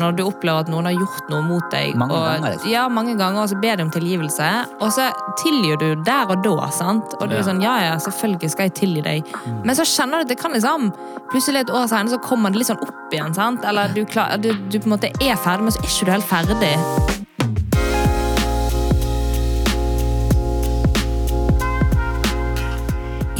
når 0.00 0.16
du 0.18 0.22
opplever 0.24 0.64
at 0.64 0.70
noen 0.72 0.88
har 0.88 0.96
gjort 0.96 1.30
noe 1.30 1.42
mot 1.46 1.66
deg. 1.72 1.94
Mange 1.98 2.16
og, 2.16 2.24
ganger, 2.26 2.54
liksom. 2.56 2.70
Ja, 2.72 2.84
mange 2.90 3.14
ganger, 3.18 3.44
og 3.44 3.50
så 3.52 3.58
ber 3.62 3.78
de 3.78 3.86
om 3.86 3.92
tilgivelse. 3.94 4.50
Og 4.80 4.92
så 4.94 5.08
tilgir 5.40 5.78
du 5.80 5.86
der 6.06 6.32
og 6.34 6.42
da, 6.46 6.68
sant? 6.74 7.16
Og 7.20 7.30
du 7.30 7.36
er 7.38 7.46
sånn, 7.46 7.62
ja, 7.64 7.76
ja, 7.84 7.96
selvfølgelig 8.02 8.52
skal 8.54 8.70
jeg 8.70 8.76
tilgi 8.80 9.04
deg. 9.06 9.34
Men 9.64 9.78
så 9.78 9.86
kjenner 9.88 10.22
du 10.22 10.28
at 10.28 10.34
det 10.34 10.40
kan 10.42 10.54
liksom, 10.56 10.90
plutselig 11.32 11.64
et 11.64 11.74
år 11.74 11.86
senere 11.90 12.16
så 12.16 12.22
kommer 12.24 12.54
det 12.54 12.62
litt 12.62 12.72
sånn 12.72 12.82
opp 12.84 13.14
igjen, 13.14 13.36
sant? 13.36 13.66
Eller 13.68 13.92
du, 13.94 14.02
klar, 14.08 14.34
du, 14.42 14.50
du 14.68 14.80
på 14.80 14.88
en 14.88 14.96
måte 14.96 15.12
er 15.22 15.38
ferdig, 15.38 15.68
men 15.68 15.74
så 15.74 15.82
er 15.82 15.90
ikke 15.90 16.08
du 16.08 16.14
helt 16.16 16.30
ferdig. 16.34 16.74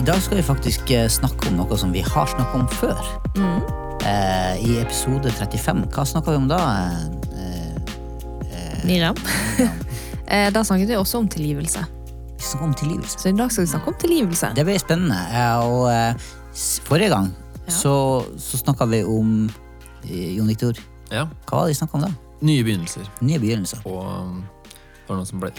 I 0.04 0.06
dag 0.06 0.20
skal 0.20 0.36
vi 0.36 0.42
faktisk 0.44 0.90
eh, 0.92 1.08
snakke 1.08 1.48
om 1.48 1.62
noe 1.62 1.78
som 1.80 1.94
vi 1.94 2.04
har 2.04 2.28
snakket 2.28 2.60
om 2.60 2.68
før. 2.76 3.83
Eh, 4.04 4.54
I 4.68 4.78
episode 4.82 5.30
35. 5.32 5.84
Hva 5.94 6.04
snakka 6.06 6.30
vi 6.34 6.36
om 6.42 6.48
da? 6.50 6.60
Eh, 7.34 8.84
Miriam. 8.84 9.16
Eh, 10.24 10.48
da 10.52 10.62
snakket 10.64 10.88
vi 10.88 10.94
også 10.96 11.18
om 11.20 11.26
tilgivelse. 11.28 11.82
vi 12.38 12.42
snakka 12.42 12.64
om 12.64 12.72
tilgivelse. 12.74 13.18
Så 13.20 13.28
i 13.28 13.32
dag 13.36 13.50
skal 13.52 13.64
vi 13.66 13.68
snakke 13.70 13.90
om 13.92 13.96
tilgivelse. 14.00 14.48
Det 14.56 14.64
ble 14.64 14.78
spennende. 14.80 15.18
eh, 15.28 15.58
Og 15.60 15.90
eh, 15.92 16.14
forrige 16.88 17.10
gang 17.12 17.28
så, 17.68 18.24
så 18.40 18.56
snakka 18.62 18.86
vi 18.88 19.02
om 19.04 19.50
eh, 20.08 20.30
Jon 20.38 20.48
Viktor. 20.48 20.80
Ja. 21.12 21.26
Hva 21.44 21.58
var 21.60 21.68
det 21.68 21.74
vi 21.74 21.78
snakka 21.78 21.98
om 22.00 22.06
da? 22.06 22.10
Nye 22.40 22.64
begynnelser. 22.64 23.04
Nye 23.20 23.38
begynnelser. 23.38 23.84
Og 23.84 24.00
um, 24.00 24.40
det 24.72 25.12
var 25.12 25.20
noen 25.20 25.28
som 25.28 25.44
ble 25.44 25.52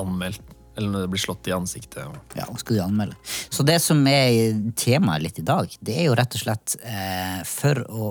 anmeldt, 0.00 0.55
eller 0.76 0.90
når 0.92 1.04
det 1.06 1.10
blir 1.14 1.22
slått 1.22 1.48
i 1.48 1.54
ansiktet. 1.56 2.04
Ja, 2.36 2.44
hva 2.50 2.58
skal 2.60 2.76
du 2.76 2.82
anmelde? 2.84 3.16
Så 3.50 3.64
det 3.66 3.78
som 3.84 4.02
er 4.10 4.52
temaet 4.76 5.24
litt 5.24 5.40
i 5.40 5.44
dag, 5.46 5.72
det 5.80 5.96
er 5.96 6.08
jo 6.10 6.16
rett 6.18 6.36
og 6.36 6.42
slett 6.42 6.76
eh, 6.84 7.40
For 7.48 7.80
å 7.88 8.10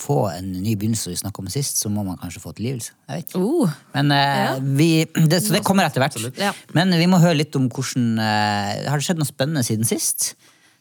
få 0.00 0.18
en 0.32 0.50
ny 0.62 0.74
begynnelse, 0.76 1.06
som 1.06 1.14
vi 1.14 1.20
snakka 1.22 1.44
om 1.44 1.50
sist, 1.52 1.78
så 1.82 1.90
må 1.92 2.02
man 2.06 2.18
kanskje 2.20 2.42
få 2.42 2.52
tilgivelse. 2.58 2.92
Jeg 3.08 3.22
vet. 3.24 3.36
Oh, 3.38 3.70
Men 3.94 4.10
eh, 4.16 4.44
Ja. 4.44 4.54
vi, 4.60 4.90
det, 5.14 5.42
Så 5.44 5.54
det 5.54 5.64
kommer 5.66 5.86
etter 5.86 6.02
hvert. 6.02 6.18
Ja. 6.40 6.52
Men 6.76 6.90
vi 6.98 7.06
må 7.10 7.22
høre 7.22 7.38
litt 7.40 7.56
om 7.58 7.68
hvordan 7.70 8.18
eh, 8.18 8.86
Har 8.90 8.98
det 9.00 9.06
skjedd 9.06 9.20
noe 9.22 9.28
spennende 9.30 9.62
siden 9.66 9.86
sist? 9.88 10.32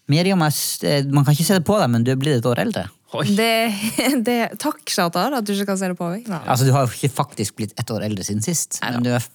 Miriam, 0.09 0.41
eh, 0.41 1.03
man 1.13 1.25
kan 1.25 1.35
ikke 1.35 1.45
se 1.45 1.59
det 1.59 1.67
på 1.67 1.77
deg, 1.77 1.89
men 1.93 2.03
du 2.05 2.09
er 2.11 2.17
blitt 2.17 2.39
et 2.41 2.47
år 2.49 2.63
eldre. 2.65 2.87
Det, 3.09 3.53
det, 4.27 4.37
takk, 4.61 4.83
Shatar, 4.89 5.33
at 5.39 5.47
du 5.47 5.53
ikke 5.55 5.71
kan 5.71 5.79
se 5.81 5.89
det 5.91 5.97
på 5.97 6.09
meg. 6.11 6.27
Nei. 6.29 6.41
Altså, 6.45 6.67
Du 6.67 6.73
har 6.75 6.85
jo 6.85 6.93
ikke 6.93 7.09
faktisk 7.15 7.57
blitt 7.57 7.73
ett 7.79 7.89
år 7.93 8.05
eldre 8.05 8.25
siden 8.25 8.43
sist. 8.45 8.77
Men, 8.83 9.07
er 9.09 9.25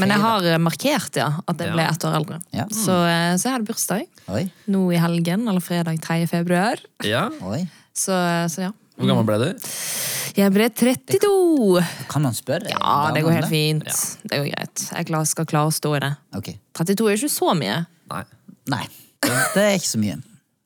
Men 0.00 0.14
jeg 0.14 0.24
har 0.24 0.48
eh, 0.54 0.60
markert, 0.62 1.18
ja, 1.20 1.28
at 1.44 1.60
jeg 1.60 1.74
ble 1.74 1.84
ett 1.90 2.06
år 2.08 2.16
eldre. 2.22 2.40
Ja. 2.56 2.66
Så, 2.72 2.96
eh, 3.08 3.34
så 3.36 3.50
jeg 3.50 3.56
hadde 3.58 3.68
bursdag 3.68 4.06
Oi, 4.32 4.46
nå 4.72 4.86
i 4.94 5.00
helgen, 5.02 5.44
eller 5.50 5.64
fredag 5.64 6.00
3. 6.04 6.22
februar. 6.30 6.80
Ja. 7.04 7.26
oi. 7.44 7.66
Så, 7.92 8.16
så 8.48 8.68
ja. 8.68 8.72
Hvor 8.96 9.08
gammel 9.10 9.28
ble 9.28 9.38
du? 9.42 9.68
Jeg 10.38 10.52
ble 10.54 10.70
32! 10.72 11.84
Kan 12.08 12.24
man 12.24 12.36
spørre? 12.36 12.72
Ja, 12.72 13.12
det 13.12 13.24
går 13.26 13.36
helt 13.42 13.52
fint. 13.52 13.88
Det 14.24 14.38
går 14.38 14.48
greit. 14.48 14.84
Jeg 14.88 15.28
skal 15.28 15.48
klare 15.50 15.68
å 15.68 15.74
stå 15.74 15.96
i 15.98 16.04
det. 16.06 16.12
Okay. 16.40 16.56
32 16.78 17.10
er 17.10 17.20
ikke 17.20 17.32
så 17.34 17.52
mye. 17.58 17.82
Nei. 18.12 18.24
Nei, 18.72 18.84
det 19.20 19.64
er 19.66 19.74
ikke 19.76 19.90
så 19.90 20.00
mye. 20.00 20.20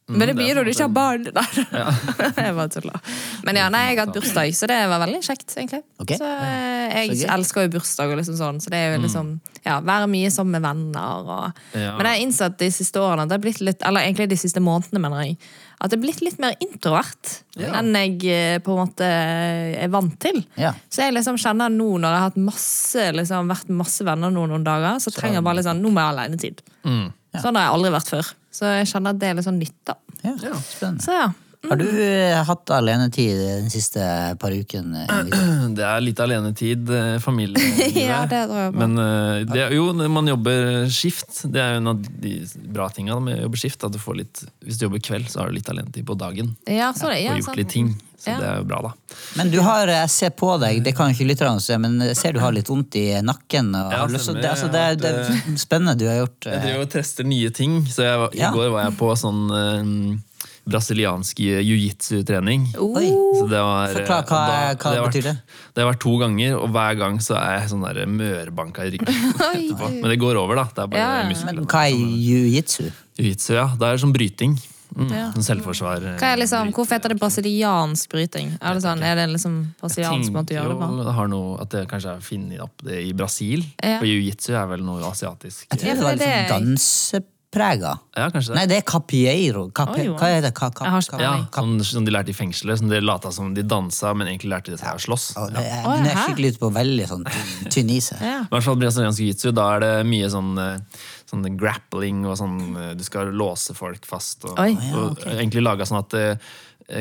Men 0.09 0.23
det 0.23 0.37
er 0.37 0.39
blir 0.39 0.55
når 0.55 0.69
du 0.69 0.71
ikke 0.71 0.85
har 0.87 0.93
barn. 0.95 1.25
Nei, 1.35 1.45
jeg 2.47 2.55
bare 2.55 2.71
tuller. 2.71 3.01
Men 3.47 3.59
ja, 3.59 3.67
nei, 3.75 3.83
jeg 3.89 3.97
har 3.99 4.07
hatt 4.07 4.15
bursdag, 4.15 4.53
så 4.55 4.69
det 4.71 4.79
var 4.93 5.03
veldig 5.03 5.19
kjekt, 5.27 5.49
egentlig. 5.57 5.83
Okay. 6.03 6.21
Så 6.21 6.29
eh, 6.31 6.95
jeg 7.09 7.19
Så 7.25 7.31
elsker 7.35 7.67
jo 7.67 7.73
bursdag 7.75 8.15
og 8.15 8.21
liksom 8.21 8.39
sånn, 8.39 8.61
så 8.63 8.71
det 8.71 8.79
er 8.85 8.95
jo 8.95 9.03
liksom 9.03 9.33
Ja, 9.67 9.81
være 9.83 10.07
mye 10.13 10.31
sammen 10.31 10.55
med 10.61 10.63
venner 10.69 11.27
og 11.27 11.59
Ja. 11.75 11.97
Men 11.99 12.07
jeg 12.07 12.13
har 12.13 12.23
innsett 12.23 12.59
de 12.63 12.71
siste 12.71 13.03
årene 13.03 13.27
det 13.27 13.35
har 13.35 13.43
blitt 13.43 13.59
litt 13.67 13.83
Eller 13.83 14.07
egentlig 14.07 14.29
de 14.31 14.39
siste 14.39 14.63
månedene, 14.63 15.03
mener 15.03 15.25
jeg. 15.27 15.37
At 15.83 15.91
det 15.91 15.99
er 15.99 16.05
blitt 16.07 16.23
litt 16.23 16.39
mer 16.41 16.55
introvert 16.63 17.35
Ja. 17.59 17.75
enn 17.81 17.91
jeg 17.99 18.23
eh, 18.31 18.59
på 18.63 18.77
en 18.77 18.83
måte 18.87 19.11
er 19.11 19.91
vant 19.93 20.15
til. 20.23 20.39
Ja. 20.55 20.71
Så 20.89 21.03
jeg 21.03 21.19
liksom 21.19 21.37
kjenner 21.41 21.73
nå, 21.73 21.97
når 21.99 22.15
jeg 22.15 22.25
har 22.29 22.41
masse, 22.47 23.11
liksom, 23.19 23.51
vært 23.51 23.75
masse 23.75 24.07
venner 24.07 24.31
nå 24.31 24.47
noen 24.47 24.65
dager, 24.65 25.01
så 25.03 25.11
trenger 25.11 25.41
jeg 25.41 25.49
bare 25.51 25.59
liksom, 25.59 25.81
sånn 25.81 25.83
Nå 25.83 25.91
må 25.91 26.01
jeg 26.05 26.07
ha 26.07 26.15
alenetid. 26.15 26.63
Mm. 26.87 27.07
Sånn 27.43 27.57
har 27.59 27.69
jeg 27.69 27.75
aldri 27.79 27.95
vært 27.97 28.13
før. 28.15 28.35
Så 28.57 28.71
jeg 28.79 28.87
kjenner 28.93 29.11
at 29.17 29.19
det 29.21 29.29
er 29.33 29.35
litt 29.41 29.49
sånn 29.49 29.59
nytt, 29.61 29.77
da. 29.89 29.99
Ja, 30.23 30.37
Ja. 30.43 30.55
spennende. 30.63 31.03
Så 31.05 31.13
ja. 31.17 31.27
Har 31.67 31.81
du 31.81 31.87
eh, 31.89 32.37
hatt 32.47 32.71
alenetid 32.71 33.39
den 33.41 33.71
siste 33.73 33.99
par 34.39 34.53
ukene? 34.55 35.03
Det 35.77 35.83
er 35.83 36.01
litt 36.05 36.21
alenetid, 36.23 36.87
eh, 36.95 37.17
familielivet. 37.19 37.97
Ja, 38.07 38.21
det 38.31 38.45
tror 38.47 38.61
jeg 38.61 38.75
på. 38.77 38.79
Men 38.85 39.01
eh, 39.03 39.41
det, 39.51 39.65
jo, 39.75 39.89
når 39.97 40.13
man 40.15 40.31
jobber 40.31 40.87
skift, 40.95 41.41
det 41.51 41.59
er 41.65 41.73
jo 41.75 41.81
en 41.83 41.91
av 41.91 42.05
de 42.23 42.35
bra 42.77 42.87
tinga 42.95 43.19
med 43.19 43.41
å 43.41 43.49
jobbe 43.49 43.59
skift. 43.65 43.83
At 43.89 43.97
du 43.97 43.99
får 43.99 44.21
litt, 44.21 44.45
hvis 44.63 44.79
du 44.79 44.87
jobber 44.87 45.03
kveld, 45.03 45.27
så 45.33 45.43
har 45.43 45.51
du 45.51 45.57
litt 45.59 45.73
alenetid 45.73 46.07
på 46.07 46.15
dagen. 46.21 46.55
Ja, 46.71 46.93
så 46.95 47.11
det, 47.11 47.25
ja, 47.25 47.35
og 47.35 47.43
gjort 47.43 47.59
litt 47.59 47.73
ting. 47.75 47.91
Så 48.19 48.31
Ja. 48.33 48.37
det 48.41 48.47
er 48.49 48.57
jo 48.59 48.65
bra, 48.65 48.81
da. 48.83 48.93
Men 49.37 49.51
du 49.53 49.61
har, 49.61 49.87
jeg 49.87 50.11
ser 50.11 50.31
på 50.31 50.59
deg, 50.61 50.83
det 50.83 50.95
kan 50.97 51.11
ikke 51.13 51.27
lytterne 51.29 51.61
se, 51.61 51.77
men 51.79 51.99
jeg 52.01 52.17
ser 52.17 52.33
du 52.33 52.41
har 52.41 52.53
litt 52.53 52.67
vondt 52.69 52.97
i 52.97 53.21
nakken. 53.23 53.75
Og 53.77 53.93
Ja, 53.93 54.07
lyst, 54.07 54.25
stemmer. 54.25 54.43
det, 54.43 54.51
altså, 54.51 54.71
det, 54.73 54.81
er- 54.81 54.97
det 54.97 55.11
er 55.15 55.59
spennende 55.61 55.97
du 55.99 56.07
har 56.09 56.23
gjort. 56.27 56.41
Jeg 56.49 56.55
eh, 56.55 56.63
driver 56.65 56.81
og 56.83 56.91
tester 56.91 57.25
nye 57.25 57.51
ting. 57.51 57.83
Så 57.87 58.03
jeg. 58.03 58.41
I 58.41 58.53
går 58.57 58.71
var 58.73 58.85
jeg 58.89 58.97
på 58.99 59.13
sånn 59.21 59.43
eh, 59.53 60.19
brasiliansk 60.67 61.39
jiu-jitsu-trening. 61.39 62.73
Så 62.75 63.47
det 63.49 63.61
var, 63.63 63.93
Forklar, 63.95 64.25
hva- 64.27 64.47
da, 64.49 64.75
hva 64.75 64.95
det 64.97 65.03
betyr 65.13 65.23
det? 65.29 65.37
Det 65.75 65.85
har 65.85 65.93
vært 65.93 66.01
to 66.03 66.17
ganger, 66.19 66.57
og 66.59 66.71
hver 66.75 66.97
gang 66.99 67.19
så 67.23 67.37
er 67.39 67.61
jeg 67.61 67.71
sånn 67.71 67.85
der 67.87 68.07
mørbanka 68.11 68.87
i 68.89 68.91
ryggen. 68.97 69.15
Men 70.03 70.11
det 70.11 70.19
går 70.19 70.35
over, 70.41 70.57
da. 70.57 70.65
Det 70.75 70.83
er 70.83 70.87
bare 70.89 70.99
Ja, 71.05 71.23
ja. 71.23 71.45
Men 71.47 71.67
hva 71.67 71.85
er 71.87 71.95
jiu-jitsu? 71.95 72.89
Jiu-jitsu, 73.21 73.53
ja. 73.55 73.69
Det 73.79 73.87
er 73.93 74.03
sånn 74.03 74.13
bryting. 74.17 74.57
Mm. 74.97 75.11
Ja. 75.13 75.27
Selvforsvar. 75.45 76.03
eh, 76.03 76.17
Hva 76.19 76.33
er 76.33 76.39
liksom, 76.41 76.71
hvorfor 76.73 76.97
heter 76.97 77.13
det 77.13 77.19
brasiliansk 77.21 78.09
bryting? 78.15 78.55
Er 78.63 78.75
det, 78.79 78.83
sånn, 78.87 79.03
er 79.05 79.15
det 79.21 79.27
liksom 79.35 79.59
brasiliansk 79.81 80.33
måte 80.33 80.55
å 80.55 80.59
gjøre 80.61 80.73
det 80.73 80.79
på? 80.81 80.89
Jo, 80.97 81.05
det 81.11 81.15
har 81.19 81.29
noe, 81.29 81.61
at 81.61 81.69
det 81.77 81.85
kanskje 81.91 82.15
er 82.17 82.21
funnet 82.25 82.61
opp 82.65 82.83
det 82.83 83.03
i 83.05 83.13
Brasil. 83.13 83.65
Ja. 83.85 83.99
For 84.01 84.09
jiu-jitsu 84.09 84.55
er 84.57 84.67
vel 84.73 84.81
noe 84.87 85.05
asiatisk. 85.11 85.67
Jeg 85.71 85.79
tror 85.85 85.95
det 86.01 86.05
var 86.07 86.17
liksom 86.17 86.73
danseprega. 86.77 87.93
Ja, 88.17 88.31
kanskje 88.33 88.53
det. 88.53 88.57
Nei, 88.59 88.65
det 88.69 88.77
er 88.81 88.85
capiero. 88.89 89.67
Capi, 89.77 90.09
oh, 90.11 90.17
hva 90.21 90.29
er 90.35 90.43
det? 90.45 90.51
Ka, 90.57 90.69
ka, 90.77 90.85
ka, 91.01 91.21
ja, 91.21 91.35
sånn, 91.55 91.77
som 91.85 92.05
de 92.05 92.13
lærte 92.13 92.33
i 92.33 92.37
fengselet. 92.37 92.81
Som 92.81 92.89
de 92.91 93.01
lata 93.01 93.31
som 93.33 93.53
de 93.57 93.63
dansa, 93.65 94.13
men 94.17 94.29
egentlig 94.29 94.51
lærte 94.53 94.73
de 94.75 94.81
seg 94.81 94.97
å 94.99 95.01
slåss. 95.01 95.29
Å, 95.41 95.47
det 95.55 95.65
er, 95.65 96.23
skikkelig 96.27 96.55
ute 96.57 96.63
på 96.65 96.73
veldig 96.75 97.07
sånn 97.13 97.25
tynn- 97.73 97.93
is 97.97 98.11
her. 98.17 98.25
Ja. 98.27 98.39
I 98.45 98.53
hvert 98.53 98.67
fall 98.67 98.77
brasiliansk 98.81 99.21
jiu-jitsu, 99.25 99.53
da 99.57 99.69
er 99.77 99.85
det 99.87 99.93
mye 100.11 100.29
sånn, 100.33 100.53
eh, 100.61 101.05
sånn 101.31 101.57
grappling 101.59 102.25
og 102.27 102.37
sånn 102.39 102.61
eh, 102.77 102.93
Du 102.99 103.03
skal 103.07 103.33
låse 103.35 103.75
folk 103.77 104.07
fast. 104.09 104.45
Og, 104.47 104.55
Oi. 104.63 104.73
Ja, 104.77 105.03
og 105.03 105.27
egentlig 105.27 105.65
laga 105.65 105.87
sånn 105.89 106.01
at 106.01 106.17
eh, 106.19 106.47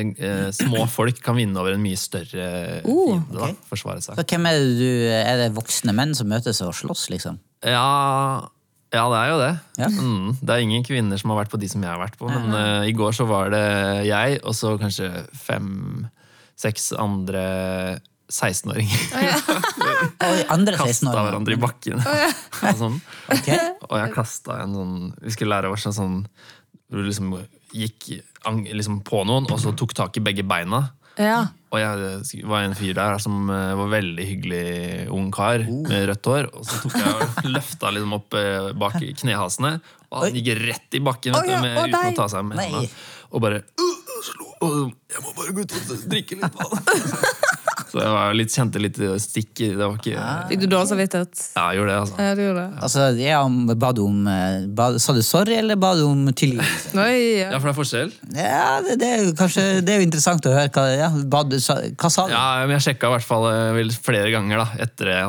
eh, 0.02 0.48
små 0.56 0.86
folk 0.90 1.20
kan 1.22 1.38
vinne 1.38 1.60
over 1.62 1.76
en 1.76 1.84
mye 1.84 1.98
større 2.00 2.82
Oh, 2.82 3.14
fiende. 3.14 3.36
da, 3.38 3.52
ok. 3.52 3.64
Forsvare 3.70 4.02
seg. 4.04 4.18
Så 4.18 4.26
hvem 4.34 4.50
er 4.50 4.58
det 4.58 4.74
du 4.80 4.90
Er 5.20 5.40
det 5.44 5.54
voksne 5.56 5.94
menn 5.96 6.14
som 6.18 6.30
møtes 6.30 6.62
og 6.66 6.74
slåss, 6.76 7.08
liksom? 7.14 7.38
Ja, 7.66 7.86
ja, 8.94 9.04
det 9.10 9.18
er 9.18 9.30
jo 9.30 9.38
det. 9.40 9.52
Ja. 9.80 9.88
Mm, 9.90 10.28
det 10.40 10.52
er 10.54 10.62
ingen 10.62 10.84
kvinner 10.86 11.18
som 11.20 11.32
har 11.32 11.40
vært 11.42 11.52
på 11.52 11.58
de 11.60 11.68
som 11.68 11.82
jeg 11.82 11.90
har 11.90 12.00
vært 12.00 12.18
på. 12.20 12.28
Men 12.30 12.52
uh, 12.54 12.84
i 12.86 12.94
går 12.96 13.16
så 13.16 13.26
var 13.28 13.50
det 13.52 13.64
jeg 14.06 14.38
og 14.46 14.54
så 14.56 14.76
kanskje 14.80 15.08
fem-seks 15.34 16.92
andre 17.02 17.42
16-åringer. 18.32 19.02
Oh, 19.14 19.22
ja. 19.22 20.76
Kasta 20.82 21.12
hverandre 21.14 21.56
i 21.56 21.60
bakken. 21.60 22.02
Ja, 22.02 22.74
sånn. 22.82 23.00
okay. 23.30 23.72
Og 23.86 23.98
jeg 24.00 24.14
kasta 24.14 24.60
en 24.64 24.74
sånn 24.74 24.94
Vi 25.22 25.34
skulle 25.34 25.54
lære 25.54 25.70
oss 25.70 25.86
en 25.86 25.96
sånn 25.96 26.16
hvor 26.86 27.02
du 27.02 27.08
liksom 27.08 27.32
gikk 27.74 28.20
liksom 28.46 29.00
på 29.06 29.24
noen, 29.26 29.48
og 29.50 29.58
så 29.58 29.72
tok 29.74 29.94
tak 29.96 30.18
i 30.20 30.22
begge 30.22 30.44
beina. 30.46 30.84
Ja. 31.18 31.48
Og 31.74 31.80
jeg 31.80 32.44
var 32.46 32.62
en 32.62 32.76
fyr 32.76 32.94
der 32.96 33.18
som 33.22 33.50
eh, 33.50 33.72
var 33.74 33.90
veldig 33.90 34.26
hyggelig 34.28 35.08
ung 35.12 35.32
kar 35.34 35.64
med 35.66 36.06
rødt 36.12 36.30
hår. 36.30 36.48
Og 36.54 36.66
så 36.68 36.78
tok 36.84 36.94
jeg 37.00 37.14
og 37.16 37.50
løfta 37.56 37.92
liksom 37.96 38.14
opp 38.20 38.36
eh, 38.38 38.70
bak 38.78 39.00
i 39.02 39.10
knehasene, 39.18 39.72
og 40.12 40.22
han 40.22 40.38
gikk 40.38 40.52
rett 40.62 40.98
i 40.98 41.02
bakken 41.02 41.34
vet 41.36 41.50
du, 41.50 41.56
med, 41.64 41.80
uten 41.82 42.12
å 42.12 42.16
ta 42.20 42.28
seg 42.36 42.46
med 42.46 42.62
hendene. 42.62 42.92
Og 43.34 43.42
bare 43.42 43.64
«Øh, 43.66 43.96
slo, 44.22 44.52
og 44.62 44.76
Jeg 45.10 45.24
må 45.24 45.34
bare 45.36 45.56
gå 45.56 45.66
ut 45.66 45.76
og 45.80 46.06
drikke 46.12 46.38
litt 46.38 46.60
vann. 46.60 47.55
Så 47.96 48.02
jeg 48.04 48.12
var 48.12 48.34
litt, 48.36 48.52
kjente 48.52 48.80
litt 48.82 48.98
stikk 49.24 49.60
i 49.64 49.68
det. 49.72 49.78
var 49.80 49.94
ikke 49.96 50.24
Fikk 50.50 50.60
du 50.60 50.66
dårlig 50.68 50.90
samvittighet? 50.90 51.42
Ja, 51.56 51.62
jeg 51.72 51.78
gjorde 51.80 51.94
det, 51.94 52.00
altså. 52.02 52.18
Ja, 52.20 52.34
du 52.36 52.42
gjorde 52.44 52.64
det. 52.66 52.82
Altså, 52.86 53.06
jeg 53.16 53.38
om- 53.40 53.72
ba 53.86 53.92
du 53.96 54.02
om 54.04 54.18
eh, 54.28 54.66
ba, 54.68 54.88
Sa 55.00 55.14
du 55.16 55.22
sorry, 55.24 55.54
eller 55.56 55.76
ba 55.80 55.94
du 55.96 56.04
om 56.04 56.26
tilgivelse? 56.36 56.92
Ja, 56.96 57.06
ja. 57.08 57.58
for 57.60 57.70
det 57.70 57.72
er 57.72 57.78
forskjell. 57.80 58.12
Ja, 58.36 58.80
det, 58.84 58.98
det 59.00 59.08
er 59.14 59.24
jo 59.24 59.32
kanskje 59.38 59.64
Det 59.86 59.94
er 59.94 60.00
jo 60.02 60.06
interessant 60.10 60.46
å 60.48 60.52
høre. 60.52 60.70
Hva, 60.76 60.84
ja, 60.92 61.08
ba 61.32 61.42
sa, 61.62 61.78
hva 61.96 62.10
sa 62.12 62.26
du? 62.28 62.34
Ja, 62.36 62.44
men 62.66 62.76
jeg 62.76 62.84
sjekka 62.90 63.08
i 63.08 63.16
hvert 63.16 63.26
fall 63.32 63.48
eh, 63.52 63.72
vel 63.80 63.92
flere 63.96 64.30
ganger 64.34 64.62
da, 64.64 64.68
etter 64.86 65.12
det. 65.14 65.20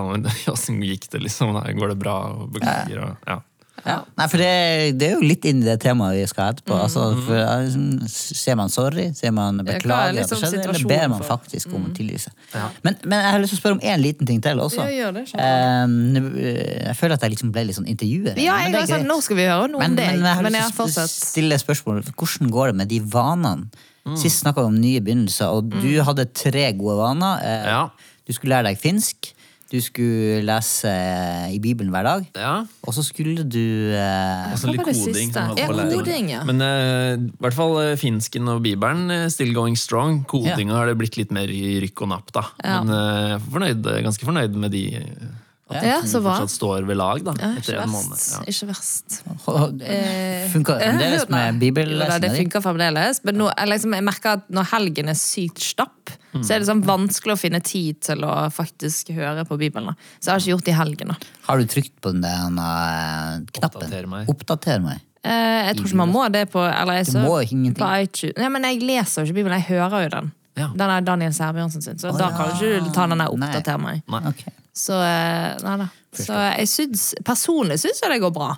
Åssen 0.51 0.81
gikk 0.89 1.07
det, 1.13 1.23
liksom? 1.23 1.55
Da? 1.55 1.63
Går 1.77 1.95
det 1.95 1.99
bra? 2.03 2.17
Og 2.35 2.51
beklager, 2.57 3.05
og, 3.07 3.15
ja. 3.31 3.39
Ja. 3.87 3.97
Nei, 4.19 4.25
for 4.27 4.41
det, 4.41 4.49
det 4.99 5.07
er 5.07 5.13
jo 5.15 5.23
litt 5.23 5.45
inn 5.47 5.61
i 5.63 5.65
det 5.67 5.77
temaet 5.83 6.17
vi 6.19 6.25
skal 6.27 6.53
etterpå. 6.53 6.75
Altså, 6.83 7.05
for, 7.23 7.37
ja, 7.39 7.53
liksom, 7.63 8.55
man 8.59 8.69
sorry? 8.73 9.05
ser 9.15 9.31
man 9.31 9.61
er 9.63 9.67
beklager? 9.69 10.11
ja, 10.11 10.17
liksom 10.19 10.41
skjedde, 10.41 10.63
eller 10.67 10.87
ber 10.91 11.07
man 11.13 11.21
for- 11.23 11.37
faktisk 11.37 11.73
om 11.77 11.85
tilgivelse? 11.95 12.31
Men, 12.83 12.97
men 13.05 13.17
jeg 13.23 13.31
har 13.31 13.39
lyst 13.43 13.53
til 13.55 13.59
å 13.59 13.61
spørre 13.61 13.77
om 13.79 13.83
én 13.93 14.01
liten 14.03 14.27
ting 14.27 14.41
til 14.43 14.59
også. 14.59 14.83
Ja, 14.83 15.07
gjør 15.07 15.13
det, 15.21 15.25
Eh, 15.37 16.85
jeg 16.87 16.95
føler 16.99 17.13
at 17.17 17.21
jeg 17.25 17.31
liksom 17.35 17.51
ble 17.55 17.63
litt 17.69 17.77
sånn 17.79 17.87
intervjuer. 17.89 18.37
Ja, 18.41 18.57
men 18.63 18.73
jeg 18.73 18.81
har 18.83 18.91
sagt 18.91 19.07
nå 19.07 19.19
skal 19.23 19.39
vi 19.39 19.47
høre 19.47 19.69
noe 19.71 19.83
om 19.85 19.95
deg. 19.95 20.17
jeg 20.19 20.35
har 20.41 20.49
lyst 20.51 20.75
til 20.75 21.03
å 21.03 21.07
stille 21.11 21.59
spørsmål. 21.61 22.03
Hvordan 22.17 22.51
går 22.53 22.73
det 22.73 22.75
med 22.83 22.89
de 22.93 22.99
vanene 22.99 23.69
Sist 24.15 24.39
snakka 24.45 24.61
vi 24.63 24.67
om 24.69 24.75
nye 24.79 25.01
begynnelser, 25.03 25.49
og 25.51 25.65
du 25.83 25.89
hadde 26.07 26.23
tre 26.31 26.69
gode 26.79 26.95
vaner. 26.95 27.41
Eh, 27.43 27.65
Ja. 27.67 27.89
Du 28.25 28.31
skulle 28.33 28.55
lære 28.55 28.69
deg 28.71 28.77
finsk, 28.79 29.33
du 29.67 29.77
skulle 29.83 30.41
lese 30.47 30.87
eh, 30.91 31.47
i 31.55 31.59
Bibelen 31.59 31.91
hver 31.91 32.05
dag, 32.07 32.27
Ja. 32.39 32.53
og 32.87 32.93
så 32.95 33.03
skulle 33.03 33.43
du 33.43 33.91
eh, 33.91 34.53
Hva 34.53 34.71
litt 34.71 34.83
koding. 34.87 35.33
Ja, 35.59 35.67
koding, 35.91 36.29
ja. 36.31 36.43
Men 36.47 36.61
eh, 36.63 37.17
i 37.19 37.41
hvert 37.43 37.57
fall 37.57 37.75
eh, 37.83 37.95
finsken 37.99 38.47
og 38.53 38.61
bibelen 38.63 39.11
eh, 39.11 39.25
still 39.33 39.51
going 39.57 39.75
strong. 39.79 40.21
Kodinga 40.29 40.77
har 40.79 40.87
det 40.91 40.97
blitt 41.01 41.17
litt 41.19 41.33
mer 41.35 41.51
i 41.51 41.77
rykk 41.83 42.05
og 42.07 42.13
napp, 42.13 42.31
da. 42.35 42.45
Ja. 42.63 42.79
Men 42.83 42.95
eh, 42.95 43.35
fornøyd, 43.51 43.91
ganske 44.07 44.27
fornøyd 44.29 44.55
med 44.55 44.71
de. 44.75 44.85
At 45.69 45.83
Ja, 45.83 45.99
de 46.01 46.07
så 46.07 46.21
bra. 46.23 46.37
fortsatt 46.39 46.53
står 46.55 46.85
ved 46.87 46.95
lag, 46.95 47.23
da. 47.25 47.33
Ja, 47.41 47.49
etter 47.59 47.81
en 47.81 47.89
måned. 47.91 48.15
Ja. 48.31 48.39
Ikke 48.47 48.67
verst. 48.69 49.17
eh, 49.83 50.47
Funka 50.53 50.77
Eh, 50.79 50.93
fremdeles 50.93 51.29
med 51.29 51.59
da, 51.59 52.19
Det 52.19 52.31
funka 52.31 52.61
fremdeles. 52.63 53.19
Men 53.23 53.35
nå, 53.35 53.49
jeg, 53.57 53.67
liksom, 53.67 53.93
jeg 53.93 54.03
merker 54.03 54.29
at 54.37 54.49
når 54.49 54.63
helgen 54.71 55.09
er 55.09 55.13
sykt 55.19 55.59
stapp, 55.59 55.91
Mm. 56.33 56.43
så 56.43 56.53
er 56.53 56.59
det 56.59 56.67
sånn 56.67 56.83
vanskelig 56.83 57.33
å 57.33 57.39
finne 57.39 57.59
tid 57.63 57.99
til 58.01 58.17
å 58.23 58.51
faktisk 58.51 59.09
høre 59.15 59.43
på 59.47 59.57
Bibelen. 59.57 59.87
da. 59.87 59.93
Så 60.21 60.25
jeg 60.27 60.31
har 60.33 60.39
ikke 60.39 60.53
gjort 60.55 60.65
det 60.65 60.73
i 60.73 60.77
helgen. 60.77 61.07
da. 61.07 61.15
Har 61.47 61.57
du 61.57 61.65
trykt 61.65 62.01
på 62.01 62.11
den 62.11 62.21
der 62.21 62.47
eh, 62.47 63.39
knappen? 63.51 63.81
Oppdater 63.81 64.07
meg. 64.07 64.27
Oppdater 64.27 64.81
meg. 64.81 65.01
Eh, 65.23 65.67
jeg 65.67 65.75
tror 65.77 65.87
ikke 65.87 65.95
man 65.95 66.13
må 66.13 66.31
det 66.31 66.49
på 66.51 66.59
eller 66.63 66.93
jeg 67.01 67.05
Du 67.07 67.11
så, 67.11 67.23
må 67.25 67.41
ingenting. 67.43 67.83
På 67.83 68.39
ja, 68.39 68.49
men 68.49 68.63
jeg 68.63 68.81
leser 68.81 69.25
jo 69.25 69.31
ikke 69.33 69.35
Bibelen, 69.43 69.59
jeg 69.59 69.67
hører 69.77 70.03
jo 70.03 70.09
den. 70.09 70.31
Ja. 70.57 70.67
Den 70.73 70.89
er 70.89 71.01
Daniel 71.01 71.31
Sæbjørnsen 71.31 71.83
sin, 71.83 71.97
så 71.99 72.09
oh, 72.09 72.17
da 72.17 72.29
ja. 72.29 72.37
kan 72.37 72.57
du 72.57 72.65
ikke 72.79 72.93
ta 72.93 73.07
den 73.07 73.17
der. 73.17 73.27
'oppdater 73.27 73.77
meg'. 73.77 74.01
Nei. 74.07 74.21
Ok. 74.29 74.45
Så, 74.77 74.93
eh, 75.01 75.57
nei 75.65 75.75
da. 75.81 75.87
så 76.13 76.37
jeg 76.59 76.69
syns, 76.69 77.07
personlig 77.25 77.79
syns 77.81 78.01
jeg 78.03 78.11
det 78.13 78.19
går 78.21 78.33
bra. 78.35 78.51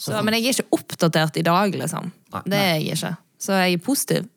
Så, 0.00 0.16
men 0.24 0.34
jeg 0.34 0.48
er 0.48 0.56
ikke 0.58 0.78
oppdatert 0.80 1.36
i 1.38 1.44
dag, 1.46 1.74
liksom. 1.76 2.10
Nei. 2.34 2.42
Det 2.50 2.58
er 2.60 2.76
jeg 2.80 2.96
ikke. 2.96 3.14
Så 3.40 3.56
jeg 3.60 3.76
er 3.78 3.82
positiv. 3.84 4.28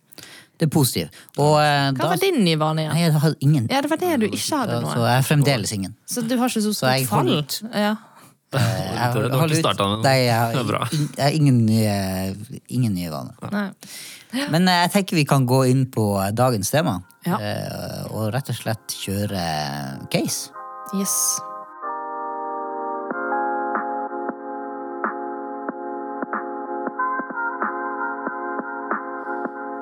Det 0.59 0.67
er 0.67 0.71
positivt. 0.71 1.15
Og 1.41 1.55
eh, 1.63 1.89
Hva 1.95 2.03
da 2.03 2.09
var 2.11 2.19
din 2.21 2.41
nye 2.45 2.59
vane 2.61 2.83
igjen? 2.83 2.97
Jeg 3.01 3.13
hadde 3.23 3.37
ingen. 3.47 3.67
Ja, 3.71 3.79
det 3.81 3.89
var 3.89 3.99
det 4.03 4.11
du 4.21 4.25
ikke 4.29 4.59
hadde 4.59 4.81
Så 4.85 5.01
jeg 5.01 5.17
er 5.17 5.25
fremdeles 5.27 5.73
ingen. 5.75 5.95
Så 6.05 6.21
du 6.27 6.35
har 6.37 6.51
ikke 6.51 6.61
så 6.67 6.73
Så 6.75 6.81
stort 6.83 7.09
fall? 7.09 7.31
Ja. 7.73 7.93
Eh, 8.53 8.81
jeg 8.93 9.13
Du 9.33 9.37
har 9.39 9.55
ikke 9.57 9.87
med. 9.89 10.03
Nei, 10.05 10.17
jeg 10.27 10.37
har, 10.37 10.53
Det 10.53 10.65
bra. 10.69 10.83
ing- 10.93 11.09
jeg 11.17 11.23
har 11.25 11.37
ingen 11.39 11.57
nye, 11.65 11.95
ingen 12.69 12.93
nye 12.93 13.09
vaner. 13.09 13.49
Nei. 13.55 14.45
Men 14.53 14.69
jeg 14.69 14.91
tenker 14.93 15.17
vi 15.17 15.25
kan 15.29 15.47
gå 15.49 15.63
inn 15.71 15.87
på 15.93 16.05
dagens 16.37 16.69
tema. 16.73 16.99
Ja. 17.25 17.39
Og 18.13 18.29
rett 18.35 18.51
og 18.53 18.59
slett 18.59 18.93
kjøre 19.03 19.47
case. 20.13 20.51
Yes. 20.93 21.41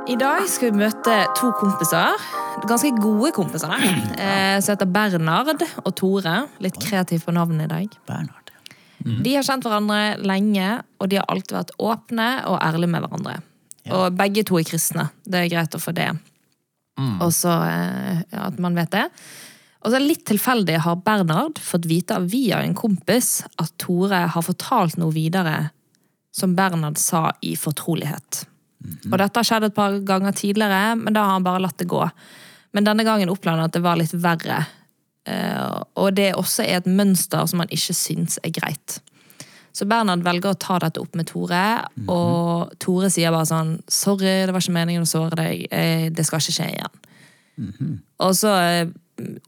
I 0.07 0.15
dag 0.15 0.45
skal 0.47 0.71
vi 0.71 0.79
møte 0.79 1.17
to 1.35 1.51
kompiser. 1.59 2.15
Ganske 2.63 2.93
gode 3.01 3.33
kompiser. 3.35 3.75
Eh, 4.21 4.59
som 4.61 4.75
heter 4.75 4.87
Bernard 4.87 5.63
og 5.81 5.91
Tore. 5.99 6.45
Litt 6.63 6.79
kreativ 6.79 7.25
på 7.25 7.35
navnet 7.35 7.65
i 7.65 7.71
dag. 7.71 7.99
Bernhard. 8.07 8.51
De 9.01 9.35
har 9.35 9.43
kjent 9.43 9.65
hverandre 9.65 10.19
lenge, 10.21 10.67
og 11.01 11.09
de 11.09 11.17
har 11.17 11.25
alltid 11.31 11.55
vært 11.57 11.71
åpne 11.81 12.27
og 12.51 12.59
ærlige 12.61 12.91
med 12.91 13.03
hverandre. 13.03 13.37
Og 13.97 14.11
begge 14.15 14.43
to 14.47 14.59
er 14.61 14.67
kristne. 14.67 15.07
Det 15.25 15.41
er 15.41 15.51
greit 15.51 15.75
å 15.75 15.81
få 15.81 15.91
det. 15.97 16.11
Og 17.19 17.31
så 17.33 17.55
eh, 17.65 18.21
at 18.45 18.59
man 18.61 18.77
vet 18.77 18.93
det. 18.93 19.07
Og 19.81 19.91
så 19.93 19.99
litt 20.01 20.25
tilfeldig 20.29 20.77
har 20.85 20.99
Bernhard 21.05 21.59
fått 21.59 21.87
vite 21.89 22.19
via 22.29 22.59
en 22.61 22.75
kompis 22.77 23.41
at 23.57 23.73
Tore 23.81 24.27
har 24.33 24.45
fortalt 24.45 24.97
noe 25.01 25.13
videre 25.15 25.71
som 26.35 26.53
Bernhard 26.55 26.99
sa 27.01 27.31
i 27.41 27.55
fortrolighet. 27.59 28.43
Og 29.11 29.17
dette 29.17 29.37
har 29.41 29.45
skjedd 29.45 29.67
et 29.67 29.75
par 29.75 29.97
ganger 30.05 30.33
tidligere, 30.37 30.95
men 30.97 31.13
da 31.13 31.25
har 31.25 31.35
han 31.37 31.45
bare 31.45 31.61
latt 31.65 31.77
det 31.81 31.89
gå. 31.89 32.01
Men 32.73 32.87
denne 32.87 33.03
gangen 33.05 33.29
opplevde 33.29 33.59
han 33.59 33.69
at 33.69 33.75
det 33.75 33.83
var 33.83 33.99
litt 33.99 34.13
verre. 34.13 34.61
Eh, 35.29 35.81
og 36.01 36.13
det 36.17 36.31
også 36.37 36.63
er 36.65 36.79
et 36.79 36.89
mønster 36.89 37.45
som 37.49 37.61
han 37.61 37.73
ikke 37.73 37.93
syns 37.97 38.39
er 38.41 38.53
greit. 38.55 39.01
Så 39.73 39.85
Bernhard 39.87 40.23
velger 40.25 40.51
å 40.53 40.59
ta 40.59 40.79
dette 40.83 40.99
opp 40.99 41.13
med 41.15 41.29
Tore, 41.29 41.65
og 42.11 42.73
Tore 42.81 43.09
sier 43.09 43.31
bare 43.31 43.47
sånn 43.47 43.81
'Sorry, 43.87 44.45
det 44.45 44.51
var 44.51 44.59
ikke 44.61 44.79
meningen 44.79 45.05
å 45.05 45.07
såre 45.07 45.35
deg. 45.35 45.67
eh, 45.71 46.09
Det 46.09 46.25
skal 46.25 46.39
ikke 46.39 46.57
skje 46.57 46.71
igjen'. 46.75 46.97
Og 48.19 48.33
så 48.35 48.51
eh, 48.57 48.87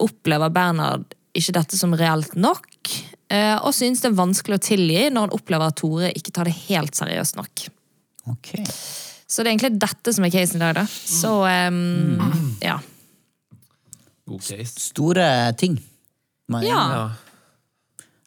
opplever 0.02 0.50
Bernhard 0.54 1.14
ikke 1.34 1.54
dette 1.56 1.76
som 1.78 1.94
reelt 1.98 2.36
nok, 2.38 2.68
eh, 3.32 3.56
og 3.58 3.72
synes 3.74 4.00
det 4.04 4.10
er 4.12 4.18
vanskelig 4.20 4.58
å 4.60 4.62
tilgi 4.68 5.08
når 5.10 5.26
han 5.28 5.34
opplever 5.38 5.66
at 5.72 5.76
Tore 5.80 6.12
ikke 6.14 6.32
tar 6.36 6.46
det 6.50 6.54
helt 6.68 6.94
seriøst 6.94 7.36
nok. 7.40 7.64
Ok. 8.30 8.52
Så 9.26 9.42
det 9.42 9.50
er 9.50 9.54
egentlig 9.56 9.80
dette 9.82 10.12
som 10.14 10.24
er 10.24 10.30
casen 10.34 10.60
i 10.60 10.62
dag, 10.62 10.76
da. 10.78 10.84
Så 10.86 11.32
eh, 11.50 11.78
ja. 12.62 12.78
God 14.28 14.40
case. 14.46 14.78
Store 14.80 15.26
ting. 15.58 15.78
Man- 16.48 16.62
Ja. 16.64 16.80
Ja. 16.94 17.10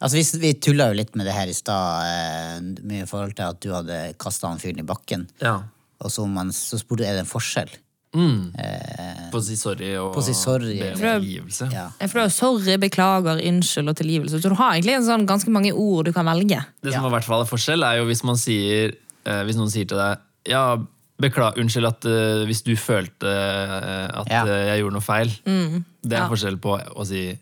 Altså, 0.00 0.14
vi, 0.14 0.38
vi 0.38 0.52
tulla 0.62 0.86
jo 0.92 0.94
litt 0.94 1.16
med 1.18 1.26
det 1.26 1.32
her 1.34 1.48
i 1.50 1.54
stad, 1.56 2.04
eh, 2.06 2.60
med 2.86 3.02
i 3.02 3.06
forhold 3.08 3.34
til 3.34 3.48
at 3.48 3.58
du 3.64 3.72
hadde 3.74 3.96
kasta 4.20 4.46
han 4.52 4.60
fyren 4.62 4.78
i 4.78 4.86
bakken. 4.86 5.28
ja. 5.42 5.56
Og 6.00 6.12
så, 6.14 6.22
man, 6.30 6.52
så 6.54 6.78
spurte 6.78 7.02
er 7.02 7.16
det 7.16 7.24
en 7.24 7.26
forskjell. 7.26 7.72
På 8.12 9.38
å 9.38 9.42
si 9.44 9.56
sorry 9.60 9.90
og 10.00 10.14
På 10.14 10.22
å 10.22 10.24
si 10.24 10.34
sorry. 10.36 10.78
be 10.80 10.92
om 10.92 10.98
For- 10.98 11.20
tilgivelse. 11.20 11.68
Ja. 11.72 11.86
Jeg 12.00 12.10
får 12.10 12.20
da 12.22 12.28
sorry, 12.32 12.76
beklager, 12.80 13.42
unnskyld 13.50 13.88
og 13.92 13.96
tilgivelse. 13.96 14.40
Så 14.40 14.48
du 14.48 14.54
har 14.56 14.72
egentlig 14.76 14.94
en 14.96 15.04
sånn 15.08 15.26
ganske 15.28 15.50
mange 15.52 15.72
ord 15.74 16.06
du 16.08 16.12
kan 16.16 16.24
velge. 16.26 16.62
Det 16.82 16.92
som 16.94 17.04
i 17.04 17.10
hvert 17.12 17.24
fall 17.28 17.42
er 17.44 17.50
forskjell, 17.50 17.84
er 17.84 17.98
jo 18.00 18.06
hvis 18.08 18.24
man 18.24 18.36
sier 18.40 18.94
eh, 19.26 19.42
Hvis 19.44 19.56
noen 19.60 19.70
sier 19.70 19.84
til 19.86 19.98
deg 20.00 20.18
Ja, 20.48 20.76
beklager, 21.20 21.58
unnskyld 21.60 21.86
at 21.88 22.04
uh, 22.06 22.44
hvis 22.46 22.62
du 22.64 22.76
følte 22.78 23.26
uh, 23.26 24.20
at 24.22 24.28
Ja. 24.30 24.44
uh, 24.46 24.66
jeg 24.70 24.80
gjorde 24.84 24.94
noe 24.94 25.02
feil. 25.04 25.28
Det 25.44 26.12
er 26.14 26.22
Ja. 26.22 26.28
forskjell 26.30 26.56
på 26.62 26.78
å 26.96 27.04
si 27.06 27.38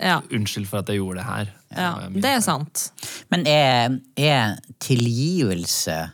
Ja, 0.00 0.20
unnskyld 0.30 0.66
for 0.68 0.78
at 0.78 0.86
jeg 0.88 0.98
gjorde 1.00 1.16
det 1.16 1.24
her. 1.26 1.48
ja 1.76 2.08
det 2.08 2.24
er 2.24 2.40
sant. 2.40 2.90
Men 3.30 3.46
er, 3.46 3.98
er 4.16 4.56
tilgivelse 4.78 6.12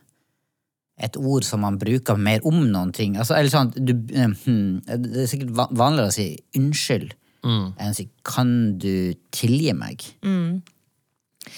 et 0.98 1.16
ord 1.16 1.44
som 1.44 1.60
man 1.64 1.78
bruker 1.80 2.16
mer 2.20 2.40
om 2.44 2.60
noen 2.70 2.92
ting? 2.92 3.16
Altså, 3.16 3.34
eller 3.38 3.50
sånn, 3.50 3.72
du, 3.76 3.94
eh, 4.14 4.28
hmm, 4.44 4.82
det 4.86 5.24
er 5.24 5.30
sikkert 5.30 5.56
vanligere 5.70 6.08
å 6.08 6.12
si 6.12 6.28
unnskyld 6.58 7.14
Mm. 7.42 7.72
enn 7.74 7.90
å 7.90 7.94
si 7.96 8.04
kan 8.22 8.78
du 8.78 9.14
tilgi 9.34 9.72
meg? 9.74 9.98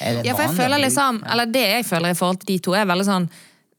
Er 0.01 0.15
det 0.15 0.25
Ja, 0.25 0.33
for 0.33 0.47
jeg 0.47 0.57
føler 0.57 0.81
liksom, 0.81 1.19
eller 1.31 1.45
Det 1.45 1.61
jeg 1.61 1.85
føler 1.85 2.09
i 2.09 2.15
forhold 2.17 2.41
til 2.41 2.55
de 2.55 2.59
to, 2.65 2.73
er 2.73 2.87
veldig 2.87 3.05
sånn 3.05 3.27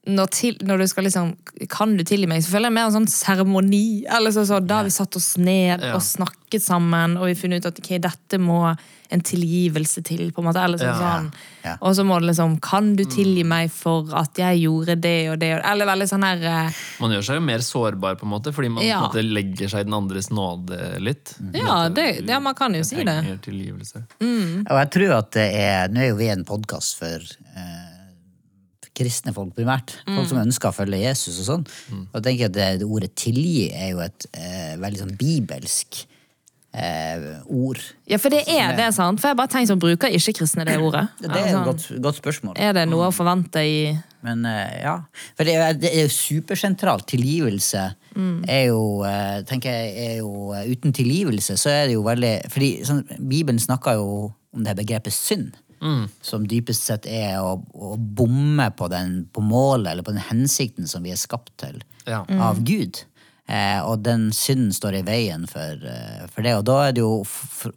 når, 0.06 0.26
til, 0.30 0.56
når 0.62 0.78
du 0.78 0.86
skal 0.86 1.04
liksom 1.08 1.32
Kan 1.72 1.96
du 1.98 2.04
tilgi 2.06 2.28
meg? 2.30 2.42
Så 2.44 2.52
føler 2.52 2.68
jeg 2.70 2.76
mer 2.76 2.86
en 2.90 2.94
sånn 2.94 3.08
seremoni. 3.10 4.04
Eller 4.06 4.30
så, 4.34 4.44
så, 4.46 4.60
da 4.62 4.82
har 4.82 4.84
vi 4.86 4.92
satt 4.94 5.16
oss 5.18 5.32
ned 5.40 5.80
Ja. 5.82 5.94
og 5.96 6.02
snakket 6.04 6.62
sammen, 6.62 7.16
og 7.18 7.26
vi 7.26 7.34
funnet 7.34 7.64
ut 7.64 7.72
at 7.72 7.80
ok, 7.82 7.96
dette 8.04 8.38
må 8.38 8.76
en 9.10 9.20
tilgivelse 9.22 10.02
til. 10.02 10.32
på 10.34 10.42
en 10.42 10.48
måte, 10.48 10.58
eller 10.62 10.78
sånn, 10.78 10.88
Ja. 10.98 11.10
sånn. 11.16 11.26
Ja. 11.64 11.74
Og 11.80 11.94
så 11.94 12.02
må 12.06 12.18
det 12.20 12.26
liksom 12.32 12.60
Kan 12.62 12.94
du 12.98 13.04
tilgi 13.04 13.44
meg 13.46 13.70
for 13.70 14.06
at 14.18 14.34
jeg 14.38 14.62
gjorde 14.64 14.96
det 15.00 15.30
og 15.30 15.38
det? 15.38 15.50
Eller 15.64 15.86
veldig 15.86 16.08
sånn 16.10 16.22
her 16.26 16.42
eh, 16.42 16.70
Man 17.00 17.10
gjør 17.14 17.24
seg 17.28 17.38
jo 17.40 17.44
mer 17.46 17.58
sårbar, 17.66 18.16
på 18.18 18.26
en 18.26 18.32
måte, 18.34 18.52
fordi 18.54 18.70
man 18.70 18.84
Ja. 18.84 19.00
på 19.00 19.16
en 19.16 19.24
måte 19.24 19.34
legger 19.34 19.68
seg 19.70 19.80
i 19.80 19.84
den 19.84 19.94
andres 19.94 20.30
nåde 20.30 21.00
litt. 21.00 21.34
Ja, 21.54 21.88
det, 21.88 22.26
det, 22.26 22.30
ja, 22.34 22.40
man 22.40 22.54
kan 22.54 22.74
jo 22.74 22.82
si 22.82 23.02
det. 23.02 23.18
Mm. 24.20 24.66
Og 24.70 24.76
jeg 24.80 24.90
tror 24.96 25.18
at 25.18 25.30
det 25.36 25.48
er 25.54 25.88
Nå 25.88 26.00
er 26.02 26.08
jo 26.10 26.16
vi 26.20 26.28
en 26.32 26.44
podkast 26.44 26.96
for 26.98 27.16
eh, 27.56 27.85
kristne 28.96 29.34
folk 29.36 29.54
primært. 29.56 29.96
Folk 30.08 30.28
som 30.30 30.40
ønsker 30.42 30.70
å 30.72 30.76
følge 30.76 31.02
Jesus 31.04 31.38
og 31.44 31.48
sånn. 31.50 31.64
Og 32.08 32.18
jeg 32.20 32.26
tenker 32.30 32.50
at 32.50 32.56
det, 32.56 32.68
det 32.82 32.88
ordet 32.88 33.12
tilgi 33.18 33.68
er 33.76 33.92
jo 33.94 34.04
et 34.04 34.28
eh, 34.32 34.74
veldig 34.80 35.02
sånn 35.04 35.16
bibelsk 35.20 36.02
eh, 36.76 37.26
ord. 37.46 37.80
Ja, 38.08 38.18
for 38.22 38.32
det 38.32 38.44
er 38.52 38.74
det, 38.76 38.88
sant? 38.96 39.20
For 39.22 39.32
jeg 39.32 39.38
bare 39.38 39.52
tenker 39.52 39.70
sånn, 39.72 39.82
Bruker 39.82 40.12
ikke-kristne 40.16 40.66
det 40.68 40.76
ordet? 40.80 41.06
Det 41.20 41.30
er 41.30 41.36
et 41.36 41.44
Altså, 41.46 41.62
godt, 41.68 41.86
godt 42.08 42.20
spørsmål. 42.20 42.56
er 42.60 42.72
det 42.76 42.86
noe 42.90 43.08
å 43.10 43.14
forvente 43.14 43.62
i 43.64 43.78
Men 44.26 44.44
eh, 44.48 44.80
ja. 44.82 44.96
For 45.38 45.46
det 45.46 45.54
er, 45.54 45.76
det 45.78 45.92
er 45.92 46.06
jo 46.08 46.14
supersentralt. 46.16 47.06
Tilgivelse 47.12 47.84
er 48.48 48.64
jo 48.70 49.04
eh, 49.04 49.42
tenker 49.46 49.70
jeg, 49.70 49.92
er 50.08 50.14
jo 50.22 50.54
eh, 50.56 50.70
Uten 50.72 50.94
tilgivelse 50.96 51.58
så 51.60 51.68
er 51.68 51.82
det 51.90 51.98
jo 51.98 52.02
veldig 52.06 52.32
Fordi 52.48 52.70
sånn, 52.88 53.02
Bibelen 53.20 53.60
snakker 53.60 53.98
jo 54.00 54.06
om 54.56 54.64
det 54.64 54.72
begrepet 54.78 55.12
synd. 55.12 55.52
Som 56.22 56.46
dypest 56.48 56.82
sett 56.88 57.06
er 57.06 57.40
å, 57.42 57.56
å 57.74 57.96
bomme 57.96 58.70
på, 58.76 58.88
den, 58.92 59.26
på 59.32 59.42
målet 59.44 59.92
eller 59.92 60.06
på 60.06 60.14
den 60.14 60.24
hensikten 60.30 60.86
som 60.88 61.02
vi 61.06 61.12
er 61.14 61.20
skapt 61.20 61.52
til 61.62 61.82
Ja. 62.06 62.24
av 62.40 62.62
Gud. 62.64 63.02
Eh, 63.46 63.78
og 63.86 64.00
den 64.02 64.32
synden 64.34 64.72
står 64.74 64.96
i 64.98 65.02
veien 65.06 65.46
for, 65.46 65.78
eh, 65.86 66.26
for 66.32 66.42
det. 66.42 66.54
Og 66.58 66.64
da 66.66 66.88
er 66.88 66.92
det 66.96 67.00
jo 67.04 67.24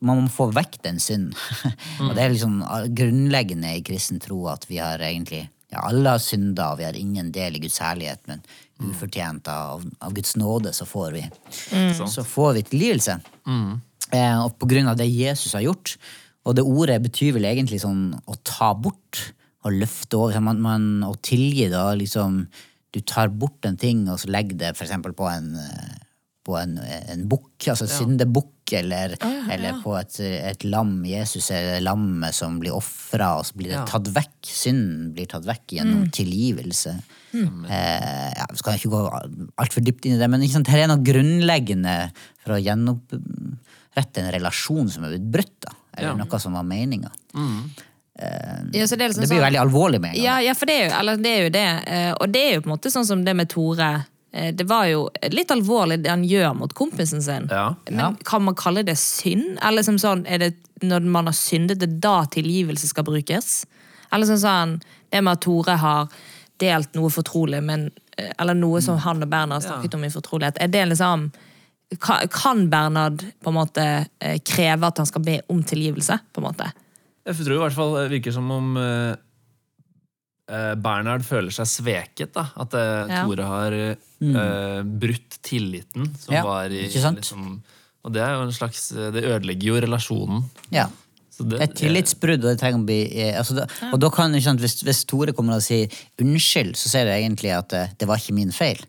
Man 0.02 0.24
må 0.24 0.30
få 0.34 0.48
vekk 0.54 0.80
den 0.82 0.98
synden. 1.00 1.36
og 2.08 2.16
det 2.16 2.24
er 2.24 2.34
liksom 2.34 2.64
grunnleggende 2.98 3.76
i 3.78 3.84
kristen 3.86 4.20
tro 4.20 4.48
at 4.50 4.66
vi 4.70 4.80
har 4.82 4.98
egentlig 4.98 5.48
ja, 5.70 5.84
Alle 5.86 6.16
har 6.16 6.18
synda, 6.24 6.72
og 6.72 6.80
vi 6.80 6.88
har 6.88 6.98
ingen 6.98 7.32
del 7.32 7.56
i 7.56 7.60
Guds 7.62 7.78
herlighet, 7.78 8.24
men 8.26 8.42
ufortjent 8.80 9.46
av, 9.54 9.84
av 10.02 10.14
Guds 10.18 10.36
nåde 10.40 10.72
så 10.74 10.88
får 10.90 11.12
vi, 11.12 11.22
så 12.10 12.24
får 12.26 12.54
vi 12.58 12.64
tilgivelse. 12.72 13.20
Eh, 14.12 14.40
og 14.42 14.56
på 14.58 14.66
grunn 14.72 14.88
av 14.90 14.98
det 14.98 15.06
Jesus 15.06 15.54
har 15.54 15.62
gjort. 15.68 15.98
Og 16.48 16.56
det 16.56 16.64
ordet 16.66 17.02
betyr 17.04 17.34
vel 17.36 17.50
egentlig 17.50 17.82
sånn 17.84 18.14
å 18.26 18.38
ta 18.48 18.72
bort 18.74 19.34
å 19.68 19.72
løfte 19.74 20.18
over. 20.18 20.40
Man, 20.44 20.62
man, 20.64 20.86
å 21.04 21.14
tilgi 21.26 21.68
da 21.72 21.90
liksom 22.00 22.46
du 22.96 23.02
tar 23.06 23.28
bort 23.30 23.66
en 23.68 23.76
ting, 23.78 24.06
og 24.10 24.18
så 24.22 24.32
legger 24.34 24.58
det 24.58 24.70
eksempel 24.74 25.14
på 25.14 25.28
en, 25.30 25.52
eh, 25.62 25.98
på 26.48 26.56
en, 26.58 26.80
en 26.82 27.26
bukk, 27.30 27.68
altså 27.70 27.86
syndebukk, 27.86 28.56
eller, 28.80 29.14
eller 29.54 29.78
på 29.84 29.94
et, 30.00 30.16
et 30.24 30.64
lam. 30.66 30.96
Jesus 31.06 31.52
er 31.54 31.82
lammet 31.86 32.34
som 32.34 32.58
blir 32.62 32.74
ofra, 32.74 33.36
og 33.38 33.46
så 33.46 33.60
blir 33.60 33.70
det 33.74 33.78
Ja. 33.78 33.86
tatt 33.86 34.10
vekk. 34.16 34.40
Synden 34.50 35.12
blir 35.14 35.28
tatt 35.30 35.46
vekk 35.46 35.76
gjennom 35.78 36.08
tilgivelse. 36.16 36.96
Eh, 37.70 38.32
ja, 38.40 38.46
Vi 38.50 38.58
skal 38.58 38.80
ikke 38.80 38.90
gå 38.96 39.04
altfor 39.62 39.86
dypt 39.86 40.06
inn 40.10 40.16
i 40.18 40.22
det, 40.24 40.30
men 40.30 40.48
sant, 40.50 40.68
her 40.74 40.80
er 40.88 40.90
noe 40.90 41.04
grunnleggende 41.06 42.12
for 42.42 42.56
å 42.58 42.62
gjenopprette 42.64 44.24
en 44.24 44.32
relasjon 44.34 44.90
som 44.90 45.06
er 45.06 45.14
blitt 45.18 45.30
brutt, 45.34 45.56
da. 45.68 45.76
Eller 45.98 46.10
Ja. 46.10 46.16
noe 46.16 46.40
som 46.40 46.54
var 46.54 46.64
meninga. 46.64 47.12
Ja, 47.34 48.26
det, 48.72 48.80
liksom 48.80 48.98
Det 48.98 48.98
blir 49.16 49.22
jo 49.22 49.26
sånn- 49.28 49.42
veldig 49.42 49.60
alvorlig 49.62 50.00
med 50.02 50.10
en 50.10 50.16
gang. 50.16 50.24
Ja, 50.26 50.40
ja, 50.42 50.54
for 50.54 50.66
det 50.66 50.76
er, 50.82 50.90
jo, 50.90 50.96
eller 51.00 51.16
det 51.18 51.26
er 51.38 51.44
jo 51.44 51.50
det. 51.50 51.88
eh, 51.88 52.14
Og 52.20 52.32
det 52.32 52.42
er 52.42 52.54
jo 52.56 52.62
på 52.62 52.70
en 52.72 52.78
måte 52.78 52.92
sånn 52.92 53.06
som 53.06 53.24
det 53.24 53.34
med 53.36 53.50
Tore. 53.50 54.06
Eh, 54.34 54.52
Det 54.52 54.68
var 54.68 54.86
jo 54.86 55.10
litt 55.32 55.48
alvorlig 55.52 56.04
det 56.04 56.10
han 56.10 56.24
gjør 56.24 56.56
mot 56.58 56.74
kompisen 56.74 57.22
sin. 57.24 57.48
Ja. 57.50 57.76
Men 57.90 58.00
Ja. 58.00 58.14
kan 58.26 58.44
man 58.44 58.56
kalle 58.56 58.84
det 58.84 58.98
synd? 58.98 59.58
Eller 59.62 59.82
som 59.84 59.96
sånn, 59.98 60.26
er 60.30 60.38
det 60.38 60.56
når 60.82 61.02
man 61.04 61.26
har 61.26 61.34
syndet, 61.34 61.80
det 61.80 62.00
da 62.02 62.26
tilgivelse 62.26 62.88
skal 62.88 63.04
brukes? 63.06 63.66
Eller 64.12 64.26
som 64.26 64.36
sånn, 64.38 64.82
det 65.12 65.24
med 65.24 65.32
at 65.32 65.42
Tore 65.42 65.78
har 65.78 66.10
delt 66.60 66.94
noe 66.96 67.10
fortrolig, 67.10 67.64
men, 67.64 67.90
eh, 68.18 68.32
eller 68.38 68.54
noe 68.54 68.82
som 68.82 68.98
han 68.98 69.24
og 69.24 69.30
Bernhard 69.30 69.64
snakket 69.64 69.94
om 69.94 70.04
i 70.04 70.10
fortrolighet, 70.10 70.58
er 70.60 70.68
det 70.68 70.90
liksom 70.90 71.32
Kan 71.98 72.68
Bernhard 72.70 73.24
på 73.42 73.50
en 73.50 73.58
måte 73.58 73.86
eh, 74.20 74.38
kreve 74.46 74.92
at 74.92 75.02
han 75.02 75.10
skal 75.10 75.24
be 75.26 75.40
om 75.50 75.64
tilgivelse? 75.66 76.20
på 76.34 76.42
en 76.42 76.48
måte? 76.50 76.70
Jeg 77.26 77.40
tror 77.40 77.56
i 77.56 77.64
hvert 77.64 77.76
fall 77.76 77.96
det 77.98 78.12
virker 78.14 78.36
som 78.36 78.52
om 78.54 78.78
eh, 78.78 79.16
eh, 80.52 80.76
Bernhard 80.78 81.26
føler 81.26 81.54
seg 81.56 81.72
sveket. 81.72 82.34
da 82.38 82.46
At 82.62 82.78
eh, 82.78 83.10
Ja. 83.10 83.26
Tore 83.26 83.50
har 83.50 83.80
mm. 84.20 84.96
brutt 85.00 85.42
tilliten 85.42 86.14
som 86.20 86.36
Ja, 86.36 86.46
var 86.46 86.70
i? 86.70 86.86
Liksom, 86.94 87.52
og 88.06 88.16
det 88.16 88.24
er 88.24 88.36
jo 88.38 88.46
en 88.48 88.56
slags 88.56 88.92
eh, 88.96 89.12
Det 89.16 89.26
ødelegger 89.28 89.74
jo 89.74 89.80
relasjonen. 89.86 90.44
Ja. 90.74 90.88
Så 91.40 91.46
det, 91.48 91.62
Et 91.64 91.74
tillitsbrudd, 91.80 92.44
og 92.44 92.50
det 92.52 92.58
trenger 92.60 92.82
å 92.82 92.88
bli 92.90 92.98
eh, 93.16 93.38
altså 93.40 93.56
da, 93.62 93.66
Og 93.94 94.00
da 94.04 94.10
kan, 94.12 94.34
ikke 94.36 94.44
sant, 94.50 94.60
hvis, 94.60 94.74
hvis 94.84 95.06
Tore 95.08 95.32
kommer 95.32 95.56
og 95.56 95.64
sier 95.64 95.88
unnskyld, 96.20 96.74
så 96.76 96.92
sier 96.92 97.08
det 97.08 97.14
egentlig 97.22 97.54
at 97.56 97.72
eh, 97.80 97.94
det 97.98 98.08
var 98.10 98.20
ikke 98.20 98.36
min 98.36 98.52
feil. 98.52 98.82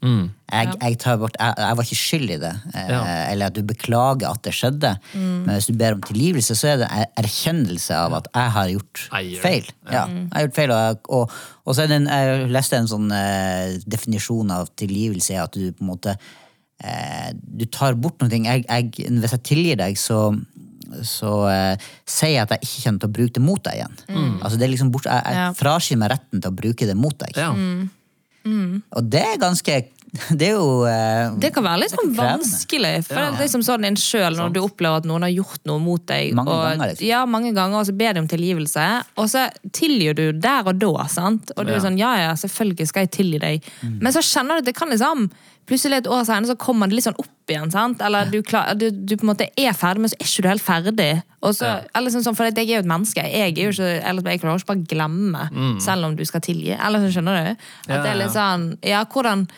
Jeg, 0.51 0.73
jeg, 0.83 0.97
tar 0.99 1.21
bort, 1.23 1.37
jeg, 1.39 1.55
jeg 1.63 1.77
var 1.79 1.87
ikke 1.87 1.99
skyld 2.01 2.33
i 2.35 2.39
det. 2.43 2.51
eh, 2.75 2.89
Ja. 2.91 3.01
Eller 3.31 3.53
at 3.53 3.55
du 3.55 3.63
beklager 3.63 4.33
at 4.33 4.43
det 4.49 4.55
skjedde. 4.59 4.91
Men 5.15 5.53
hvis 5.55 5.71
du 5.71 5.77
ber 5.79 5.95
om 5.95 6.03
tilgivelse, 6.11 6.59
så 6.59 6.73
er 6.73 6.83
det 6.83 6.91
en 6.91 7.15
erkjennelse 7.23 7.95
av 8.01 8.19
at 8.19 8.27
jeg 8.35 8.55
har 8.59 8.73
gjort 8.75 9.05
Eier. 9.21 9.39
feil. 9.45 9.71
Ja, 9.93 10.05
jeg 10.11 10.27
har 10.35 10.49
gjort 10.49 10.59
feil, 10.59 10.75
og, 10.75 11.07
og, 11.21 11.39
og 11.71 11.79
så 11.79 11.85
er 11.87 11.93
det 11.95 12.01
en, 12.03 12.11
jeg 12.11 12.51
leste 12.59 12.83
en 12.83 12.91
sånn 12.91 13.15
eh, 13.15 13.79
definisjon 13.87 14.51
av 14.59 14.75
tilgivelse, 14.75 15.39
er 15.39 15.45
at 15.47 15.55
du 15.55 15.71
på 15.71 15.87
en 15.87 15.93
måte 15.95 16.17
eh, 16.83 17.31
Du 17.37 17.65
tar 17.71 17.95
bort 17.95 18.19
noe. 18.23 18.31
Jeg, 18.33 18.65
jeg, 18.67 18.91
hvis 19.21 19.35
jeg 19.37 19.43
tilgir 19.47 19.77
deg, 19.85 19.99
så 20.01 20.33
så 21.07 21.33
eh, 21.51 21.77
sier 22.07 22.35
jeg 22.39 22.43
at 22.47 22.51
jeg 22.57 22.65
ikke 22.67 22.83
kommer 22.85 23.01
til 23.05 23.09
å 23.09 23.17
bruke 23.19 23.33
det 23.39 23.43
mot 23.47 23.63
deg 23.63 23.75
igjen. 23.81 23.97
Altså 24.43 24.57
det 24.59 24.67
er 24.69 24.73
liksom 24.75 24.91
bort, 24.95 25.05
jeg 25.05 25.23
jeg 25.25 25.35
Ja. 25.41 25.53
fraskriver 25.53 25.99
meg 26.05 26.11
retten 26.17 26.41
til 26.43 26.51
å 26.51 26.57
bruke 26.63 26.87
det 26.87 26.97
mot 26.97 27.17
deg. 27.19 27.33
ja. 27.37 27.55
Og 28.97 29.03
det 29.13 29.21
er 29.21 29.41
ganske 29.41 29.75
Det 30.35 30.47
er 30.49 30.57
jo 30.57 30.85
eh, 30.91 31.31
Det 31.39 31.53
kan 31.55 31.63
være 31.63 31.83
litt 31.85 31.93
sånn 31.93 32.09
krevende. 32.09 32.41
vanskelig. 32.41 32.95
For 33.07 33.15
Ja. 33.15 33.31
det 33.31 33.39
er 33.39 33.45
liksom 33.45 33.63
sånn 33.63 33.85
en 33.87 33.95
sjøl 34.01 34.35
når 34.35 34.53
du 34.57 34.61
opplever 34.65 34.97
at 34.97 35.05
noen 35.07 35.23
har 35.23 35.31
gjort 35.31 35.61
noe 35.71 35.79
mot 35.79 36.03
deg. 36.09 36.33
Mange 36.35 36.51
og, 36.51 36.65
ganger, 36.65 36.89
liksom. 36.91 37.07
Ja, 37.07 37.21
mange 37.27 37.53
ganger, 37.55 37.79
og 37.79 37.87
så 37.87 37.95
ber 37.97 38.15
de 38.15 38.21
om 38.25 38.27
tilgivelse. 38.27 38.87
Og 39.17 39.29
så 39.31 39.45
tilgir 39.71 40.17
du 40.19 40.33
der 40.33 40.67
og 40.67 40.81
da, 40.83 41.07
sant? 41.07 41.53
Og 41.57 41.65
du 41.69 41.73
er 41.77 41.79
sånn 41.85 41.99
ja 42.01 42.11
ja, 42.25 42.33
selvfølgelig 42.35 42.89
skal 42.91 43.07
jeg 43.07 43.13
tilgi 43.21 43.39
deg. 43.39 43.63
Men 44.01 44.11
så 44.13 44.19
kjenner 44.25 44.59
du 44.59 44.65
at 44.65 44.71
det 44.73 44.75
kan 44.75 44.89
liksom 44.91 45.31
Plutselig 45.67 46.01
et 46.01 46.07
år 46.11 46.25
senere 46.27 46.47
så 46.51 46.57
kommer 46.59 46.89
det 46.91 46.97
litt 46.99 47.05
sånn 47.07 47.19
opp 47.21 47.51
igjen. 47.53 47.71
sant? 47.71 48.01
Eller 48.03 48.27
du, 48.31 48.41
klar, 48.43 48.75
du, 48.75 48.89
du 48.91 49.17
på 49.17 49.23
en 49.27 49.31
måte 49.33 49.47
er 49.59 49.73
ferdig, 49.77 50.01
men 50.03 50.11
så 50.11 50.17
er 50.19 50.27
ikke 50.27 50.43
du 50.43 50.49
helt 50.49 50.63
ferdig. 50.65 51.11
Så, 51.43 51.65
Ja. 51.67 51.81
eller 51.95 52.11
sånn, 52.11 52.35
for 52.37 52.45
jeg 52.49 52.59
er 52.59 52.73
jo 52.75 52.83
et 52.83 52.91
menneske. 52.91 53.23
Jeg 53.23 53.55
er 53.59 53.65
jo 53.65 53.71
ikke, 53.71 53.91
eller 54.09 54.23
jeg 54.31 54.41
klarer 54.43 54.59
ikke 54.59 54.73
bare 54.73 54.87
glemme, 54.95 55.45
selv 55.81 56.05
om 56.11 56.17
du 56.17 56.25
skal 56.25 56.41
tilgi. 56.41 56.75
Eller 56.75 56.99
så 57.05 57.13
skjønner 57.15 57.39
du? 57.45 57.51
At 57.51 57.89
Ja, 57.89 58.03
det 58.03 58.11
er 58.11 58.19
litt 58.25 58.35
sånn 58.35 58.79
Ja, 58.83 59.05
hvordan 59.05 59.49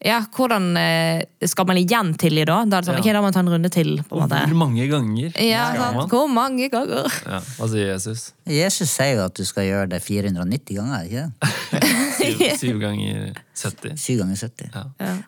ja, 0.00 0.18
hvordan 0.32 0.70
eh, 0.80 1.22
skal 1.44 1.66
man 1.68 1.76
igjen 1.76 2.14
tilgi 2.20 2.44
da? 2.48 2.60
Da 2.64 2.78
er 2.78 2.84
det 2.84 2.88
sånn, 2.88 2.96
Ja. 2.96 3.02
ok, 3.04 3.08
da 3.12 3.20
må 3.20 3.26
man 3.28 3.34
ta 3.36 3.40
en 3.42 3.50
runde 3.52 3.70
til. 3.72 3.90
på 4.08 4.16
en 4.16 4.22
måte. 4.22 4.38
hvor 4.48 4.56
mange 4.56 4.86
ganger 4.88 5.34
Ja, 5.44 5.66
skal 5.74 5.94
man? 5.94 6.08
Hvor 6.08 6.26
mange 6.32 6.68
ganger? 6.72 7.08
Ja. 7.26 7.40
Hva 7.58 7.68
sier 7.68 7.90
Jesus? 7.92 8.22
Jesus 8.48 8.90
sier 8.94 9.16
jo 9.18 9.24
at 9.26 9.34
du 9.36 9.44
skal 9.44 9.64
gjøre 9.68 9.88
det 9.92 10.00
490 10.02 10.76
ganger, 10.78 11.04
ikke 11.04 11.26
det? 11.26 11.82
Syv, 12.20 12.40
syv 12.60 12.78
ganger 12.80 13.34
70? 13.56 13.96
7 13.96 14.16
ganger 14.22 14.36
70. 14.36 14.70
Ja. 14.74 14.84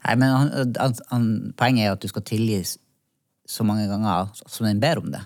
Nei, 0.07 0.15
men 0.17 0.29
han, 0.29 0.51
han, 0.79 0.97
han, 1.11 1.29
Poenget 1.57 1.87
er 1.87 1.93
at 1.93 2.03
du 2.03 2.09
skal 2.09 2.25
tilgi 2.29 2.63
så 3.49 3.65
mange 3.65 3.87
ganger 3.91 4.29
som 4.47 4.67
den 4.67 4.81
ber 4.81 5.01
om 5.03 5.13
det. 5.13 5.21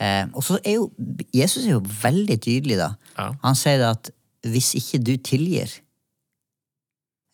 Eh, 0.00 0.24
og 0.32 0.42
så 0.44 0.56
er 0.64 0.78
jo 0.78 0.90
Jesus 1.36 1.66
er 1.66 1.74
jo 1.76 1.82
veldig 2.02 2.38
tydelig, 2.40 2.78
da. 2.80 2.94
Ja. 3.18 3.30
Han 3.44 3.56
sier 3.58 3.76
det 3.82 3.88
at 3.92 4.10
hvis 4.48 4.72
ikke 4.78 5.02
du 5.04 5.14
tilgir 5.20 5.68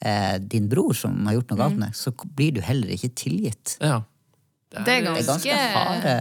eh, 0.05 0.39
din 0.39 0.69
bror 0.69 0.93
som 0.95 1.15
har 1.27 1.35
gjort 1.39 1.51
noe 1.51 1.59
galt 1.59 1.77
med 1.79 1.89
deg, 1.89 1.95
så 1.97 2.13
blir 2.37 2.53
du 2.55 2.61
heller 2.61 2.89
ikke 2.97 3.15
tilgitt. 3.15 3.77
ja. 3.81 4.03
Det 4.69 4.81
er 4.83 4.85
Det 4.85 4.93
er 4.93 5.03
ganske 5.07 5.27
ganske 5.27 5.57
harde 5.73 6.15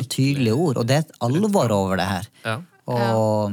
og 0.00 0.06
tydelige 0.08 0.54
ord, 0.54 0.76
og 0.78 0.86
det 0.86 0.94
er 0.96 1.00
et 1.00 1.10
alvor 1.20 1.70
over 1.74 1.96
det 1.96 2.06
her. 2.06 2.28
ja. 2.44 2.60
Og, 2.86 3.52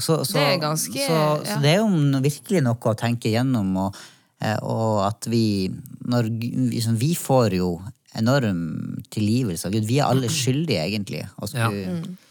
så, 0.00 0.24
så, 0.24 0.32
Det 0.32 0.42
er 0.42 0.58
ganske- 0.60 1.06
så, 1.06 1.18
så 1.44 1.60
det 1.62 1.70
er 1.70 1.76
jo 1.78 2.20
virkelig 2.20 2.62
noe 2.64 2.74
å 2.76 2.94
tenke 2.96 3.30
gjennom, 3.30 3.76
og, 3.76 3.96
eh, 4.40 4.56
og 4.62 5.06
at 5.06 5.26
vi 5.30 5.68
når, 6.04 6.28
liksom, 6.72 6.96
Vi 6.98 7.14
får 7.14 7.52
jo 7.56 7.80
enorm 8.16 9.02
tilgivelse 9.10 9.66
av 9.66 9.72
Gud. 9.72 9.84
Vi 9.84 9.98
er 10.00 10.06
alle 10.08 10.28
skyldige, 10.28 10.80
egentlig. 10.88 11.28
Altså, 11.38 11.56
Ja. 11.58 11.68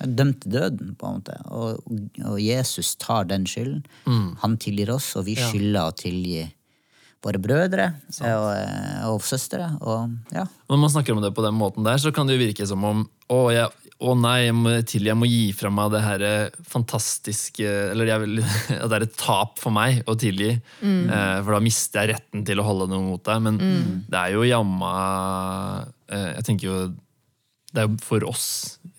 er 0.01 0.07
dømt 0.07 0.41
til 0.41 0.51
døden, 0.51 0.95
på 0.97 1.07
en 1.07 1.21
måte. 1.21 1.35
Og, 1.51 1.79
og 2.25 2.39
Jesus 2.41 2.95
tar 2.95 3.23
den 3.25 3.45
skylden. 3.45 3.83
Han 4.41 4.57
tilgir 4.57 4.89
oss, 4.93 5.15
og 5.15 5.25
vi 5.25 5.35
skylder 5.35 5.91
å 5.91 5.95
tilgi 5.95 6.51
våre 7.25 7.41
brødre 7.41 7.87
og, 8.21 8.49
eh, 8.53 9.07
og 9.09 9.23
søstre. 9.25 9.71
Og 9.81 10.35
ja. 10.35 10.45
Når 10.69 10.81
man 10.81 10.93
snakker 10.93 11.15
om 11.15 11.23
det 11.23 11.33
på 11.35 11.45
den 11.45 11.57
måten 11.57 11.87
der, 11.87 11.97
så 12.01 12.13
kan 12.13 12.27
det 12.29 12.37
jo 12.37 12.43
virke 12.45 12.67
som 12.69 12.83
om 12.85 13.01
å, 13.33 13.39
jeg, 13.53 13.71
å 14.05 14.13
nei, 14.19 14.35
jeg 14.45 14.57
må, 14.57 14.75
til, 14.85 15.07
jeg 15.09 15.17
må 15.17 15.29
gi 15.29 15.47
fra 15.57 15.71
meg 15.73 15.93
det 15.95 16.03
her 16.05 16.25
eh, 16.27 16.59
fantastiske 16.69 17.65
Eller 17.93 18.11
jeg 18.11 18.23
vil, 18.25 18.43
at 18.83 18.91
det 18.91 18.99
er 18.99 19.07
et 19.07 19.17
tap 19.17 19.57
for 19.61 19.73
meg 19.75 20.03
å 20.05 20.17
tilgi. 20.19 20.53
Eh, 20.83 21.37
for 21.41 21.55
da 21.55 21.63
mister 21.63 22.03
jeg 22.03 22.15
retten 22.15 22.45
til 22.47 22.61
å 22.61 22.67
holde 22.67 22.89
noe 22.93 23.07
mot 23.09 23.25
deg. 23.25 23.41
Men 23.47 23.59
det 24.05 24.21
er 24.21 24.37
jo 24.37 24.45
jamma 24.45 24.93
eh, 26.11 26.31
Jeg 26.37 26.49
tenker 26.51 26.69
jo 26.69 26.79
Det 27.73 27.81
er 27.81 27.89
jo 27.89 28.01
for 28.05 28.29
oss 28.29 28.47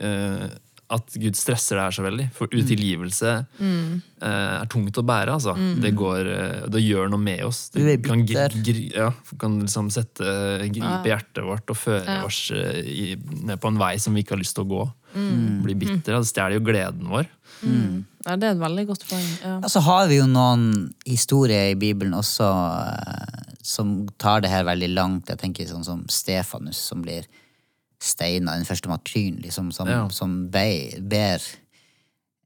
eh, 0.02 0.49
at 0.93 1.16
Gud 1.19 1.35
stresser 1.38 1.78
det 1.78 1.85
her 1.87 1.95
så 1.97 2.05
veldig. 2.05 2.26
For 2.37 2.52
utilgivelse 2.52 3.33
eh, 3.59 4.26
er 4.26 4.69
tungt 4.71 4.99
å 5.00 5.05
bære. 5.07 5.35
altså. 5.35 5.57
Det, 5.83 5.93
går, 5.99 6.31
eh, 6.31 6.66
det 6.73 6.83
gjør 6.85 7.11
noe 7.12 7.23
med 7.23 7.43
oss. 7.49 7.66
Det 7.75 7.99
kan, 8.07 8.23
gri, 8.28 8.62
gri, 8.66 8.85
ja, 8.95 9.11
kan 9.40 9.59
liksom 9.64 9.90
sette, 9.95 10.26
gripe 10.71 11.11
hjertet 11.11 11.43
vårt 11.47 11.75
og 11.75 11.81
føre 11.81 12.21
oss 12.26 12.45
eh, 12.55 12.83
i, 12.87 13.09
ned 13.16 13.59
på 13.62 13.73
en 13.73 13.81
vei 13.83 13.97
som 14.02 14.14
vi 14.14 14.23
ikke 14.23 14.37
har 14.37 14.45
lyst 14.45 14.59
til 14.59 14.66
å 14.66 14.73
gå. 14.76 14.85
Bli 15.64 15.75
bitter. 15.81 16.19
Det 16.19 16.28
stjeler 16.28 16.59
jo 16.59 16.66
gleden 16.66 17.11
vår. 17.11 17.26
Ja, 18.26 18.35
det 18.35 18.49
er 18.49 18.57
et 18.57 18.61
veldig 18.62 18.85
godt 18.88 19.05
poeng. 19.07 19.26
Ja. 19.43 19.57
Ja, 19.62 19.69
så 19.71 19.81
har 19.87 20.09
vi 20.11 20.19
jo 20.19 20.26
noen 20.28 20.90
historier 21.07 21.71
i 21.71 21.78
Bibelen 21.78 22.16
også 22.19 22.47
eh, 22.47 23.52
som 23.62 24.00
tar 24.19 24.43
det 24.43 24.50
her 24.50 24.66
veldig 24.66 24.90
langt. 24.95 25.31
Jeg 25.31 25.40
tenker 25.43 25.69
sånn 25.71 25.87
som 25.87 26.02
Stefanus 26.11 26.81
som 26.90 27.05
blir 27.05 27.28
steina, 28.03 28.57
den 28.57 28.67
første 28.69 28.88
martyren, 28.91 29.38
liksom, 29.43 29.71
som, 29.73 29.88
Ja. 29.88 30.09
som 30.12 30.49
be, 30.50 30.67
ber 31.00 31.41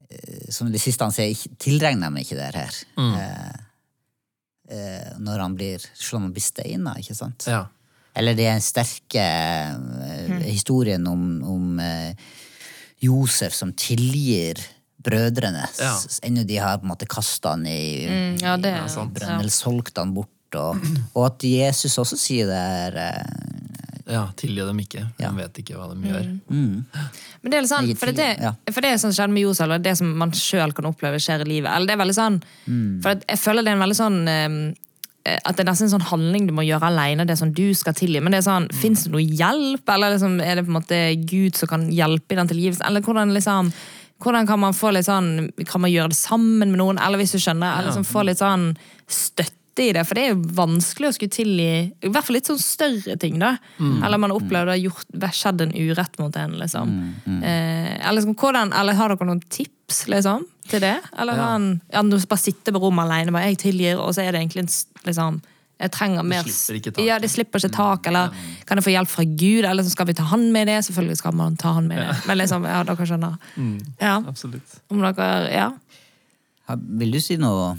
eh, 0.09 0.47
Som 0.51 0.71
det 0.71 0.81
siste 0.81 1.03
han 1.03 1.11
sier, 1.15 1.35
tilregner 1.59 2.09
meg 2.11 2.25
ikke 2.25 2.37
det 2.39 2.55
her. 2.55 2.79
Eh, 2.97 3.51
eh, 4.75 5.11
når 5.19 5.39
han 5.39 5.55
blir, 5.55 5.79
selv 5.93 6.19
om 6.21 6.23
han 6.29 6.33
blir 6.35 6.43
steina, 6.45 6.95
ikke 6.99 7.15
sant? 7.15 7.45
Ja. 7.47 7.65
Eller 8.15 8.35
det 8.35 8.45
er 8.49 8.57
den 8.57 8.65
sterke 8.65 9.23
eh, 9.23 10.41
historien 10.49 11.05
om, 11.07 11.23
om 11.47 11.79
eh, 11.79 12.13
Josef 13.01 13.53
som 13.55 13.71
tilgir 13.73 14.59
brødrene, 15.01 15.63
Ja. 15.79 15.95
ennå 16.27 16.43
de 16.45 16.57
har 16.61 16.77
på 16.77 16.85
en 16.85 16.91
måte 16.91 17.07
kasta 17.09 17.55
han 17.55 17.65
i, 17.65 18.05
Mm, 18.07 18.35
ja, 18.43 18.57
det 18.57 18.69
er 18.75 18.85
brønnen, 19.07 19.39
eller 19.39 19.49
solgt 19.49 19.97
han 19.97 20.13
bort. 20.13 20.29
Og, 20.59 20.75
og 21.15 21.25
at 21.29 21.43
Jesus 21.47 21.95
også 21.97 22.17
sier 22.19 22.45
det 22.51 22.57
her 22.59 22.97
eh, 22.99 23.60
ja, 24.11 24.25
tilgi 24.37 24.65
dem 24.67 24.79
ikke. 24.83 25.05
De 25.17 25.23
Ja. 25.23 25.31
vet 25.31 25.59
ikke 25.61 25.77
hva 25.79 25.87
de 25.91 26.09
gjør. 26.09 26.27
Men 26.49 26.85
det 27.51 27.53
er 27.57 27.61
litt 27.63 27.71
sånn, 27.71 27.89
for 27.97 28.11
det, 28.11 28.29
for 28.71 28.81
det 28.83 28.91
er 28.91 28.99
sånn 28.99 29.13
som 29.13 29.17
skjedde 29.17 29.35
med 29.37 29.45
Josef, 29.45 29.63
eller 29.65 29.79
det 29.79 29.97
som 29.97 30.11
man 30.17 30.31
sjøl 30.35 30.73
kan 30.75 30.85
oppleve 30.89 31.21
skjer 31.21 31.45
i 31.45 31.49
livet. 31.49 31.71
Eller 31.71 31.87
det 31.87 31.95
er 31.95 32.03
veldig 32.03 32.17
sånn, 32.17 32.41
For 33.01 33.15
jeg 33.15 33.39
føler 33.39 33.63
det 33.63 33.71
er 33.71 33.79
en 33.79 33.85
veldig 33.85 33.99
sånn 34.01 34.19
eh, 34.27 35.37
At 35.45 35.55
det 35.55 35.61
er 35.61 35.69
nesten 35.69 35.85
en 35.85 35.99
sånn 35.99 36.09
handling 36.09 36.47
du 36.47 36.53
må 36.53 36.65
gjøre 36.65 36.89
alene. 36.89 37.25
Det 37.25 37.35
er 37.35 37.45
sånn 37.45 37.53
du 37.53 37.73
skal 37.77 37.93
tilgi. 37.93 38.19
Men 38.19 38.31
det 38.33 38.39
er 38.41 38.49
sånn, 38.49 38.67
mm. 38.71 38.77
fins 38.81 39.03
det 39.05 39.11
noe 39.13 39.21
hjelp? 39.21 39.89
Eller 39.93 40.15
liksom, 40.15 40.39
er 40.41 40.55
det 40.55 40.65
på 40.65 40.73
en 40.73 40.79
måte 40.79 41.01
Gud 41.29 41.55
som 41.55 41.69
kan 41.69 41.87
hjelpe 41.93 42.33
i 42.33 42.39
den 42.39 42.49
tilgivelsen? 42.49 42.85
Eller 42.87 43.01
hvordan 43.05 43.33
liksom 43.33 43.71
hvordan 44.21 44.45
kan 44.45 44.59
man 44.59 44.73
få 44.73 44.91
litt 44.93 45.07
sånn 45.07 45.49
Kan 45.65 45.81
man 45.81 45.91
gjøre 45.91 46.09
det 46.13 46.17
sammen 46.17 46.69
med 46.69 46.77
noen? 46.77 46.99
Eller 47.01 47.17
hvis 47.21 47.33
du 47.33 47.39
skjønner, 47.39 47.77
eller 47.77 47.89
liksom 47.89 48.05
få 48.05 48.25
litt 48.25 48.41
sånn 48.41 48.75
støtte 49.09 49.60
i 49.81 49.91
det, 49.93 50.03
for 50.07 50.15
det 50.17 50.23
er 50.25 50.33
jo 50.33 50.41
vanskelig 50.57 51.09
å 51.09 51.13
skulle 51.15 51.33
tilgi 51.33 51.67
i 51.91 52.09
hvert 52.11 52.25
fall 52.27 52.35
litt 52.37 52.49
sånn 52.49 52.59
større 52.61 53.17
ting. 53.21 53.39
da. 53.41 53.57
Eller 53.79 54.17
man 54.21 54.31
opplever 54.35 54.71
det 54.71 54.77
har 54.81 55.27
ha 55.27 55.31
skjedd 55.35 55.61
en 55.61 55.73
urett 55.75 56.17
mot 56.19 56.35
en. 56.35 56.57
liksom. 56.61 56.91
Eh, 57.27 57.95
eller, 57.99 58.17
liksom, 58.19 58.35
hvordan, 58.35 58.73
eller 58.73 58.93
har 58.99 59.09
dere 59.15 59.25
noen 59.29 59.41
tips 59.49 60.07
liksom, 60.07 60.45
til 60.69 60.79
det? 60.83 60.97
Eller 61.17 61.33
Ja. 61.35 61.41
har 61.43 61.51
han, 61.57 61.81
ja, 61.91 62.01
du 62.01 62.17
bare 62.19 62.39
sitter 62.39 62.71
på 62.71 62.79
rommet 62.81 63.05
alene 63.05 63.31
bare 63.31 63.49
'jeg 63.49 63.57
tilgir', 63.59 63.99
og 63.99 64.13
så 64.15 64.21
er 64.23 64.31
det 64.31 64.41
egentlig 64.41 64.63
en 64.63 64.73
liksom, 65.05 65.41
jeg 65.81 65.91
trenger 65.91 66.23
mer 66.23 66.43
slipper 66.43 66.75
ikke 66.77 66.93
tak. 66.93 67.05
Ja, 67.05 67.17
det 67.19 67.29
slipper 67.31 67.57
ikke 67.59 67.73
tak, 67.75 68.07
eller 68.07 68.29
kan 68.67 68.77
jeg 68.77 68.83
få 68.85 68.91
hjelp 68.93 69.07
fra 69.09 69.23
Gud? 69.25 69.65
Eller 69.65 69.83
skal 69.83 70.05
vi 70.05 70.13
ta 70.13 70.23
han 70.23 70.51
med 70.51 70.67
i 70.67 70.71
det? 70.71 70.85
Selvfølgelig 70.85 71.17
skal 71.17 71.33
man 71.33 71.55
ta 71.57 71.73
han 71.73 71.87
med 71.87 71.97
i 71.97 72.01
det. 72.05 72.17
Men 72.27 72.37
liksom, 72.37 72.63
ja, 72.65 72.83
dere 72.83 73.07
skjønner. 73.07 73.37
Ja, 73.99 74.21
Absolutt. 74.27 74.79
om 74.91 75.01
dere, 75.01 75.51
ja. 75.51 75.71
Vil 76.75 77.11
du 77.11 77.19
si 77.19 77.35
noe 77.35 77.77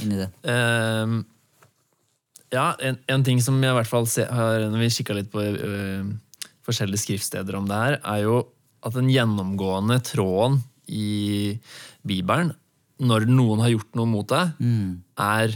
inni 0.00 0.20
det? 0.20 0.28
Ehm, 0.48 1.20
ja, 2.52 2.72
en, 2.80 2.98
en 3.12 3.24
ting 3.26 3.40
som 3.44 3.60
jeg 3.60 3.72
i 3.72 3.78
hvert 3.78 3.90
fall 3.90 4.08
ser, 4.10 4.30
har, 4.32 4.66
når 4.72 4.84
vi 4.84 4.90
kikka 4.96 5.16
litt 5.16 5.30
på 5.32 5.42
uh, 5.42 6.08
forskjellige 6.66 7.04
skriftsteder 7.04 7.56
om 7.58 7.68
det 7.68 7.78
her, 7.78 7.98
er 8.00 8.24
jo 8.26 8.40
at 8.82 8.96
den 8.96 9.10
gjennomgående 9.12 10.00
tråden 10.04 10.60
i 10.90 11.54
Bibelen, 12.06 12.52
når 13.02 13.26
noen 13.30 13.62
har 13.62 13.72
gjort 13.72 13.98
noe 13.98 14.10
mot 14.10 14.28
deg, 14.28 14.56
er 15.22 15.54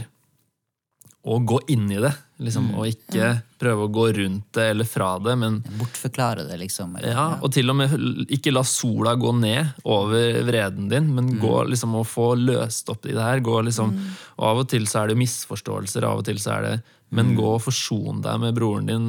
å 1.27 1.39
gå 1.43 1.59
inn 1.73 1.89
i 1.91 1.99
det. 1.99 2.13
Liksom, 2.37 2.67
Og 2.77 2.85
ikke 2.91 3.31
prøve 3.57 3.87
å 3.87 3.89
gå 3.89 4.03
rundt 4.13 4.51
det 4.53 4.67
eller 4.69 4.85
fra 4.85 5.15
det, 5.17 5.33
men 5.41 5.55
Bortforklare 5.79 6.43
det, 6.45 6.59
liksom? 6.61 6.91
Eller, 6.99 7.15
ja, 7.15 7.23
og 7.41 7.49
til 7.55 7.73
og 7.73 7.79
med 7.79 7.95
ikke 8.29 8.53
la 8.53 8.61
sola 8.67 9.15
gå 9.17 9.31
ned 9.39 9.71
over 9.89 10.43
vreden 10.45 10.85
din, 10.91 11.07
men 11.15 11.31
gå 11.41 11.63
liksom 11.71 11.95
og 11.97 12.05
få 12.05 12.27
løst 12.37 12.91
opp 12.93 13.07
i 13.09 13.15
det 13.17 13.23
her. 13.25 13.41
Gå 13.41 13.55
liksom, 13.65 13.95
og 14.37 14.45
Av 14.51 14.61
og 14.61 14.69
til 14.69 14.85
så 14.85 15.01
er 15.01 15.11
det 15.11 15.17
misforståelser, 15.23 16.05
av 16.05 16.21
og 16.21 16.29
til 16.29 16.37
så 16.43 16.59
er 16.59 16.67
det 16.67 16.75
Men 17.09 17.35
gå 17.37 17.47
og 17.55 17.61
forson 17.63 18.17
deg 18.21 18.39
med 18.41 18.53
broren 18.53 18.85
din 18.85 19.05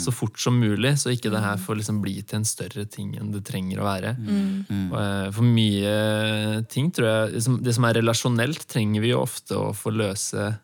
så 0.00 0.10
fort 0.16 0.38
som 0.40 0.56
mulig, 0.58 0.94
så 0.98 1.12
ikke 1.12 1.28
det 1.30 1.42
her 1.44 1.58
får 1.60 1.76
liksom 1.76 1.98
bli 2.00 2.22
til 2.22 2.38
en 2.40 2.46
større 2.48 2.86
ting 2.88 3.14
enn 3.20 3.30
det 3.34 3.44
trenger 3.44 3.82
å 3.82 3.84
være. 3.84 4.14
Eh, 4.16 5.30
For 5.30 5.44
mye 5.44 6.64
ting, 6.72 6.90
tror 6.90 7.06
jeg 7.06 7.44
Det 7.62 7.74
som 7.76 7.84
er 7.84 8.00
relasjonelt, 8.00 8.66
trenger 8.66 9.00
vi 9.04 9.12
jo 9.12 9.20
ofte 9.22 9.54
å 9.60 9.74
få 9.76 9.92
løse 9.92 10.54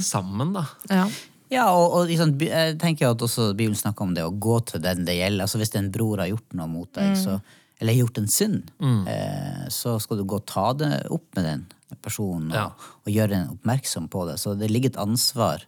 sammen, 0.00 0.52
da. 0.52 0.66
ja. 0.90 1.06
Ja, 1.52 1.66
og, 1.76 1.92
og 1.94 2.06
liksom, 2.08 2.32
jeg 2.40 2.78
tenker 2.80 3.12
at 3.12 3.20
også 3.22 3.50
Bibelen 3.54 3.76
snakker 3.78 4.02
om 4.08 4.14
det 4.16 4.24
å 4.26 4.32
gå 4.32 4.56
til 4.66 4.80
den 4.82 5.04
det 5.06 5.14
gjelder. 5.18 5.44
Altså 5.44 5.58
Hvis 5.60 5.74
en 5.78 5.90
bror 5.92 6.18
har 6.18 6.26
gjort 6.32 6.56
noe 6.56 6.66
mot 6.66 6.88
deg, 6.96 7.12
så, 7.20 7.36
eller 7.78 7.94
gjort 7.94 8.18
en 8.18 8.26
synd, 8.32 8.72
eh, 9.06 9.68
så 9.70 9.92
skal 10.02 10.18
du 10.18 10.24
gå 10.24 10.40
og 10.40 10.46
ta 10.50 10.72
det 10.72 10.88
opp 11.14 11.28
med 11.36 11.44
den 11.46 11.62
personen 12.02 12.48
og, 12.50 12.56
Ja. 12.56 12.64
og 13.04 13.12
gjøre 13.12 13.34
den 13.36 13.52
oppmerksom 13.52 14.08
på 14.10 14.24
det. 14.26 14.38
Så 14.42 14.56
det 14.58 14.70
ligger 14.72 14.90
et 14.94 14.98
ansvar 15.04 15.62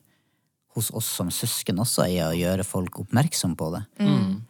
hos 0.77 0.91
oss 0.97 1.09
som 1.19 1.31
søsken 1.33 1.81
også 1.81 2.05
i 2.13 2.19
å 2.21 2.33
gjøre 2.37 2.65
folk 2.67 3.01
oppmerksom 3.01 3.55
på 3.59 3.71
det. 3.73 3.81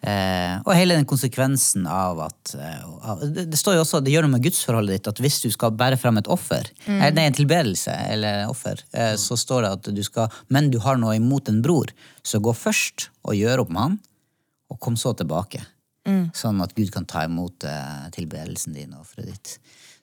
Eh, 0.06 0.56
og 0.64 0.72
hele 0.74 0.96
den 0.98 1.06
konsekvensen 1.08 1.86
av 1.90 2.20
at 2.26 2.54
eh, 2.58 2.82
av, 3.12 3.22
det, 3.22 3.46
det 3.52 3.60
står 3.60 3.78
jo 3.78 3.84
også, 3.84 4.00
det 4.02 4.14
gjør 4.14 4.26
noe 4.26 4.34
med 4.34 4.44
gudsforholdet 4.46 4.98
ditt 4.98 5.10
at 5.12 5.22
hvis 5.22 5.38
du 5.44 5.48
skal 5.54 5.74
bære 5.78 5.98
frem 6.02 6.18
et 6.20 6.30
offer, 6.32 6.66
eh, 6.86 7.06
nei, 7.14 7.28
en 7.28 7.38
tilbedelse 7.38 7.94
eller 8.10 8.50
offer, 8.50 8.82
eh, 8.92 9.14
så 9.20 9.38
står 9.38 9.66
det 9.66 9.72
at 9.78 9.92
du 9.96 10.02
skal 10.06 10.34
Men 10.52 10.70
du 10.74 10.80
har 10.82 10.98
noe 10.98 11.16
imot 11.16 11.48
en 11.48 11.62
bror, 11.62 11.92
så 12.26 12.42
gå 12.42 12.52
først 12.54 13.08
og 13.26 13.38
gjør 13.38 13.64
opp 13.64 13.72
med 13.72 13.82
han, 13.82 13.98
og 14.70 14.80
kom 14.82 14.98
så 14.98 15.14
tilbake. 15.14 15.62
Sånn 16.38 16.60
at 16.62 16.74
Gud 16.76 16.92
kan 16.94 17.06
ta 17.08 17.24
imot 17.26 17.66
eh, 17.66 18.06
tilbedelsen 18.14 18.74
din 18.76 18.94
og 18.94 19.02
offeret 19.06 19.30
ditt. 19.32 19.56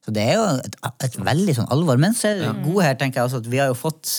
Så 0.03 0.11
det 0.11 0.23
er 0.27 0.35
jo 0.35 0.47
et, 0.59 0.75
et 1.05 1.15
veldig 1.15 1.55
sånn 1.59 1.69
alvor. 1.71 1.99
Men 2.01 2.15
så 2.17 2.33
er 2.33 2.41
det 2.41 2.49
gode 2.65 2.87
her, 2.87 2.97
tenker 2.99 3.21
jeg 3.21 3.29
også, 3.29 3.43
at 3.43 3.51
vi 3.51 3.61
har 3.61 3.71
jo 3.71 3.77
fått 3.79 4.17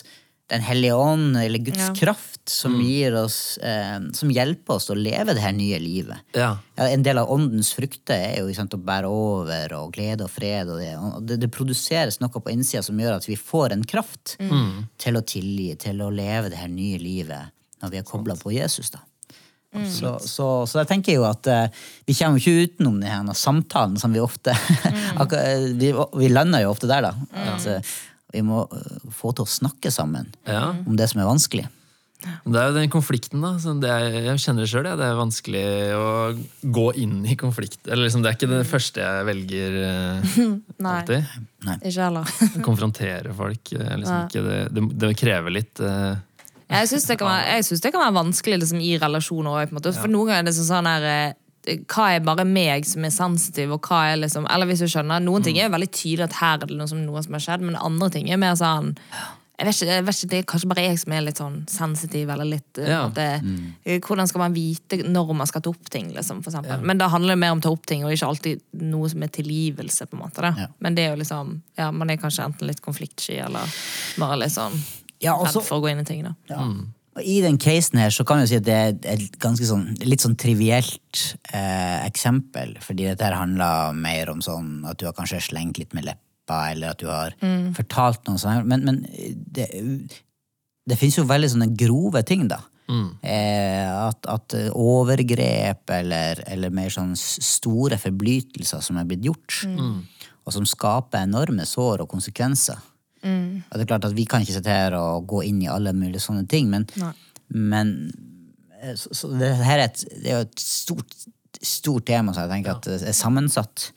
Den 0.52 0.60
hellige 0.60 0.92
ånd, 1.00 1.36
eller 1.40 1.58
Guds 1.64 1.78
Ja. 1.80 1.94
kraft, 1.96 2.42
som 2.52 2.74
gir 2.84 3.14
oss 3.16 3.56
eh, 3.64 3.96
Som 4.12 4.28
hjelper 4.28 4.74
oss 4.74 4.90
å 4.92 4.94
leve 4.98 5.32
det 5.32 5.40
her 5.40 5.54
nye 5.56 5.78
livet. 5.80 6.20
Ja. 6.36 6.50
Ja, 6.76 6.88
en 6.92 7.02
del 7.06 7.16
av 7.22 7.30
åndens 7.32 7.70
frukter 7.72 8.12
er 8.34 8.42
jo 8.42 8.52
sant, 8.52 8.74
å 8.76 8.80
bære 8.84 9.08
over 9.08 9.72
og 9.78 9.94
glede 9.96 10.26
og 10.26 10.30
fred. 10.34 10.68
Og 10.68 10.82
det, 10.82 10.90
og 11.00 11.22
det, 11.24 11.38
det 11.40 11.48
produseres 11.54 12.20
noe 12.20 12.28
på 12.34 12.52
innsida 12.52 12.82
som 12.84 13.00
gjør 13.00 13.16
at 13.16 13.28
vi 13.30 13.38
får 13.40 13.72
en 13.72 13.86
kraft 13.88 14.36
til 15.00 15.16
å 15.16 15.24
tilgi, 15.24 15.70
til 15.80 16.04
å 16.04 16.10
leve 16.12 16.50
det 16.52 16.60
her 16.60 16.68
nye 16.68 17.00
livet 17.00 17.50
når 17.80 17.90
vi 17.96 17.98
er 18.02 18.06
kobla 18.08 18.36
på 18.36 18.52
Jesus. 18.52 18.90
da. 18.92 19.00
Så, 19.90 20.12
så, 20.22 20.44
så 20.70 20.78
jeg 20.84 20.86
tenker 20.92 21.16
jo 21.16 21.24
at 21.26 21.48
eh, 21.50 21.64
vi 22.06 22.14
kommer 22.14 22.38
jo 22.38 22.44
ikke 22.44 22.68
utenom 22.76 23.00
denne 23.02 23.34
samtalen 23.34 23.96
som 23.98 24.12
vi 24.14 24.20
ofte 24.22 24.52
akkur- 25.18 25.40
eh, 25.40 25.64
vi, 25.80 25.88
vi 26.20 26.28
lander 26.30 26.62
jo 26.62 26.70
ofte 26.76 26.86
der, 26.86 27.08
da. 27.08 27.10
At 27.56 27.66
eh, 27.72 27.80
vi 28.34 28.42
må 28.44 28.64
eh, 28.74 29.08
få 29.14 29.32
til 29.38 29.46
å 29.46 29.50
snakke 29.50 29.92
sammen 29.94 30.28
Ja. 30.50 30.72
om 30.84 30.98
det 30.98 31.08
som 31.12 31.22
er 31.22 31.30
vanskelig. 31.30 31.68
Det 32.24 32.56
er 32.56 32.70
jo 32.70 32.76
den 32.78 32.88
konflikten, 32.88 33.42
da. 33.44 33.50
Det 33.82 33.88
er, 33.92 34.14
jeg 34.30 34.40
kjenner 34.40 34.64
det 34.64 34.70
sjøl. 34.70 34.86
Det 34.96 35.04
er 35.04 35.18
vanskelig 35.18 35.64
å 35.92 36.04
gå 36.72 36.84
inn 37.02 37.18
i 37.28 37.34
konflikt. 37.36 37.82
Eller 37.84 38.06
liksom, 38.06 38.22
det 38.24 38.30
er 38.30 38.38
ikke 38.38 38.48
det 38.48 38.60
første 38.70 39.02
jeg 39.04 39.26
velger 39.28 39.76
eh, 39.84 40.30
Nei. 40.86 40.94
alltid. 41.02 41.26
Ikke 41.84 42.06
heller. 42.06 42.32
Konfrontere 42.68 43.34
folk. 43.36 43.74
er 43.76 43.98
Liksom 44.00 44.22
ikke 44.30 44.44
det, 44.48 44.58
det, 44.72 44.86
det 45.04 45.12
krever 45.20 45.52
litt 45.60 45.84
Uh, 45.84 46.16
Jeg 46.80 46.88
syns 46.94 47.04
det, 47.10 47.18
kan 47.20 47.28
være- 47.28 47.58
jeg 47.58 47.64
synes 47.68 47.82
det 47.84 47.90
kan 47.92 48.00
være 48.06 48.16
vanskelig 48.16 48.56
liksom, 48.62 48.80
i 48.80 48.94
relasjoner 48.98 49.58
òg. 49.68 49.74
For 49.92 50.08
noen 50.08 50.30
ganger 50.30 50.40
er 50.40 50.46
det 50.48 50.54
sånn, 50.56 50.70
sånn 50.72 50.88
her 50.88 51.04
eh, 51.10 51.34
hva 51.64 52.08
er 52.14 52.20
bare 52.20 52.44
meg 52.44 52.84
som 52.84 53.04
er 53.04 53.10
sensitiv, 53.14 53.72
og 53.72 53.80
hva 53.88 54.02
er 54.12 54.18
liksom 54.20 54.44
Eller 54.50 54.66
hvis 54.66 54.82
du 54.84 54.86
skjønner, 54.90 55.22
noen 55.24 55.42
ting 55.42 55.56
er 55.58 55.68
jo 55.68 55.72
veldig 55.76 55.90
tydelig 55.92 56.24
at 56.28 56.36
her 56.42 56.58
er 56.58 56.66
det 56.66 56.76
noe 56.76 56.88
som, 56.90 57.00
noe 57.06 57.22
som 57.24 57.32
har 57.32 57.40
skjedd, 57.40 57.60
men 57.64 57.76
andre 57.80 58.10
ting 58.10 58.28
er 58.30 58.36
mer 58.36 58.54
sånn 58.60 58.94
jeg 59.54 59.68
vet, 59.68 59.76
ikke, 59.76 59.86
jeg 59.94 60.04
vet 60.04 60.16
ikke, 60.18 60.28
Det 60.32 60.38
er 60.40 60.46
kanskje 60.50 60.68
bare 60.72 60.82
jeg 60.82 60.98
som 60.98 61.12
er 61.14 61.20
litt 61.22 61.38
sånn 61.38 61.56
sensitiv. 61.70 62.28
eller 62.34 62.44
litt, 62.44 62.78
eh, 62.78 62.88
Ja. 62.90 63.08
det, 63.08 63.40
mm. 63.44 64.00
Hvordan 64.02 64.26
skal 64.26 64.40
man 64.40 64.52
vite 64.52 64.98
når 65.06 65.32
man 65.34 65.46
skal 65.46 65.60
ta 65.62 65.70
opp 65.70 65.88
ting? 65.88 66.12
Liksom, 66.12 66.42
for 66.42 66.50
eksempel. 66.50 66.82
Men 66.82 66.98
da 66.98 67.06
handler 67.08 67.28
det 67.36 67.38
mer 67.38 67.52
om 67.52 67.60
å 67.60 67.62
ta 67.62 67.70
opp 67.70 67.86
ting, 67.86 68.02
og 68.04 68.10
ikke 68.10 68.26
alltid 68.26 68.60
noe 68.82 69.08
som 69.08 69.22
er 69.22 69.28
tilgivelse. 69.28 70.08
på 70.10 70.14
en 70.18 70.24
måte. 70.28 70.42
Ja. 70.58 70.66
Men 70.80 70.96
det 70.96 71.04
er 71.06 71.14
jo 71.16 71.22
liksom, 71.22 71.62
ja, 71.78 71.90
man 71.92 72.10
er 72.10 72.16
kanskje 72.16 72.44
enten 72.44 72.66
litt 72.66 72.82
konfliktsky 72.82 73.38
eller 73.46 73.62
bare 74.18 74.38
litt 74.40 74.50
sånn 74.50 74.74
Ja, 75.20 75.36
også, 75.36 75.60
redd 75.60 75.68
for 75.68 75.78
å 75.80 75.82
gå 75.84 75.90
inn 75.92 76.00
i 76.00 76.04
ting. 76.04 76.24
da. 76.24 76.34
Ja. 76.50 76.56
Og 77.14 77.22
I 77.22 77.36
den 77.44 77.58
casen 77.62 78.00
her 78.02 78.10
så 78.10 78.24
kan 78.26 78.40
jeg 78.42 78.50
si 78.50 78.58
at 78.58 78.66
det 78.66 78.74
er 78.74 78.94
et 79.14 79.38
ganske 79.42 79.66
sånn, 79.68 79.86
litt 80.02 80.24
sånn 80.24 80.34
trivielt 80.40 81.20
eh, 81.54 82.00
eksempel. 82.08 82.74
Fordi 82.82 83.06
dette 83.06 83.28
her 83.28 83.36
handler 83.38 83.94
mer 83.94 84.32
om 84.32 84.42
sånn 84.42 84.80
at 84.90 84.98
du 84.98 85.06
har 85.06 85.14
kanskje 85.14 85.44
slengt 85.46 85.78
litt 85.78 85.94
med 85.94 86.08
leppa, 86.08 86.72
eller 86.72 86.90
at 86.90 86.98
du 87.00 87.06
har 87.06 87.36
fortalt 87.76 88.26
noe 88.26 88.40
sånt. 88.42 88.66
Men, 88.66 88.82
men 88.84 89.02
det, 89.46 89.68
det 90.90 90.98
finnes 90.98 91.20
jo 91.20 91.26
veldig 91.30 91.52
sånne 91.54 91.70
grove 91.78 92.24
ting, 92.26 92.48
da. 92.50 92.58
Eh, 93.24 93.86
at, 93.88 94.26
at 94.28 94.56
overgrep 94.76 95.88
eller, 95.94 96.42
eller 96.52 96.74
mer 96.74 96.90
sånn 96.92 97.14
store 97.16 97.96
forbrytelser 97.96 98.82
som 98.84 98.98
er 99.00 99.06
blitt 99.08 99.24
gjort, 99.24 99.62
og 100.44 100.52
som 100.52 100.66
skaper 100.68 101.22
enorme 101.24 101.64
sår 101.64 102.02
og 102.04 102.10
konsekvenser. 102.10 102.76
Og 103.24 103.76
det 103.76 103.84
er 103.84 103.90
klart 103.90 104.08
at 104.08 104.16
Vi 104.16 104.26
kan 104.28 104.44
ikke 104.44 104.56
sitte 104.58 104.74
her 104.74 104.96
og 104.98 105.28
gå 105.30 105.44
inn 105.48 105.62
i 105.64 105.70
alle 105.70 105.94
mulige 105.96 106.22
sånne 106.22 106.46
ting, 106.50 106.68
men, 106.72 106.86
men 107.48 107.94
eh, 108.80 108.94
så, 109.00 109.12
så 109.16 109.32
det 109.40 109.54
her 109.64 109.80
er, 109.80 109.88
et, 109.88 110.04
det 110.22 110.32
er 110.32 110.42
jo 110.42 110.48
et 110.48 110.64
stort, 110.64 111.16
stort 111.60 112.06
tema, 112.10 112.34
så 112.34 112.44
jeg 112.44 112.54
tenker 112.56 112.76
at 112.76 112.90
det 112.90 113.00
er 113.08 113.16
sammensatt. 113.16 113.88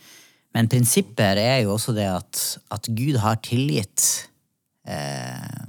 Men 0.55 0.69
prinsippet 0.71 1.21
her 1.21 1.41
er 1.41 1.57
jo 1.65 1.75
også 1.75 1.93
det 1.97 2.07
at, 2.09 2.43
at 2.73 2.87
Gud 2.97 3.19
har 3.21 3.41
tilgitt 3.45 4.05
eh, 4.89 5.65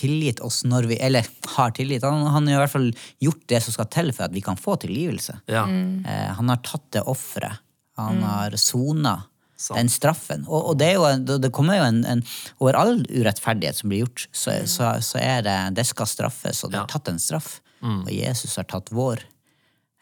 Tilgitt 0.00 0.38
oss 0.40 0.62
når 0.64 0.86
vi 0.88 0.96
Eller 1.02 1.26
har 1.58 1.74
tilgitt. 1.76 2.06
Han, 2.06 2.22
han 2.32 2.46
har 2.48 2.54
i 2.54 2.60
hvert 2.62 2.72
fall 2.72 2.86
gjort 3.20 3.42
det 3.52 3.58
som 3.60 3.74
skal 3.74 3.88
til 3.92 4.12
for 4.16 4.28
at 4.28 4.32
vi 4.32 4.40
kan 4.40 4.56
få 4.56 4.78
tilgivelse. 4.80 5.34
Ja. 5.50 5.66
Eh, 5.68 6.30
han 6.38 6.48
har 6.48 6.62
tatt 6.64 6.86
det 6.96 7.02
offeret. 7.10 7.60
Han 8.00 8.22
har 8.24 8.56
sona 8.56 9.18
Sant. 9.60 9.76
den 9.76 9.90
straffen. 9.92 10.46
Og, 10.48 10.70
og 10.72 10.78
det, 10.80 10.86
er 10.88 10.94
jo 10.96 11.04
en, 11.04 11.26
det 11.44 11.50
kommer 11.52 11.76
jo 11.76 11.84
en, 11.84 11.98
en 12.08 12.22
Over 12.64 12.78
all 12.80 12.94
urettferdighet 13.12 13.76
som 13.82 13.90
blir 13.92 14.06
gjort, 14.06 14.22
så, 14.32 14.54
så, 14.64 14.94
så 15.04 15.20
er 15.20 15.42
det 15.44 15.56
Det 15.76 15.84
skal 15.90 16.08
straffes, 16.08 16.62
og 16.64 16.72
det 16.72 16.78
er 16.80 16.86
Ja. 16.86 16.88
tatt 16.94 17.10
en 17.12 17.20
straff. 17.20 17.58
Og 17.84 18.08
Jesus 18.12 18.56
har 18.60 18.64
tatt 18.68 18.88
vår 18.92 19.20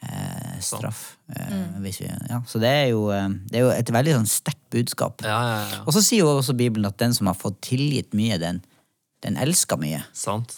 eh, 0.03 0.57
straff. 0.63 1.17
Eh, 1.35 1.53
hvis 1.83 2.01
vi, 2.03 2.09
ja. 2.31 2.41
Så 2.47 2.59
det 2.63 2.71
er, 2.71 2.87
jo, 2.95 3.09
eh, 3.15 3.29
det 3.51 3.59
er 3.61 3.67
jo 3.67 3.71
et 3.75 3.93
veldig 3.95 4.15
sånn 4.21 4.31
sterkt 4.31 4.63
budskap. 4.75 5.23
Ja, 5.27 5.39
ja, 5.51 5.61
ja. 5.75 5.83
Og 5.87 5.95
så 5.97 6.03
sier 6.07 6.25
jo 6.25 6.37
også 6.39 6.55
Bibelen 6.59 6.87
at 6.89 6.99
den 7.03 7.15
som 7.17 7.27
har 7.31 7.39
fått 7.39 7.61
tilgitt 7.67 8.15
mye, 8.19 8.39
den, 8.43 8.63
den 9.27 9.39
elsker 9.43 9.79
mye. 9.81 10.05
Sant. 10.17 10.55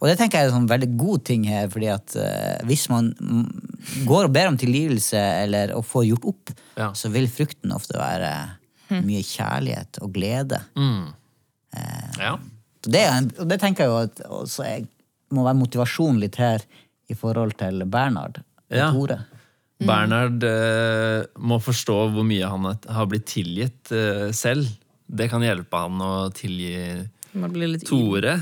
Og 0.00 0.08
det 0.08 0.14
tenker 0.16 0.38
jeg 0.40 0.46
er 0.48 0.50
en 0.50 0.54
sånn 0.62 0.68
veldig 0.70 0.88
god 0.96 1.24
ting 1.28 1.42
her, 1.44 1.66
fordi 1.68 1.88
at 1.92 2.14
uh, 2.16 2.66
hvis 2.68 2.86
man 2.88 3.10
mm, 3.20 4.04
går 4.08 4.28
og 4.28 4.32
ber 4.32 4.48
om 4.48 4.56
tilgivelse 4.60 5.20
eller 5.44 5.74
å 5.76 5.82
få 5.84 6.06
gjort 6.08 6.24
opp, 6.32 6.52
Ja. 6.80 6.90
så 6.96 7.10
vil 7.12 7.28
frukten 7.28 7.72
ofte 7.76 7.98
være 8.00 8.30
mye 9.04 9.20
kjærlighet 9.22 10.00
og 10.02 10.14
glede. 10.16 10.62
Ja. 12.18 12.32
Så 12.82 12.90
det, 12.90 13.02
er 13.06 13.26
og 13.38 13.46
det 13.50 13.58
tenker 13.62 13.84
jeg 13.84 13.92
jo 13.92 13.98
at 14.08 14.22
også 14.40 14.64
jeg 14.66 14.86
må 15.36 15.44
være 15.46 15.58
motivasjon 15.60 16.16
litt 16.22 16.38
her 16.40 16.64
i 17.10 17.14
forhold 17.18 17.52
til 17.60 17.84
Bernhard 17.86 18.40
og 18.40 18.76
Ja. 18.76 18.88
Tore. 18.94 19.18
Bernhard 19.80 20.42
uh, 20.44 21.24
må 21.40 21.60
forstå 21.62 21.98
hvor 22.14 22.24
mye 22.26 22.48
han 22.50 22.66
har- 22.88 23.06
blitt 23.10 23.26
tilgitt 23.30 23.92
selv. 24.36 24.66
Det 25.10 25.28
kan 25.30 25.42
hjelpe 25.42 25.76
han 25.86 26.00
å 26.04 26.30
tilgi 26.34 27.06
Tore. 27.88 28.34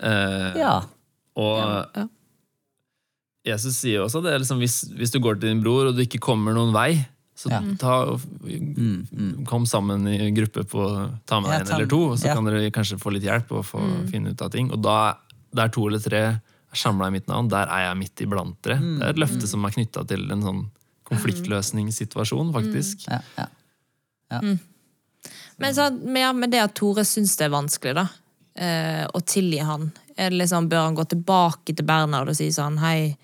Eh, 0.00 0.56
Ja. 0.58 0.82
Og 1.36 1.58
Ja. 1.96 2.06
Jesus 3.46 3.76
sier 3.78 4.00
også 4.02 4.22
det, 4.24 4.32
liksom, 4.40 4.58
hvis, 4.58 4.80
hvis 4.96 5.12
du 5.12 5.20
går 5.22 5.38
til 5.38 5.50
din 5.52 5.62
bror 5.62 5.86
og 5.86 5.94
du 5.94 6.02
ikke 6.02 6.18
kommer 6.18 6.52
noen 6.56 6.72
vei, 6.74 7.06
så 7.36 7.50
Ja. 7.52 7.60
ta, 7.78 8.02
og- 8.10 8.20
kom 9.46 9.66
sammen 9.66 10.06
i 10.08 10.30
gruppe 10.32 10.64
på 10.64 10.82
ta 11.26 11.38
med 11.40 11.50
Ja, 11.50 11.58
deg 11.58 11.68
en 11.68 11.74
eller 11.76 11.86
to, 11.86 12.00
og 12.10 12.18
så 12.18 12.26
ja. 12.26 12.34
kan 12.34 12.44
dere 12.44 12.70
kanskje 12.72 12.98
få 12.98 13.12
litt 13.12 13.22
hjelp 13.22 13.52
og 13.52 13.64
få 13.64 13.80
finne 14.10 14.30
ut 14.32 14.42
av 14.42 14.50
ting. 14.50 14.70
Og 14.72 14.80
da, 14.82 15.14
der 15.54 15.68
to 15.68 15.86
eller 15.86 15.98
tre 16.00 16.16
er 16.16 16.40
samla 16.74 17.06
i 17.06 17.10
mitt 17.10 17.26
navn, 17.28 17.48
der 17.48 17.68
er 17.68 17.94
jeg 17.94 17.96
midt 17.98 18.16
iblant 18.26 18.56
dere. 18.62 18.78
Det 18.80 19.02
er 19.02 19.10
et 19.10 19.16
løfte 19.20 19.46
som 19.46 19.64
er 19.64 19.70
knytta 19.70 20.06
til 20.08 20.30
en 20.32 20.42
sånn 20.42 20.66
konfliktløsningssituasjon, 21.04 22.52
faktisk. 22.52 23.06
Ja, 23.08 23.20
ja. 23.38 24.40
Men, 25.58 25.72
så, 25.74 25.90
men, 26.04 26.16
ja, 26.16 26.32
men 26.32 26.50
det 26.50 26.60
at 26.60 26.74
Tore 26.74 27.04
syns 27.04 27.36
det 27.36 27.46
er 27.46 27.54
vanskelig, 27.54 27.94
da, 27.94 28.08
eh, 28.56 29.04
å 29.06 29.20
tilgi 29.24 29.62
han 29.64 29.90
er 30.16 30.30
det 30.30 30.40
liksom, 30.40 30.68
Bør 30.68 30.88
han 30.88 30.96
gå 30.96 31.04
tilbake 31.04 31.74
til 31.74 31.86
Bernhard 31.86 32.30
og 32.32 32.36
si 32.38 32.48
sånn 32.54 32.78
Hei, 32.80 33.14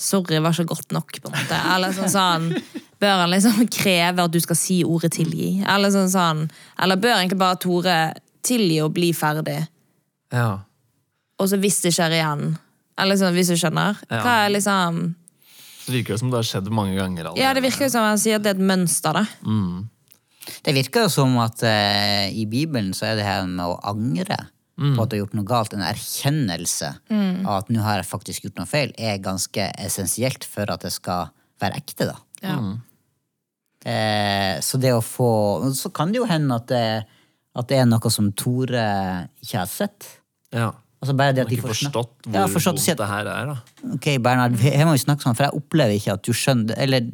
sorry, 0.00 0.40
var 0.42 0.56
ikke 0.56 0.72
godt 0.72 0.94
nok, 0.96 1.16
på 1.20 1.30
en 1.30 1.36
måte. 1.36 1.60
Eller 1.74 1.94
sånn 1.96 2.12
sånn 2.12 2.50
Bør 3.02 3.24
han 3.24 3.32
liksom 3.34 3.64
kreve 3.78 4.24
at 4.24 4.34
du 4.34 4.40
skal 4.42 4.58
si 4.58 4.80
ordet 4.86 5.14
tilgi? 5.18 5.56
Eller 5.68 5.92
sånn 5.94 6.12
sånn 6.12 6.46
Eller 6.82 7.00
bør 7.00 7.18
egentlig 7.18 7.40
bare 7.42 7.60
Tore 7.62 7.98
tilgi 8.44 8.80
og 8.84 8.94
bli 8.96 9.12
ferdig? 9.16 9.60
Ja. 10.34 10.64
Og 11.40 11.50
så 11.50 11.58
hvis 11.60 11.82
det 11.84 11.94
skjer 11.96 12.16
igjen 12.20 12.54
Eller 13.00 13.20
sånn, 13.20 13.36
hvis 13.36 13.52
du 13.52 13.58
skjønner? 13.60 14.00
Ja. 14.08 14.22
Hva 14.24 14.38
er 14.44 14.54
liksom 14.56 15.04
Det 15.84 15.98
virker 15.98 16.14
jo 16.14 16.22
som 16.22 16.32
det 16.32 16.40
har 16.40 16.48
skjedd 16.48 16.70
mange 16.72 16.96
ganger 16.96 17.26
allerede. 17.26 17.42
Ja, 17.44 17.52
det 17.52 17.64
virker 17.66 17.84
jo 17.84 17.92
som 17.92 18.06
han 18.06 18.20
sier 18.20 18.38
at 18.38 18.46
det 18.46 18.54
er 18.54 18.56
et 18.56 18.68
mønster, 18.70 19.12
da. 19.12 19.26
Det 20.64 20.72
virker 20.76 21.04
jo 21.04 21.10
som 21.12 21.34
at 21.42 21.60
eh, 21.68 22.32
i 22.32 22.46
Bibelen 22.48 22.94
så 22.96 23.10
er 23.10 23.18
det 23.18 23.26
her 23.26 23.44
med 23.44 23.66
å 23.68 23.76
angre 23.92 24.38
på 24.74 25.02
at 25.02 25.10
du 25.10 25.14
har 25.16 25.20
gjort 25.24 25.36
noe 25.38 25.46
galt, 25.46 25.74
en 25.76 25.84
erkjennelse 25.86 26.88
av 27.46 27.52
at 27.60 27.68
nå 27.70 27.82
har 27.84 28.00
jeg 28.00 28.08
faktisk 28.10 28.46
gjort 28.48 28.58
noe 28.58 28.66
feil, 28.70 28.90
er 28.98 29.20
ganske 29.22 29.68
essensielt 29.78 30.44
for 30.44 30.70
at 30.74 30.82
det 30.82 30.90
skal 30.92 31.28
være 31.62 31.78
ekte, 31.78 32.08
da. 32.10 32.16
Ja. 32.42 32.56
Eh, 33.84 34.60
så 34.64 34.78
det 34.80 34.94
å 34.96 35.02
få 35.04 35.28
Så 35.76 35.90
kan 35.92 36.08
det 36.12 36.16
jo 36.22 36.24
hende 36.28 36.56
at 36.56 36.70
det, 36.70 37.04
at 37.54 37.68
det 37.68 37.76
er 37.82 37.84
noe 37.88 38.10
som 38.12 38.30
Tore 38.32 38.84
ikke 39.44 39.58
har 39.60 39.68
sett. 39.68 40.06
Ja. 40.54 40.70
Altså 41.04 41.12
bare 41.18 41.34
det 41.36 41.44
at 41.44 41.50
de 41.52 41.58
Ikke 41.58 41.66
får 41.66 41.74
forstått 41.74 42.14
hvor 42.30 42.38
ja, 42.38 42.46
forstått 42.48 42.80
vondt 42.80 43.00
det 43.02 43.08
her 43.10 43.28
er, 43.28 43.50
da. 43.52 43.56
Ok, 43.98 44.08
Bernhard, 44.24 44.56
her 44.64 44.86
må 44.88 44.94
vi 44.96 45.02
snakke 45.04 45.26
sånn, 45.26 45.36
for 45.36 45.44
jeg 45.44 45.58
opplever 45.60 45.98
ikke 45.98 46.14
at 46.16 46.24
du 46.24 46.32
skjønner 46.32 46.80
Eller 46.80 47.10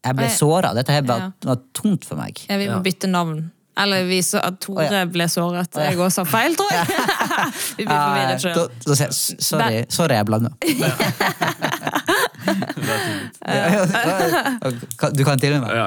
jeg 0.00 0.16
ble 0.16 0.28
såra. 0.32 0.72
Dette 0.74 0.94
her 0.96 1.02
var, 1.04 1.26
Ja. 1.28 1.50
var 1.52 1.58
tungt 1.76 2.06
for 2.08 2.16
meg. 2.16 2.38
Ja, 2.48 2.56
vi 2.56 2.70
må 2.70 2.78
bytte 2.82 3.06
navn. 3.10 3.50
Eller 3.82 4.04
vi 4.08 4.18
så 4.26 4.38
at 4.44 4.58
Tore 4.62 5.02
ble 5.12 5.26
såret. 5.30 5.78
Jeg 5.80 5.96
også 5.98 6.20
sa 6.20 6.24
feil, 6.28 6.56
tror 6.58 6.70
jeg. 6.74 6.86
vi 7.78 7.86
blir 7.86 7.96
forvirret 7.96 8.34
Eh, 8.36 8.42
sjøl. 8.44 8.54
da, 8.54 8.64
da 8.86 8.98
jeg 9.00 9.10
"S- 9.14 9.36
sorry, 9.50 9.82
sorry, 9.88 10.14
jeg 10.20 10.26
blanda. 10.28 10.50
Du 15.16 15.24
kan 15.24 15.38
til 15.40 15.54
og 15.56 15.62
med. 15.64 15.70
Ja. 15.74 15.86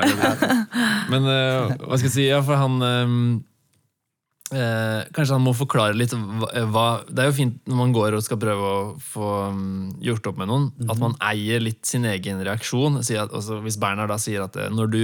Men 1.12 1.28
eh, 1.30 1.74
hva 1.88 1.98
skal 2.00 2.10
jeg 2.10 2.16
si? 2.16 2.26
Ja, 2.30 2.40
for 2.46 2.58
han 2.60 2.80
eh, 2.88 3.14
eh, 4.58 5.02
Kanskje 5.16 5.38
han 5.38 5.46
må 5.46 5.54
forklare 5.58 5.96
litt 5.98 6.14
hva, 6.16 6.50
hva 6.74 6.86
Det 7.10 7.24
er 7.26 7.30
jo 7.32 7.38
fint 7.38 7.60
når 7.70 7.80
man 7.80 7.96
går 7.96 8.18
og 8.18 8.26
skal 8.26 8.40
prøve 8.42 8.72
å 8.74 8.84
få 9.14 9.30
mm, 9.54 9.88
gjort 10.10 10.30
opp 10.32 10.42
med 10.42 10.52
noen, 10.52 10.70
at 10.90 11.02
man 11.02 11.18
eier 11.32 11.64
litt 11.64 11.84
sin 11.90 12.06
egen 12.10 12.42
reaksjon. 12.46 13.02
Si 13.06 13.18
at, 13.20 13.32
altså, 13.34 13.62
hvis 13.66 13.80
Bernhard 13.82 14.14
da 14.14 14.20
sier 14.22 14.46
at 14.48 14.58
eh, 14.60 14.72
når 14.74 14.94
du 14.94 15.04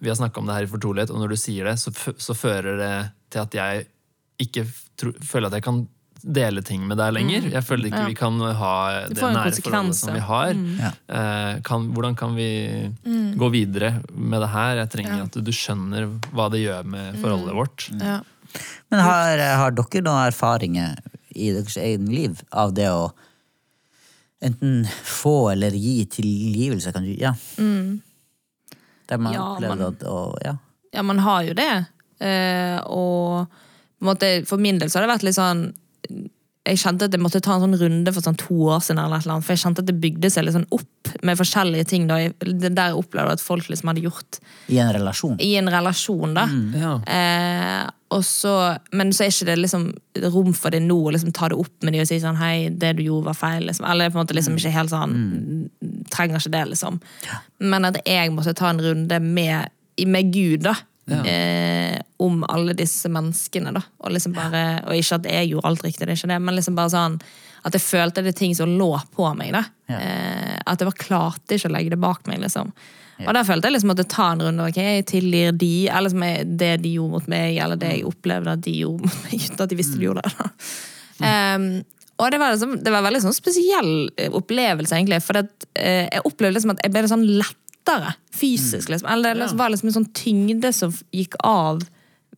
Vi 0.00 0.08
har 0.08 0.16
snakka 0.18 0.40
om 0.40 0.46
det 0.48 0.54
her 0.58 0.66
i 0.68 0.70
fortrolighet, 0.74 1.10
og 1.14 1.20
når 1.22 1.28
du 1.34 1.36
sier 1.40 1.64
det, 1.70 1.76
så, 1.80 1.92
f 1.92 2.08
så 2.20 2.34
fører 2.36 2.76
det 2.80 2.92
til 3.32 3.40
at 3.44 3.54
jeg 3.56 3.86
ikke 4.40 4.66
tro, 5.00 5.12
føler 5.24 5.46
at 5.50 5.58
jeg 5.58 5.64
kan 5.66 5.80
dele 6.20 6.60
ting 6.62 6.82
med 6.88 6.98
deg 7.00 7.14
lenger. 7.16 7.46
Jeg 7.48 7.64
føler 7.64 7.88
ikke 7.88 8.00
Ja. 8.02 8.08
vi 8.10 8.14
kan 8.18 8.34
ha 8.40 8.72
Det 9.08 9.16
nære 9.16 9.52
forholdet 9.56 9.96
som 9.96 10.12
vi 10.12 10.20
har. 10.20 10.50
Ja. 10.52 10.90
Eh, 11.08 11.60
kan, 11.64 11.86
hvordan 11.96 12.14
kan 12.16 12.34
vi 12.36 12.92
gå 13.40 13.48
videre 13.50 14.02
med 14.12 14.40
det 14.44 14.50
her? 14.52 14.74
Jeg 14.82 14.90
trenger 14.90 15.16
Ja. 15.16 15.22
at 15.24 15.32
du 15.44 15.50
skjønner 15.52 16.10
hva 16.32 16.50
det 16.52 16.60
gjør 16.60 16.84
med 16.84 17.16
forholdet 17.22 17.54
vårt. 17.56 17.88
Ja. 18.00 18.20
Men 18.90 19.00
har, 19.00 19.38
har 19.38 19.70
dere 19.70 20.02
noen 20.04 20.26
erfaringer 20.28 20.98
i 21.34 21.52
deres 21.54 21.76
egen 21.80 22.06
liv 22.12 22.42
av 22.52 22.74
det 22.74 22.88
å 22.92 23.12
enten 24.42 24.84
få 25.04 25.52
eller 25.52 25.70
gi 25.70 26.04
tilgivelse? 26.04 26.92
Kan 26.92 27.04
du, 27.04 27.14
ja. 27.16 27.32
Der 29.10 29.18
man 29.18 29.32
Ja, 29.34 29.44
opplevde 29.56 29.76
man- 29.78 29.86
at 29.94 30.04
å, 30.08 30.18
ja. 30.44 30.54
ja, 30.94 31.02
man 31.02 31.18
har 31.18 31.42
jo 31.44 31.54
det. 31.58 31.70
Eh, 32.20 32.78
og 32.86 33.46
på 34.00 34.04
en 34.06 34.08
måte, 34.14 34.46
for 34.46 34.56
min 34.60 34.78
del 34.78 34.88
så 34.88 35.00
har 35.00 35.06
det 35.08 35.14
vært 35.18 35.22
litt 35.28 35.34
sånn 35.38 35.72
Jeg 36.68 36.76
kjente 36.76 37.06
at 37.08 37.14
jeg 37.16 37.20
måtte 37.24 37.40
ta 37.40 37.54
en 37.56 37.62
sånn 37.64 37.78
runde 37.80 38.12
for 38.12 38.20
sånn 38.20 38.36
to 38.36 38.54
år 38.68 38.82
siden. 38.84 38.98
eller 39.02 39.22
noe, 39.26 39.40
For 39.40 39.54
jeg 39.56 39.62
kjente 39.64 39.78
at 39.80 39.86
det 39.88 39.98
bygde 40.00 40.28
seg 40.30 40.44
litt 40.44 40.54
sånn 40.54 40.66
opp 40.70 41.22
med 41.24 41.38
forskjellige 41.38 41.86
ting. 41.88 42.06
da, 42.06 42.16
jeg- 42.18 42.38
det 42.38 42.74
Der 42.74 42.90
jeg 42.92 42.96
opplevde 43.00 43.32
at 43.32 43.40
folk 43.40 43.64
liksom 43.66 43.88
hadde 43.88 44.02
gjort 44.04 44.38
I 44.68 44.76
en 44.78 44.92
relasjon. 44.94 45.36
i 45.40 45.56
en 45.56 45.66
relasjon. 45.66 46.34
da. 46.34 46.46
Ja. 46.78 47.00
Eh, 47.06 47.88
og 48.10 48.20
så, 48.22 48.78
men 48.92 49.08
så 49.10 49.24
er 49.24 49.28
ikke 49.30 49.46
det 49.46 49.58
liksom 49.58 49.94
rom 50.32 50.52
for 50.52 50.70
det 50.70 50.82
nå 50.82 51.00
å 51.08 51.12
liksom 51.12 51.32
ta 51.32 51.48
det 51.48 51.56
opp 51.58 51.82
med 51.82 51.94
de 51.94 52.00
og 52.00 52.06
si 52.06 52.18
sånn 52.20 52.36
hei, 52.36 52.68
det 52.68 52.96
du 52.96 53.02
gjorde 53.04 53.24
var 53.24 53.34
feil. 53.34 53.66
Liksom. 53.66 53.88
Eller 53.90 54.10
på 54.10 54.18
en 54.20 54.26
måte 54.26 54.34
liksom 54.36 54.54
ikke 54.56 54.70
helt 54.70 54.90
sånn 54.90 55.70
Trenger 56.10 56.40
ikke 56.42 56.52
det, 56.56 56.62
liksom. 56.74 57.00
Men 57.62 57.84
at 57.88 58.00
jeg 58.06 58.32
måtte 58.34 58.54
ta 58.58 58.70
en 58.72 58.82
runde 58.84 59.20
med, 59.24 59.70
med 60.06 60.32
Gud, 60.34 60.64
da. 60.68 60.76
Eh, 61.10 61.96
om 62.22 62.44
alle 62.48 62.74
disse 62.78 63.08
menneskene, 63.10 63.72
da. 63.74 63.82
Og 64.04 64.12
liksom 64.14 64.34
bare, 64.36 64.82
og 64.86 64.94
ikke 64.94 65.18
at 65.20 65.26
jeg 65.32 65.50
gjorde 65.52 65.66
alt 65.72 65.84
riktig, 65.86 66.06
det 66.06 66.14
er 66.14 66.20
ikke 66.20 66.32
det, 66.34 66.40
men 66.46 66.54
liksom 66.58 66.76
bare 66.78 66.92
sånn 66.94 67.16
at 67.66 67.74
jeg 67.76 67.82
følte 67.84 68.22
det 68.24 68.36
ting 68.38 68.54
som 68.56 68.70
lå 68.78 68.92
på 69.16 69.26
meg. 69.36 69.52
da. 69.52 69.64
Ja. 69.90 69.98
Eh, 70.00 70.56
at 70.64 70.80
jeg 70.80 70.88
bare 70.88 71.02
klarte 71.02 71.56
ikke 71.58 71.68
å 71.68 71.74
legge 71.74 71.92
det 71.96 72.00
bak 72.00 72.26
meg. 72.30 72.40
liksom. 72.44 72.70
Og 73.20 73.34
der 73.36 73.44
følte 73.44 73.68
jeg 73.68 73.74
liksom 73.74 73.90
at 73.92 73.98
jeg 74.00 74.08
ta 74.14 74.30
en 74.32 74.40
runde. 74.46 74.68
ok, 74.70 74.76
Jeg 74.80 75.06
tilgir 75.10 75.52
de, 75.52 75.88
eller 75.92 76.08
som 76.12 76.22
er 76.24 76.44
det 76.44 76.70
de 76.80 76.94
gjorde 76.96 77.18
mot 77.18 77.26
meg, 77.28 77.58
eller 77.60 77.76
det 77.76 77.90
jeg 77.98 78.06
opplevde 78.08 78.54
at 78.56 78.62
de 78.64 78.76
gjorde 78.78 79.02
mot 79.10 79.18
meg, 79.26 79.34
uten 79.44 79.60
at 79.66 79.68
de 79.74 79.76
visste 79.76 79.98
de 79.98 80.06
gjorde 80.08 80.22
det. 80.24 80.32
da. 80.38 80.48
Em, 81.28 81.66
og 82.20 82.32
det 82.32 82.40
var, 82.42 82.54
liksom, 82.54 82.76
det 82.84 82.92
var 82.94 83.06
veldig 83.06 83.22
sånn 83.24 83.36
spesiell 83.36 83.94
eh, 84.16 84.32
opplevelse, 84.36 84.96
egentlig. 84.96 85.22
For 85.24 85.40
det, 85.40 85.70
eh, 85.74 86.06
jeg 86.06 86.26
opplevde 86.28 86.58
liksom 86.58 86.74
at 86.74 86.84
jeg 86.84 86.94
ble 86.94 87.06
sånn 87.10 87.24
lettere 87.40 88.14
fysisk. 88.36 88.92
liksom. 88.92 89.08
Eller 89.10 89.34
det 89.34 89.44
liksom, 89.44 89.60
var 89.60 89.72
liksom 89.72 89.90
en 89.90 89.98
sånn 90.00 90.12
tyngde 90.16 90.74
som 90.76 90.94
gikk 91.16 91.38
av 91.46 91.82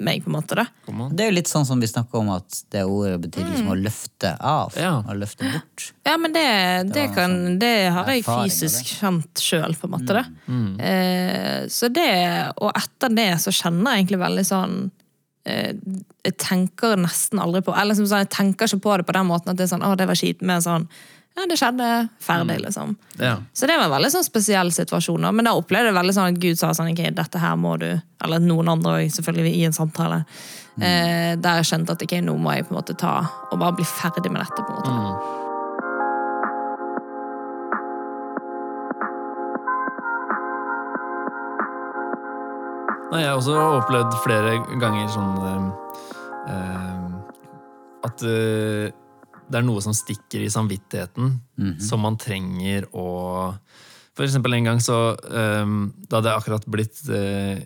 meg, 0.02 0.22
på 0.24 0.30
en 0.30 0.36
måte. 0.36 0.56
da. 0.58 0.66
Det 1.12 1.24
er 1.24 1.30
jo 1.30 1.36
litt 1.36 1.50
sånn 1.50 1.66
som 1.68 1.80
vi 1.82 1.88
snakker 1.90 2.22
om 2.22 2.30
at 2.34 2.62
det 2.74 2.84
ordet 2.88 3.20
betyr 3.22 3.44
liksom 3.46 3.70
å 3.72 3.76
løfte 3.78 4.32
av. 4.38 4.74
Ja. 4.80 4.94
Å 5.06 5.16
løfte 5.16 5.46
bort. 5.46 5.92
Ja, 6.08 6.16
men 6.20 6.34
det, 6.34 6.46
det, 6.88 6.94
det 6.96 7.04
kan, 7.16 7.36
sånn 7.36 7.60
det 7.62 7.74
har 7.94 8.10
jeg 8.10 8.24
fysisk 8.26 8.94
kjent 8.98 9.42
sjøl, 9.42 9.76
på 9.78 9.88
en 9.88 9.94
måte. 9.94 10.18
da. 10.18 10.24
Eh, 10.88 11.68
så 11.72 11.90
det, 11.92 12.10
og 12.56 12.72
etter 12.72 13.14
det 13.14 13.30
så 13.44 13.54
kjenner 13.54 13.94
jeg 13.96 14.04
egentlig 14.04 14.22
veldig 14.24 14.46
sånn 14.48 14.76
eh, 14.88 15.01
Jeg 15.44 16.36
tenker 16.38 16.94
nesten 17.02 17.40
aldri 17.42 17.64
på 17.66 17.74
Eller 17.74 17.96
som 17.98 18.06
sånn, 18.06 18.22
jeg 18.22 18.30
tenker 18.30 18.68
ikke 18.70 18.84
på 18.84 18.92
det 19.00 19.06
på 19.08 19.16
den 19.16 19.26
måten 19.26 19.50
at 19.50 19.58
det 19.58 19.64
er 19.66 19.72
sånn, 19.72 19.82
å, 19.82 19.96
det 19.98 20.06
var 20.06 20.18
kjipt, 20.18 20.44
men 20.46 20.62
sånn 20.62 20.86
Ja, 21.34 21.46
det 21.48 21.56
skjedde. 21.58 21.88
Ferdig, 22.20 22.58
liksom. 22.60 22.94
Ja. 23.16 23.38
Så 23.56 23.66
det 23.66 23.78
var 23.80 23.88
en 23.88 23.94
veldig 23.94 24.10
sånn 24.12 24.26
spesiell 24.26 24.68
situasjon. 24.70 25.24
Men 25.32 25.48
da 25.48 25.54
opplevde 25.56 25.88
jeg 25.88 25.96
veldig 25.96 26.14
sånn 26.14 26.34
at 26.34 26.40
Gud 26.42 26.60
sa 26.60 26.74
sånn, 26.76 26.92
ok, 26.92 27.06
dette 27.16 27.40
her 27.40 27.56
må 27.56 27.78
du 27.80 27.88
Eller 27.88 28.44
noen 28.44 28.68
andre 28.68 28.98
òg, 29.00 29.14
selvfølgelig, 29.16 29.54
i 29.56 29.64
en 29.66 29.74
samtale. 29.74 30.22
Eh, 30.76 31.32
der 31.40 31.62
jeg 31.62 31.70
skjønte 31.72 31.96
at 31.96 32.04
ok, 32.04 32.18
nå 32.24 32.36
må 32.36 32.52
jeg 32.54 32.68
på 32.68 32.76
en 32.76 32.82
måte 32.82 32.96
ta 33.00 33.18
og 33.50 33.58
bare 33.58 33.80
bli 33.80 33.88
ferdig 33.88 34.30
med 34.30 34.44
dette. 34.44 34.60
på 34.60 34.76
en 34.76 35.00
måte. 35.00 35.41
Nei, 43.12 43.20
jeg 43.20 43.28
har 43.28 43.38
også 43.38 43.56
opplevd 43.82 44.14
flere 44.24 44.52
ganger 44.80 45.08
sånn 45.12 45.32
eh, 45.44 45.64
eh, 46.52 47.08
At 48.08 48.24
eh, 48.24 48.86
det 49.52 49.58
er 49.60 49.66
noe 49.66 49.82
som 49.84 49.92
stikker 49.92 50.40
i 50.46 50.48
samvittigheten, 50.52 51.34
som 51.82 52.00
man 52.00 52.16
trenger 52.16 52.86
å 52.96 53.04
For 54.16 54.24
eksempel 54.24 54.56
en 54.56 54.70
gang 54.70 54.80
så 54.80 54.96
eh, 55.28 55.74
Da 56.08 56.18
hadde 56.22 56.32
jeg 56.32 56.40
akkurat 56.40 56.64
blitt 56.72 57.02
eh, 57.12 57.60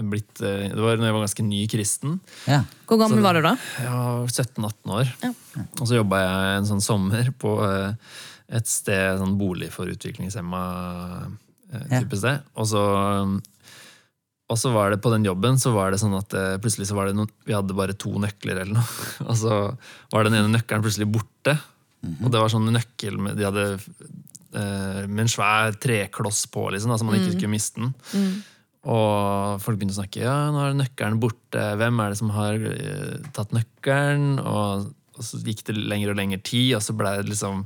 blitt, 0.00 0.40
eh, 0.40 0.70
Det 0.72 0.80
var 0.80 0.96
når 0.96 1.10
jeg 1.10 1.16
var 1.18 1.24
ganske 1.26 1.44
ny 1.44 1.58
kristen. 1.68 2.14
Ja. 2.48 2.62
Hvor 2.88 3.02
gammel 3.02 3.20
Så- 3.20 3.26
var 3.26 3.36
du 3.36 3.42
da? 3.44 3.50
Jeg 3.76 3.92
var 3.92 4.30
17-18 4.32 4.94
år. 4.96 5.10
Ja. 5.20 5.32
Og 5.76 5.84
så 5.90 5.98
jobba 5.98 6.20
jeg 6.22 6.54
en 6.62 6.68
sånn 6.70 6.80
sommer 6.80 7.28
på 7.36 7.52
et 8.48 8.66
sted, 8.72 9.18
sånn 9.20 9.36
bolig 9.36 9.68
for 9.74 9.92
utviklingshemma 9.92 10.62
eh, 11.74 11.84
Ja. 11.92 12.00
sted. 12.08 12.40
Og 12.56 12.66
så, 12.72 12.80
og 14.50 14.58
så 14.58 14.72
var 14.74 14.92
det 14.92 15.00
på 15.00 15.12
den 15.12 15.24
jobben 15.24 15.58
så 15.60 15.72
var 15.72 15.92
det 15.92 16.00
sånn 16.02 16.16
at 16.18 16.34
eh, 16.36 16.56
plutselig 16.60 16.88
så 16.90 16.96
var 16.96 17.08
det 17.08 17.16
noen, 17.16 17.30
vi 17.48 17.54
hadde 17.56 17.76
bare 17.76 17.96
to 17.96 18.12
nøkler 18.20 18.64
eller 18.64 18.74
noe. 18.76 19.04
Og 19.30 19.36
så 19.38 19.60
var 20.12 20.26
den 20.26 20.36
ene 20.36 20.50
nøkkelen 20.52 20.84
plutselig 20.84 21.08
borte. 21.08 21.54
Og 22.02 22.28
det 22.34 22.40
var 22.42 22.50
sånn 22.52 22.66
nøkkel 22.74 23.16
med, 23.22 23.38
de 23.38 23.46
hadde, 23.46 23.66
eh, 24.58 25.04
med 25.06 25.24
en 25.24 25.30
svær 25.30 25.78
trekloss 25.80 26.44
på, 26.52 26.66
liksom, 26.74 26.90
da, 26.92 26.98
så 26.98 27.06
man 27.06 27.16
ikke 27.16 27.36
skulle 27.36 27.52
miste 27.54 27.80
den. 27.80 27.94
Og 28.82 29.62
folk 29.62 29.78
begynte 29.78 29.94
å 29.94 30.00
snakke 30.00 30.24
ja, 30.24 30.34
nå 30.50 30.58
er 30.64 30.74
nøkkelen 30.74 31.20
borte. 31.22 31.62
Hvem 31.78 32.02
er 32.02 32.12
det 32.12 32.18
som 32.18 32.34
har 32.34 32.66
eh, 32.72 33.30
tatt 33.32 33.54
nøkkelen? 33.54 34.40
Og, 34.42 34.90
og 35.14 35.28
så 35.28 35.40
gikk 35.46 35.62
det 35.70 35.78
lenger 35.78 36.12
og 36.12 36.18
lengre 36.18 36.42
tid, 36.42 36.74
og 36.76 36.82
så 36.84 36.96
ble 36.98 37.14
det 37.20 37.30
liksom 37.30 37.62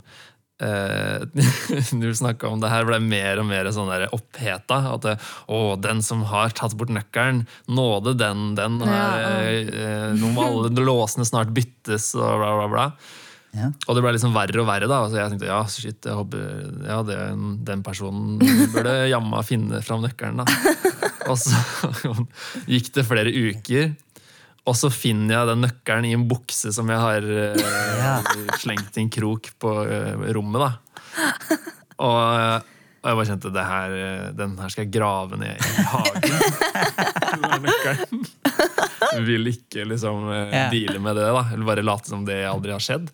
Du 2.00 2.08
snakka 2.16 2.48
om 2.48 2.62
det 2.62 2.70
her, 2.72 2.86
ble 2.88 2.98
mer 3.04 3.42
og 3.42 3.48
mer 3.50 3.68
sånn 3.74 3.90
der 3.92 4.06
oppheta. 4.16 4.80
At 4.94 5.04
det, 5.04 5.14
å, 5.52 5.76
den 5.80 6.02
som 6.06 6.24
har 6.30 6.54
tatt 6.56 6.76
bort 6.78 6.92
nøkkelen, 6.94 7.44
nåde 7.68 8.16
den, 8.18 8.54
den 8.58 8.80
har 8.86 9.20
Ja, 9.20 9.36
eh, 9.52 10.08
Nå 10.16 10.32
må 10.32 10.46
alle 10.46 10.72
låsene 10.72 11.26
snart 11.28 11.52
byttes, 11.56 12.14
og 12.16 12.40
bla, 12.40 12.52
bla, 12.60 12.68
bla. 12.72 12.88
Ja. 13.56 13.70
Og 13.88 13.96
det 13.96 14.02
ble 14.04 14.12
liksom 14.16 14.34
verre 14.36 14.60
og 14.60 14.68
verre. 14.68 14.88
da, 14.90 15.02
Så 15.08 15.20
jeg 15.20 15.32
tenkte 15.32 15.48
ja, 15.48 15.60
shit, 15.70 16.00
jeg 16.04 16.16
håper, 16.18 16.42
ja, 16.88 17.00
det, 17.06 17.18
den 17.68 17.84
personen 17.86 18.40
burde 18.74 18.96
jamma 19.10 19.42
finne 19.46 19.80
fram 19.84 20.04
nøkkelen. 20.04 20.42
da. 20.42 20.74
Og 21.30 21.38
så 21.40 21.56
gikk 22.72 22.92
det 22.94 23.06
flere 23.08 23.32
uker, 23.32 23.94
og 24.66 24.74
så 24.74 24.90
finner 24.90 25.36
jeg 25.36 25.48
den 25.52 25.60
nøkkelen 25.62 26.08
i 26.08 26.14
en 26.16 26.24
bukse 26.26 26.72
som 26.74 26.88
jeg 26.90 26.98
har 26.98 27.22
eh, 27.22 28.30
slengt 28.58 28.96
i 28.98 29.04
en 29.04 29.12
krok 29.14 29.52
på 29.62 29.74
eh, 29.86 30.24
rommet. 30.34 30.64
da. 30.64 30.70
Og, 32.02 32.18
og 32.18 33.06
jeg 33.06 33.18
bare 33.20 33.28
kjente 33.30 33.52
det 33.54 33.66
her, 33.68 33.94
eh, 33.94 34.24
den 34.36 34.56
her 34.58 34.72
skal 34.74 34.84
jeg 34.88 34.92
grave 34.98 35.38
ned 35.38 35.54
i 35.54 35.86
hagen. 35.92 36.34
Vil 39.26 39.52
ikke 39.52 39.86
liksom 39.86 40.26
yeah. 40.32 40.66
Deale 40.72 40.98
med 41.00 41.14
det, 41.16 41.30
da. 41.30 41.46
Eller 41.54 41.66
bare 41.70 41.86
late 41.86 42.10
som 42.10 42.26
det 42.26 42.42
aldri 42.50 42.74
har 42.74 42.82
skjedd. 42.82 43.06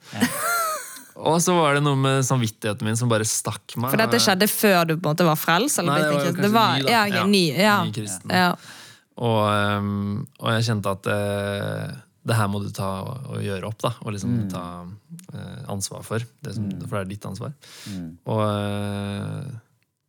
Og 1.22 1.36
så 1.44 1.52
var 1.54 1.76
det 1.76 1.82
noe 1.84 1.98
med 2.00 2.24
samvittigheten 2.24 2.88
min 2.88 2.96
som 2.98 3.10
bare 3.12 3.26
stakk 3.28 3.76
meg. 3.76 3.92
For 3.92 4.00
dette 4.00 4.18
skjedde 4.24 4.48
før 4.48 4.86
du 4.88 4.94
på 4.96 5.04
en 5.04 5.10
måte 5.12 5.26
var 5.28 5.36
frelst? 5.38 5.82
Nei, 5.84 6.00
det 6.00 6.08
var 6.08 6.16
kanskje 6.16 6.46
det 6.46 6.52
var, 6.56 6.78
ny, 6.78 6.86
da. 6.86 6.94
Ja, 6.94 7.02
Ja, 7.12 7.26
ny, 7.28 7.44
ja. 7.52 7.76
ny 7.84 7.92
kristen. 7.94 8.32
Ja. 8.32 8.54
Og, 9.20 9.42
ehm, 9.50 10.22
og 10.40 10.54
jeg 10.56 10.68
kjente 10.70 10.92
at 10.96 11.08
eh, 11.12 11.92
det 12.22 12.38
her 12.38 12.48
må 12.50 12.62
du 12.62 12.70
ta 12.74 12.88
og, 13.02 13.26
og 13.34 13.42
gjøre 13.44 13.68
opp, 13.68 13.80
da. 13.82 13.92
Og 14.06 14.14
liksom 14.14 14.36
ta 14.52 14.64
eh, 15.34 15.60
ansvar 15.72 16.06
for. 16.06 16.24
Det 16.44 16.54
som, 16.56 16.70
For 16.86 17.00
det 17.00 17.02
er 17.02 17.10
ditt 17.10 17.28
ansvar. 17.28 17.52
Og, 18.30 18.42
eh, 18.46 19.52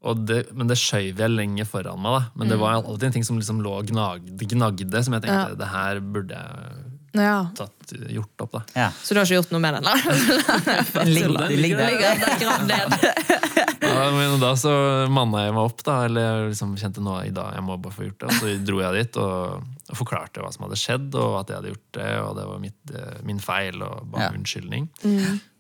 og 0.03 0.23
det, 0.27 0.39
men 0.51 0.67
det 0.67 0.77
skjøv 0.79 1.19
jeg 1.23 1.31
lenge 1.31 1.65
foran 1.67 2.01
meg. 2.03 2.19
da 2.19 2.39
Men 2.39 2.51
det 2.51 2.59
var 2.59 2.75
alltid 2.81 3.07
en 3.09 3.15
ting 3.17 3.27
som 3.27 3.39
liksom 3.39 3.61
lå 3.63 3.77
gnagde, 3.87 4.49
gnagde, 4.51 5.03
som 5.03 5.15
jeg 5.15 5.25
tenkte 5.25 5.59
det 5.61 5.69
her 5.71 6.01
burde 6.03 6.39
jeg 6.39 6.92
ja. 7.13 7.37
tatt, 7.57 7.93
gjort 8.09 8.41
opp. 8.45 8.51
da 8.57 8.61
Ja. 8.75 8.87
Så 9.03 9.13
du 9.13 9.19
har 9.21 9.25
ikke 9.27 9.37
gjort 9.41 9.51
noe 9.53 9.61
med 9.61 9.77
den? 9.77 9.83
Den 10.93 11.13
ligger, 11.13 11.47
den 11.47 11.61
ligger 11.61 11.77
der. 11.77 12.97
Ja, 13.83 14.05
men 14.15 14.39
da 14.39 14.53
så 14.57 14.71
manna 15.11 15.43
jeg 15.45 15.53
meg 15.53 15.67
opp, 15.67 15.81
da. 15.85 15.97
Eller 16.07 16.47
liksom 16.49 16.73
kjente 16.79 17.01
nå 17.03 17.17
i 17.27 17.33
dag, 17.35 17.51
jeg 17.57 17.63
må 17.67 17.75
bare 17.83 17.93
få 17.93 18.05
gjort 18.07 18.19
det. 18.23 18.29
Og 18.31 18.37
så 18.39 18.53
dro 18.65 18.79
jeg 18.81 18.95
dit 18.97 19.17
og, 19.21 19.65
og 19.91 19.97
forklarte 19.99 20.41
hva 20.43 20.51
som 20.55 20.63
hadde 20.65 20.79
skjedd, 20.79 21.09
og 21.19 21.35
at 21.41 21.51
jeg 21.51 21.59
hadde 21.59 21.73
gjort 21.73 21.89
det, 21.99 22.11
og 22.23 22.31
det 22.39 22.45
var 22.49 22.61
mitt, 22.63 22.93
eh, 22.95 23.17
min 23.27 23.41
feil, 23.43 23.81
og 23.85 24.05
ba 24.07 24.17
om 24.17 24.23
Ja. 24.23 24.29
unnskyldning. 24.37 24.87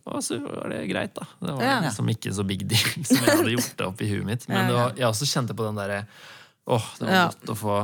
Og 0.09 0.19
så 0.25 0.39
var 0.43 0.71
det 0.73 0.81
greit, 0.89 1.13
da. 1.19 1.27
Det 1.39 1.53
var 1.59 1.63
Ja. 1.67 1.75
liksom 1.85 2.09
ikke 2.15 2.33
så 2.35 2.43
big 2.47 2.63
deal 2.67 3.03
som 3.07 3.17
jeg 3.21 3.37
hadde 3.37 3.53
gjort 3.57 3.75
det 3.77 3.85
opp 3.91 4.01
i 4.01 4.09
huet 4.09 4.25
mitt. 4.31 4.47
Men 4.49 4.67
det 4.71 4.75
var, 4.79 4.95
jeg 4.97 5.07
også 5.11 5.29
kjente 5.29 5.53
på 5.55 5.67
den 5.69 5.75
derre 5.83 6.05
Åh, 6.65 6.85
det 6.97 7.07
var 7.09 7.13
Ja. 7.13 7.25
godt 7.27 7.49
å 7.51 7.55
få 7.59 7.77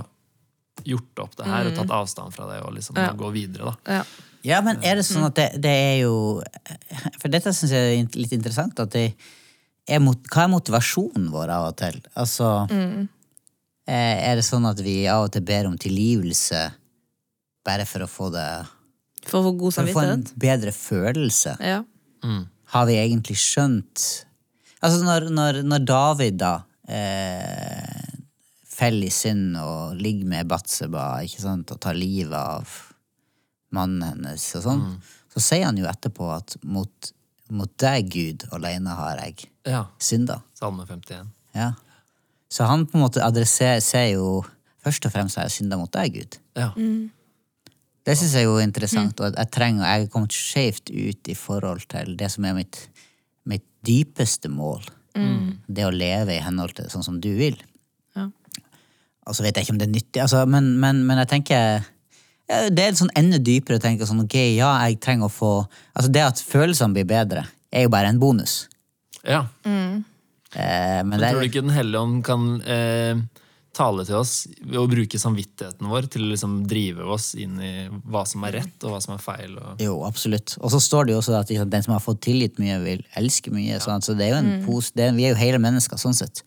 gjort 0.87 1.21
opp 1.25 1.37
det 1.39 1.47
her 1.49 1.69
og 1.69 1.77
tatt 1.77 1.93
avstand 1.99 2.33
fra 2.35 2.47
det 2.51 2.61
og 2.65 2.73
liksom 2.75 2.97
Ja. 2.99 3.11
gå 3.13 3.31
videre, 3.33 3.71
da. 3.71 3.99
Ja. 3.99 4.03
Ja, 4.45 4.61
men 4.63 4.79
er 4.87 4.95
det 4.95 5.03
sånn 5.03 5.25
at 5.27 5.35
det, 5.35 5.49
det 5.59 5.71
er 5.71 5.95
jo 6.05 6.41
For 7.19 7.27
dette 7.27 7.51
syns 7.51 7.73
jeg 7.75 7.97
er 7.97 8.15
litt 8.15 8.31
interessant. 8.31 8.79
At 8.79 8.93
det 8.95 9.13
er 9.89 9.99
mot, 9.99 10.19
hva 10.31 10.45
er 10.45 10.53
motivasjonen 10.53 11.27
vår 11.33 11.51
av 11.51 11.67
og 11.73 11.75
til? 11.81 11.99
Altså 12.15 12.67
mm. 12.71 13.07
Er 13.89 14.37
det 14.37 14.45
sånn 14.45 14.67
at 14.69 14.79
vi 14.85 15.01
av 15.09 15.25
og 15.27 15.33
til 15.33 15.43
ber 15.43 15.67
om 15.67 15.77
tilgivelse 15.79 16.61
bare 17.65 17.87
for 17.89 18.05
å 18.05 18.09
få 18.09 18.29
det 18.31 18.47
For 19.25 19.41
å 19.41 19.49
få 19.49 19.53
god 19.59 19.75
For 19.75 19.89
å 19.89 19.95
få 19.97 20.05
en 20.05 20.25
bedre 20.39 20.73
følelse? 20.75 21.57
Ja. 21.59 21.81
Har 22.75 22.89
vi 22.89 22.99
egentlig 23.01 23.39
skjønt 23.41 24.25
Altså, 24.79 25.01
når, 25.03 25.25
når, 25.35 25.57
når 25.67 25.83
David 25.83 26.37
da 26.39 26.53
eh, 26.87 27.98
faller 28.79 29.07
i 29.09 29.13
synd 29.13 29.57
og 29.59 29.99
ligger 29.99 30.25
med 30.31 30.47
Batseba 30.51 31.07
ikke 31.25 31.43
sant, 31.43 31.71
og 31.75 31.79
tar 31.83 31.97
livet 31.99 32.33
av 32.39 32.71
mannen 33.75 34.01
hennes 34.07 34.45
og 34.57 34.63
sånn, 34.65 34.83
så 35.29 35.41
sier 35.43 35.67
han 35.67 35.77
jo 35.77 35.85
etterpå 35.89 36.29
at 36.33 36.55
mot, 36.65 37.11
mot 37.53 37.69
deg, 37.81 38.07
Gud, 38.09 38.47
alene 38.55 38.95
har 38.97 39.19
jeg 39.25 39.49
Ja. 39.67 39.83
synda. 40.01 40.39
Salme 40.57 40.85
51. 40.89 41.27
Ja. 41.53 41.73
Så 42.49 42.65
han 42.65 42.87
på 42.89 42.97
en 42.97 43.03
måte 43.05 43.21
adresserer 43.21 43.81
ser 43.85 44.13
jo 44.15 44.45
Først 44.79 45.03
og 45.05 45.11
fremst 45.11 45.35
har 45.35 45.43
jeg 45.43 45.51
synda 45.57 45.75
mot 45.77 45.91
deg, 45.91 46.13
Gud. 46.15 46.37
Ja. 46.55 46.69
Det 48.07 48.13
syns 48.17 48.31
jeg 48.33 48.45
er 48.45 48.47
jo 48.47 48.61
interessant, 48.63 49.19
og 49.19 49.35
jeg, 49.35 49.49
trenger, 49.51 49.83
jeg 49.83 50.05
er 50.05 50.11
kommet 50.13 50.31
skjevt 50.31 50.87
ut 50.89 51.27
i 51.29 51.35
forhold 51.35 51.83
til 51.91 52.13
det 52.17 52.29
som 52.31 52.45
er 52.47 52.55
mitt, 52.55 52.79
mitt 53.45 53.65
dypeste 53.85 54.47
mål. 54.49 54.81
Det 55.67 55.83
å 55.83 55.91
leve 55.91 56.37
i 56.37 56.39
henhold 56.41 56.77
til 56.79 56.87
sånn 56.89 57.03
som 57.03 57.19
du 57.19 57.27
vil. 57.35 57.59
Ja. 59.29 59.31
Og 59.31 59.37
så 59.37 59.45
vet 59.45 59.55
jeg 59.55 59.67
ikke 59.67 59.75
om 59.77 59.79
det 59.81 59.87
er 59.87 59.93
nyttig, 59.93 60.21
altså, 60.25 60.43
men, 60.49 60.71
men, 60.81 61.03
men 61.05 61.21
jeg 61.21 61.29
tenker 61.37 61.85
Det 62.73 62.81
er 62.81 62.95
sånn 62.97 63.11
enda 63.15 63.37
dypere 63.37 63.77
å 63.77 63.81
tenke 63.83 64.07
sånn, 64.09 64.23
ok, 64.25 64.35
ja, 64.57 64.71
jeg 64.89 64.97
trenger 65.05 65.29
å 65.29 65.33
få 65.33 65.51
Altså, 65.93 66.09
det 66.11 66.23
at 66.25 66.41
følelsene 66.41 66.95
blir 66.97 67.05
bedre, 67.05 67.43
er 67.71 67.85
jo 67.85 67.91
bare 67.93 68.09
en 68.09 68.19
bonus. 68.19 68.63
ja. 69.23 69.43
Eh, 70.55 71.03
men 71.05 71.09
Men 71.13 71.19
det 71.21 71.27
tror 71.29 71.43
du 71.43 71.47
ikke 71.51 71.61
Den 71.61 71.75
hellige 71.75 71.99
ånd 72.01 72.23
kan 72.25 72.45
eh, 72.65 73.19
tale 73.77 74.01
til 74.03 74.15
oss 74.17 74.47
ved 74.65 74.79
å 74.81 74.87
bruke 74.89 75.19
samvittigheten 75.21 75.85
vår 75.87 76.07
til 76.11 76.23
å 76.25 76.29
liksom 76.31 76.55
drive 76.67 77.05
oss 77.13 77.27
inn 77.37 77.59
i 77.61 77.73
hva 78.09 78.23
som 78.27 78.43
er 78.43 78.55
rett, 78.57 78.73
og 78.83 78.95
hva 78.95 78.99
som 79.05 79.13
er 79.13 79.21
feil? 79.23 79.53
Og... 79.61 79.77
jo, 79.85 79.93
absolutt. 80.07 80.55
Og 80.59 80.73
så 80.73 80.79
står 80.83 81.05
det 81.05 81.13
jo 81.13 81.19
også 81.21 81.37
at 81.37 81.53
den 81.69 81.85
som 81.85 81.93
har 81.93 82.01
fått 82.03 82.19
tilgitt 82.25 82.57
mye, 82.59 82.79
vil 82.83 83.05
elske 83.21 83.53
mye. 83.53 83.77
Sånn, 83.79 84.01
at- 84.01 84.07
så 84.09 84.17
det 84.17 84.25
er 84.25 84.33
jo 84.33 84.39
en 84.41 84.49
pos, 84.65 84.89
det 84.97 85.05
er, 85.05 85.13
vi 85.15 85.27
er 85.29 85.35
jo 85.35 85.39
hele 85.39 85.61
mennesker, 85.63 86.01
sånn 86.01 86.17
sett. 86.17 86.41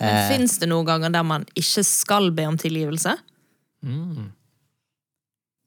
Men 0.00 0.20
Fins 0.32 0.58
det 0.60 0.70
noen 0.70 0.88
ganger 0.88 1.12
der 1.14 1.26
man 1.26 1.46
ikke 1.54 1.84
skal 1.86 2.30
be 2.36 2.48
om 2.48 2.58
tilgivelse? 2.60 3.16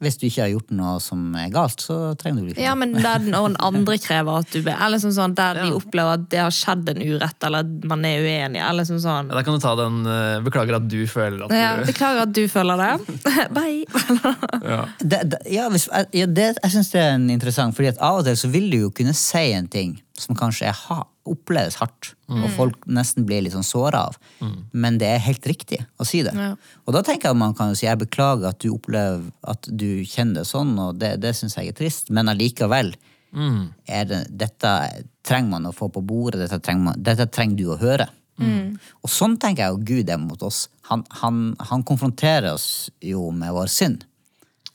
Hvis 0.03 0.17
du 0.19 0.25
ikke 0.27 0.41
har 0.43 0.51
gjort 0.51 0.71
noe 0.75 0.97
som 1.01 1.19
er 1.39 1.51
galt, 1.53 1.83
så 1.83 1.95
trenger 2.19 2.43
du 2.43 2.51
ikke 2.51 2.63
Ja, 2.65 2.73
men 2.75 2.95
der 2.97 3.23
noen 3.23 3.55
andre 3.63 3.95
krever 4.01 4.41
at 4.41 4.49
du 4.51 4.59
ber. 4.65 4.75
Eller 4.83 4.99
sånn 4.99 5.15
sånn, 5.15 5.35
der 5.37 5.61
de 5.61 5.69
opplever 5.77 6.17
at 6.17 6.25
det 6.33 6.41
har 6.41 6.53
skjedd 6.53 6.91
en 6.91 6.99
urett, 7.03 7.37
eller 7.47 7.63
at 7.63 7.87
man 7.89 8.03
er 8.07 8.25
uenig. 8.25 8.59
Eller 8.63 8.87
sånn 8.89 8.99
sånn. 9.03 9.31
Ja, 9.31 9.37
da 9.39 9.45
kan 9.47 9.55
du 9.55 9.63
ta 9.63 9.73
den 9.79 10.01
eh, 10.09 10.41
Beklager 10.43 10.79
at 10.79 10.89
du 10.91 10.99
føler 11.09 11.45
at 11.45 11.53
du 11.53 11.57
Ja, 11.57 11.71
beklager 11.87 12.25
at 12.25 12.35
du 12.35 12.43
føler 12.51 12.83
det. 12.83 13.17
Bye! 13.57 13.85
ja. 14.73 14.81
det, 14.99 15.21
det, 15.31 15.41
ja, 15.53 15.69
hvis, 15.71 15.87
ja, 16.11 16.27
det, 16.27 16.49
jeg 16.59 16.75
syns 16.75 16.91
det 16.93 17.03
er 17.05 17.15
en 17.15 17.29
interessant, 17.37 17.77
fordi 17.77 17.93
at 17.93 18.03
av 18.03 18.21
og 18.21 18.27
til 18.27 18.39
så 18.43 18.51
vil 18.51 18.69
du 18.73 18.79
jo 18.81 18.93
kunne 18.95 19.15
si 19.17 19.45
en 19.55 19.71
ting 19.71 19.95
som 20.19 20.35
kanskje 20.37 20.67
er 20.73 20.77
ha, 20.87 21.03
oppleves 21.29 21.77
hardt, 21.79 22.13
og 22.27 22.47
folk 22.55 22.87
nesten 22.89 23.23
blir 23.27 23.43
litt 23.45 23.53
sånn 23.55 23.65
såra 23.65 24.01
av, 24.09 24.17
men 24.71 24.97
det 24.99 25.07
er 25.07 25.21
helt 25.23 25.45
riktig 25.47 25.79
å 26.01 26.07
si 26.07 26.19
det. 26.25 26.33
Ja. 26.35 26.53
Og 26.83 26.95
da 26.95 27.03
tenker 27.05 27.29
jeg 27.29 27.37
at 27.37 27.39
man 27.39 27.55
kan 27.57 27.71
jo 27.71 27.77
si 27.79 27.87
jeg 27.87 28.01
beklager 28.01 28.49
at 28.49 28.59
du 28.63 28.73
opplever 28.73 29.29
at 29.47 29.69
du 29.69 30.03
kjenner 30.03 30.41
det 30.41 30.49
sånn, 30.49 30.73
og 30.81 30.99
det, 30.99 31.15
det 31.23 31.31
syns 31.37 31.55
jeg 31.59 31.71
er 31.71 31.77
trist, 31.77 32.11
men 32.11 32.31
allikevel 32.31 32.93
er 33.89 34.09
det, 34.09 34.19
dette 34.29 34.73
trenger 35.25 35.55
man 35.55 35.69
å 35.69 35.73
få 35.73 35.87
på 35.89 36.03
bordet, 36.05 36.41
dette 36.43 36.59
trenger, 36.61 36.89
man, 36.91 36.99
dette 37.01 37.29
trenger 37.31 37.57
du 37.57 37.65
å 37.73 37.79
høre. 37.81 38.09
Og 39.01 39.11
sånn 39.11 39.37
tenker 39.41 39.63
jeg 39.63 39.73
jo 39.73 39.83
Gud 39.87 40.09
er 40.09 40.19
mot 40.21 40.41
oss. 40.45 40.67
Han, 40.89 41.05
han, 41.21 41.43
han 41.59 41.83
konfronterer 41.87 42.51
oss 42.53 42.89
jo 43.01 43.29
med 43.31 43.53
vår 43.55 43.71
synd. 43.71 44.05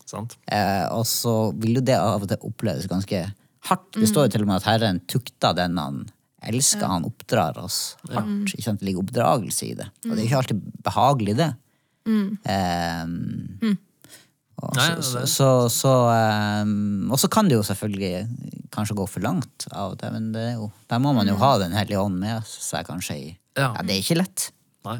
Sant? 0.09 0.39
Eh, 0.47 0.87
og 0.95 1.05
så 1.07 1.51
vil 1.59 1.81
jo 1.81 1.85
det 1.85 1.99
av 2.01 2.23
og 2.25 2.31
til 2.31 2.47
oppleves 2.49 2.89
ganske 2.89 3.27
hardt. 3.69 3.89
Det 3.99 4.09
står 4.09 4.29
jo 4.29 4.35
til 4.37 4.47
og 4.47 4.51
med 4.51 4.61
at 4.63 4.69
Herren 4.71 5.03
tukta 5.11 5.53
den 5.57 5.77
han 5.81 6.07
elsker. 6.43 6.87
Han 6.87 7.05
oppdrar 7.05 7.59
oss 7.59 7.97
hardt. 8.13 8.53
Ikke 8.55 8.63
sant? 8.65 8.81
Det 8.81 8.87
ligger 8.87 9.03
oppdragelse 9.03 9.67
i 9.71 9.75
det. 9.75 9.89
Og 10.07 10.11
det 10.13 10.19
er 10.19 10.23
jo 10.23 10.29
ikke 10.31 10.41
alltid 10.43 10.61
behagelig, 10.87 11.37
det. 11.37 11.51
Eh, 12.09 13.05
og 14.59 14.75
Nei, 14.75 14.87
så, 14.89 14.95
det- 14.97 15.05
så, 15.07 15.21
så, 15.31 15.49
så, 15.71 15.91
eh, 16.11 16.71
og 17.13 17.19
så 17.23 17.29
kan 17.31 17.47
det 17.49 17.55
jo 17.59 17.63
selvfølgelig 17.63 18.29
kanskje 18.75 18.97
gå 18.99 19.05
for 19.09 19.21
langt 19.23 19.67
av 19.73 19.93
og 19.93 19.99
til, 20.01 20.11
men 20.17 20.33
det 20.35 20.43
er 20.49 20.55
jo, 20.57 20.71
der 20.91 20.99
må 20.99 21.13
man 21.15 21.29
jo 21.31 21.37
ha 21.39 21.59
Den 21.59 21.73
hellige 21.73 22.01
ånd 22.03 22.19
med 22.19 22.43
seg, 22.47 22.87
kanskje. 22.87 23.15
i 23.17 23.29
Ja. 23.57 23.73
ja, 23.77 23.83
Det 23.83 23.95
er 23.97 24.03
ikke 24.03 24.19
lett. 24.19 24.51
Nei. 24.85 24.99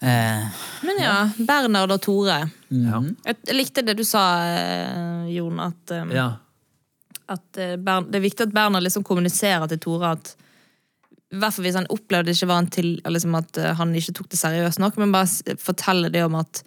Eh, 0.00 0.46
Men 0.84 0.98
ja, 1.00 1.30
Bernhard 1.38 1.90
og 1.94 2.00
Tore. 2.04 2.50
Ja. 2.68 2.98
Jeg 3.24 3.36
jeg 3.48 3.56
likte 3.56 3.82
det 3.86 3.96
du 3.96 4.04
sa, 4.04 4.22
eh, 4.44 5.28
Jon, 5.32 5.58
at, 5.60 5.90
um, 6.02 6.10
ja. 6.12 6.26
At 7.32 7.60
eh, 7.62 7.76
Bern, 7.76 8.10
det 8.10 8.20
er 8.20 8.26
viktig 8.26 8.46
at 8.48 8.54
Berner 8.56 8.84
liksom 8.84 9.04
kommuniserer 9.06 9.68
til 9.70 9.82
Tore 9.82 10.14
at 10.16 10.34
i 11.34 11.40
hvert 11.40 11.56
fall 11.56 11.66
hvis 11.66 11.76
han 11.80 11.88
opplevde 11.90 12.30
ikke 12.32 12.46
var 12.46 12.60
han 12.62 12.70
til, 12.70 12.92
liksom 13.02 13.34
at 13.38 13.58
eh, 13.58 13.74
han 13.76 13.94
ikke 13.98 14.14
tok 14.14 14.30
det 14.32 14.38
seriøst 14.40 14.82
nok, 14.82 14.98
men 15.02 15.14
bare 15.14 15.56
fortelle 15.58 16.12
det 16.14 16.22
om 16.26 16.38
at 16.38 16.62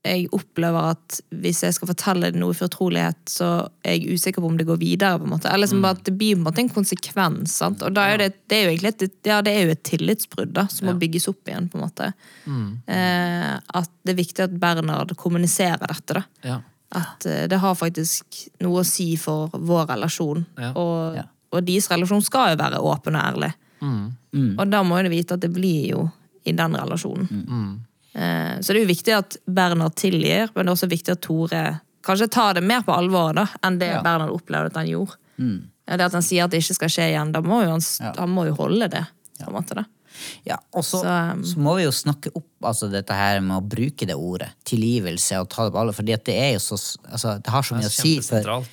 jeg 0.00 0.30
opplever 0.32 0.94
at 0.94 1.18
hvis 1.42 1.58
jeg 1.66 1.74
skal 1.76 1.90
fortelle 1.90 2.30
noe 2.32 2.54
fortrolighet, 2.56 3.18
så 3.28 3.48
er 3.84 3.98
jeg 3.98 4.16
usikker 4.16 4.40
på 4.40 4.48
om 4.48 4.56
det 4.56 4.64
går 4.64 4.78
videre. 4.80 5.18
på 5.20 5.26
en 5.26 5.34
måte. 5.34 5.50
Eller 5.50 5.66
liksom 5.66 5.82
bare 5.84 5.98
at 5.98 6.04
Det 6.04 6.14
blir 6.16 6.36
på 6.36 6.40
en 6.40 6.46
måte 6.46 6.62
en 6.62 6.72
konsekvens. 6.72 7.52
sant? 7.52 7.82
Og 7.82 7.92
da 7.92 8.06
er 8.08 8.16
det, 8.16 8.30
det 8.48 8.56
er 8.56 8.64
jo 8.64 8.70
egentlig 8.70 8.94
et, 8.96 9.18
ja, 9.28 9.42
det 9.42 9.52
er 9.52 9.66
jo 9.66 9.74
et 9.76 9.82
tillitsbrudd 9.84 10.54
da, 10.56 10.66
som 10.72 10.88
må 10.88 10.94
bygges 10.96 11.28
opp 11.28 11.44
igjen. 11.48 11.68
på 11.68 11.76
en 11.76 11.84
måte. 11.84 12.12
Eh, 12.88 13.52
at 13.60 13.90
det 14.06 14.14
er 14.14 14.22
viktig 14.22 14.46
at 14.46 14.56
Bernhard 14.62 15.12
kommuniserer 15.20 15.84
dette. 15.84 16.14
da. 16.14 16.24
Ja. 16.48 16.60
At 16.92 17.26
eh, 17.26 17.46
det 17.46 17.58
har 17.62 17.74
faktisk 17.78 18.48
noe 18.60 18.80
å 18.82 18.86
si 18.86 19.14
for 19.16 19.48
vår 19.54 19.86
relasjon. 19.92 20.44
Ja. 20.58 20.72
Og, 20.74 21.14
Ja. 21.16 21.22
og 21.52 21.64
deres 21.66 21.88
relasjon 21.90 22.22
skal 22.22 22.50
jo 22.56 22.62
være 22.64 22.80
åpen 22.82 23.16
og 23.16 23.22
ærlig. 23.22 23.52
Og 24.58 24.64
da 24.70 24.82
må 24.82 24.98
jo 25.02 25.10
vite 25.10 25.34
at 25.34 25.40
det 25.40 25.52
blir 25.54 25.88
jo 25.90 26.10
i 26.46 26.52
den 26.52 26.74
relasjonen. 26.74 27.28
Eh, 28.14 28.58
Så 28.60 28.72
det 28.72 28.80
er 28.80 28.84
jo 28.86 28.90
viktig 28.94 29.14
at 29.16 29.36
Bernhard 29.46 29.94
tilgir, 29.94 30.50
men 30.54 30.66
det 30.66 30.70
er 30.72 30.74
også 30.76 30.90
viktig 30.90 31.12
at 31.12 31.20
Tore 31.22 31.80
kanskje 32.02 32.30
tar 32.30 32.54
det 32.54 32.62
mer 32.64 32.82
på 32.82 32.92
alvor 32.96 33.34
da, 33.34 33.46
enn 33.62 33.78
det 33.78 33.88
Ja. 33.92 34.02
Bernhard 34.02 34.30
opplevde 34.34 34.66
at 34.66 34.76
han 34.76 34.86
gjorde. 34.88 35.16
Ja, 35.88 35.96
Det 35.96 36.00
at 36.06 36.12
han 36.12 36.22
sier 36.22 36.44
at 36.44 36.50
det 36.50 36.60
ikke 36.62 36.74
skal 36.74 36.88
skje 36.88 37.06
igjen, 37.12 37.32
da 37.32 37.40
må 37.40 37.62
jo 37.64 37.70
han, 37.70 37.80
Ja. 38.00 38.12
han 38.18 38.28
må 38.30 38.46
jo 38.46 38.54
holde 38.54 38.88
det. 38.90 39.06
på 39.40 39.48
en 39.48 39.54
måte 39.54 39.74
da. 39.74 39.84
Ja, 40.44 40.58
og 40.76 40.84
så, 40.84 41.00
Så, 41.02 41.16
um, 41.34 41.42
så 41.46 41.60
må 41.62 41.74
vi 41.78 41.84
jo 41.86 41.92
snakke 41.94 42.32
opp 42.36 42.66
altså 42.70 42.90
dette 42.92 43.16
her 43.16 43.40
med 43.44 43.56
å 43.56 43.64
bruke 43.74 44.08
det 44.08 44.16
ordet. 44.18 44.50
Tilgivelse 44.68 45.40
og 45.40 45.48
ta 45.52 45.66
det 45.66 45.74
på 45.74 45.82
alvor. 45.82 45.96
For 45.96 46.06
det 46.06 46.20
er 46.34 46.54
jo 46.54 46.62
så 46.64 46.78
altså, 47.08 47.36
Det 47.40 47.54
har 47.54 47.66
så 47.66 47.78
mye 47.78 47.90
å 47.90 47.94
si 47.94 48.16
for, 48.24 48.66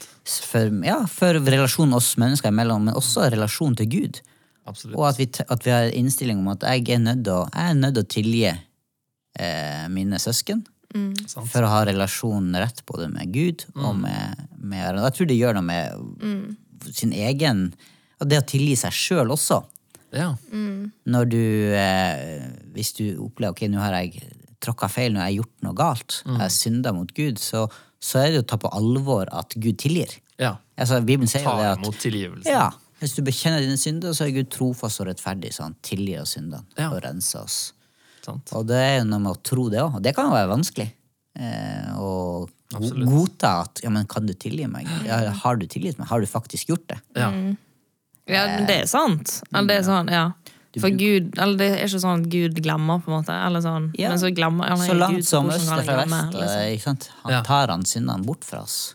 for, 0.49 0.71
ja, 0.87 0.97
for 1.11 1.39
relasjonen 1.47 1.97
oss 1.97 2.15
mennesker 2.19 2.51
imellom, 2.53 2.89
men 2.89 2.97
også 2.99 3.29
relasjonen 3.33 3.77
til 3.79 3.91
Gud. 3.93 4.21
Absolutt. 4.67 4.97
Og 4.99 5.05
at 5.07 5.19
vi, 5.21 5.29
at 5.47 5.67
vi 5.67 5.71
har 5.71 5.93
innstilling 5.95 6.41
om 6.41 6.49
at 6.51 6.65
jeg 6.67 6.97
er 6.97 7.03
nødt 7.03 7.23
til 7.23 8.03
å, 8.03 8.07
tilgi 8.11 8.47
eh, 8.51 9.85
mine 9.93 10.19
søsken. 10.19 10.65
Mm. 10.95 11.13
For 11.27 11.63
å 11.63 11.71
ha 11.71 11.83
relasjonen 11.87 12.55
rett 12.59 12.81
både 12.87 13.09
med 13.11 13.31
Gud 13.35 13.65
og 13.75 13.97
med, 13.99 14.47
med 14.57 14.81
hverandre. 14.81 15.09
Jeg 15.09 15.17
tror 15.17 15.29
det 15.29 15.39
gjør 15.39 15.57
noe 15.57 15.67
med 15.67 16.93
sin 16.93 17.11
egen 17.11 17.71
Og 18.21 18.29
det 18.29 18.39
å 18.39 18.45
tilgi 18.47 18.75
seg 18.79 18.95
sjøl 18.95 19.33
også. 19.35 19.59
Ja. 20.15 20.29
Når 21.05 21.25
du 21.29 21.41
eh, 21.75 22.45
Hvis 22.75 22.93
du 22.95 23.03
opplever 23.25 23.51
ok, 23.51 23.65
nå 23.73 23.81
har 23.81 23.97
jeg 23.99 24.21
tråkka 24.63 24.87
feil, 24.89 25.11
nå 25.13 25.19
har 25.21 25.29
jeg 25.29 25.41
gjort 25.41 25.65
noe 25.67 25.75
galt, 25.77 26.21
jeg 26.25 26.39
har 26.39 26.49
synda 26.53 26.93
mot 26.95 27.11
Gud, 27.13 27.37
så, 27.39 27.65
så 28.01 28.19
er 28.23 28.31
det 28.33 28.39
å 28.45 28.47
ta 28.49 28.57
på 28.61 28.71
alvor 28.73 29.29
at 29.35 29.53
Gud 29.55 29.77
tilgir. 29.83 30.15
ja. 30.41 30.55
Altså, 30.77 30.99
Bibelen 31.01 31.25
sier 31.29 31.41
Ta 31.41 31.55
det 31.57 31.67
at 31.71 31.79
imot 31.81 31.95
tilgivelse. 31.97 32.49
ja, 32.53 32.67
hvis 33.01 33.15
du 33.17 33.23
bekjenner 33.25 33.63
dine 33.65 33.77
synder, 33.81 34.13
så 34.13 34.27
er 34.27 34.33
Gud 34.35 34.49
trofast 34.53 35.01
og 35.01 35.07
rettferdig, 35.09 35.49
så 35.55 35.63
han 35.65 35.75
tilgir 35.85 36.21
oss 36.21 36.35
syndene 36.37 36.63
Ja. 36.77 36.91
og 36.91 36.99
renser 37.05 37.41
oss. 37.43 37.73
Sant. 38.25 38.51
Og 38.53 38.67
det 38.69 38.77
er 38.77 38.95
jo 38.99 39.07
noe 39.09 39.19
med 39.23 39.31
å 39.31 39.41
tro 39.41 39.69
det 39.73 39.79
òg. 39.81 39.95
Og 39.97 40.03
det 40.05 40.13
kan 40.17 40.27
jo 40.29 40.35
være 40.35 40.51
vanskelig. 40.51 40.87
Eh, 41.37 41.93
å 41.97 42.45
Absolutt. 42.75 43.07
godta 43.09 43.51
at 43.63 43.81
ja, 43.85 43.89
men 43.93 44.05
kan 44.09 44.25
du 44.29 44.33
tilgi 44.37 44.67
meg? 44.69 44.85
Ja, 45.07 45.31
har 45.41 45.55
du 45.57 45.65
tilgitt 45.69 45.97
meg? 46.01 46.07
Har 46.09 46.21
du 46.21 46.27
faktisk 46.29 46.69
gjort 46.69 46.85
det? 46.93 46.99
Ja. 47.15 47.31
Ja, 48.27 48.45
men 48.57 48.65
det 48.67 48.81
er 48.83 48.87
sant. 48.91 49.41
Eller 49.53 49.67
det 49.67 49.77
er 49.81 49.87
sånn, 49.87 50.09
ja. 50.11 50.25
For 50.77 50.93
Gud, 50.93 51.31
eller 51.41 51.57
det 51.57 51.67
er 51.73 51.87
ikke 51.87 51.99
sånn 52.03 52.21
at 52.21 52.29
Gud 52.29 52.59
glemmer, 52.61 52.99
på 53.01 53.09
en 53.09 53.15
måte. 53.23 53.33
Eller 53.33 53.63
sånn, 53.65 53.87
Ja. 53.97 54.09
men 54.11 54.19
så 54.21 54.29
glemmer 54.35 54.67
eller, 54.69 54.85
Så 54.85 54.93
langt 54.99 55.15
Gud, 55.15 55.25
som 55.25 55.47
øst 55.49 55.71
er 55.71 55.81
fra 55.87 55.95
vest. 56.03 56.35
liksom? 56.37 56.97
Han 57.23 57.43
tar 57.43 57.67
han 57.73 57.83
syndene 57.85 58.25
bort 58.27 58.43
fra 58.45 58.61
oss. 58.61 58.93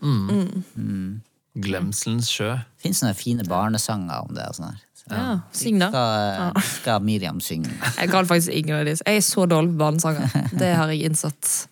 Glemselens 1.53 2.29
sjø. 2.33 2.53
Det 2.55 2.81
fins 2.87 3.01
sånne 3.03 3.13
fine 3.17 3.43
barnesanger 3.45 4.23
om 4.25 4.33
det. 4.33 4.47
og 4.47 4.55
sånn 4.57 4.69
her. 4.71 4.79
Ja, 5.11 5.39
syng 5.51 5.79
da. 5.81 5.89
Skal, 5.91 6.61
skal 6.79 7.01
Miriam 7.03 7.41
synge. 7.43 7.69
Jeg 7.99 8.09
kan 8.09 8.25
faktisk 8.25 8.53
ingen 8.55 8.77
av 8.79 8.85
disse. 8.87 9.03
Jeg 9.05 9.19
er 9.19 9.25
så 9.27 9.45
dårlig 9.51 9.73
på 9.75 9.81
barnesanger. 9.83 10.31
Det 10.57 10.69
har 10.79 10.87
jeg 10.93 11.09
innsett. 11.11 11.67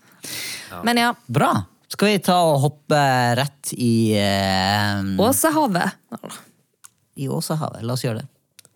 Men 0.83 0.97
ja, 0.99 1.13
Bra! 1.31 1.53
Skal 1.91 2.07
vi 2.07 2.19
ta 2.23 2.37
og 2.47 2.59
hoppe 2.63 2.99
rett 3.35 3.71
i, 3.75 4.13
eh, 4.15 5.01
Åsehavet. 5.19 5.91
I 7.15 7.27
Åsahavet? 7.31 7.83
La 7.83 7.93
oss 7.97 8.05
gjøre 8.05 8.21
det. 8.21 8.27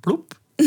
Plopp. 0.06 0.36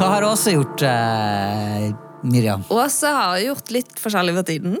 Hva 0.00 0.06
har 0.14 0.24
Åse 0.24 0.54
gjort, 0.54 0.82
eh, 0.82 1.90
Miriam? 2.24 2.62
Åse 2.72 3.06
har 3.06 3.38
gjort 3.42 3.70
litt 3.70 3.98
forskjellig 4.00 4.34
for 4.38 4.48
tiden. 4.48 4.78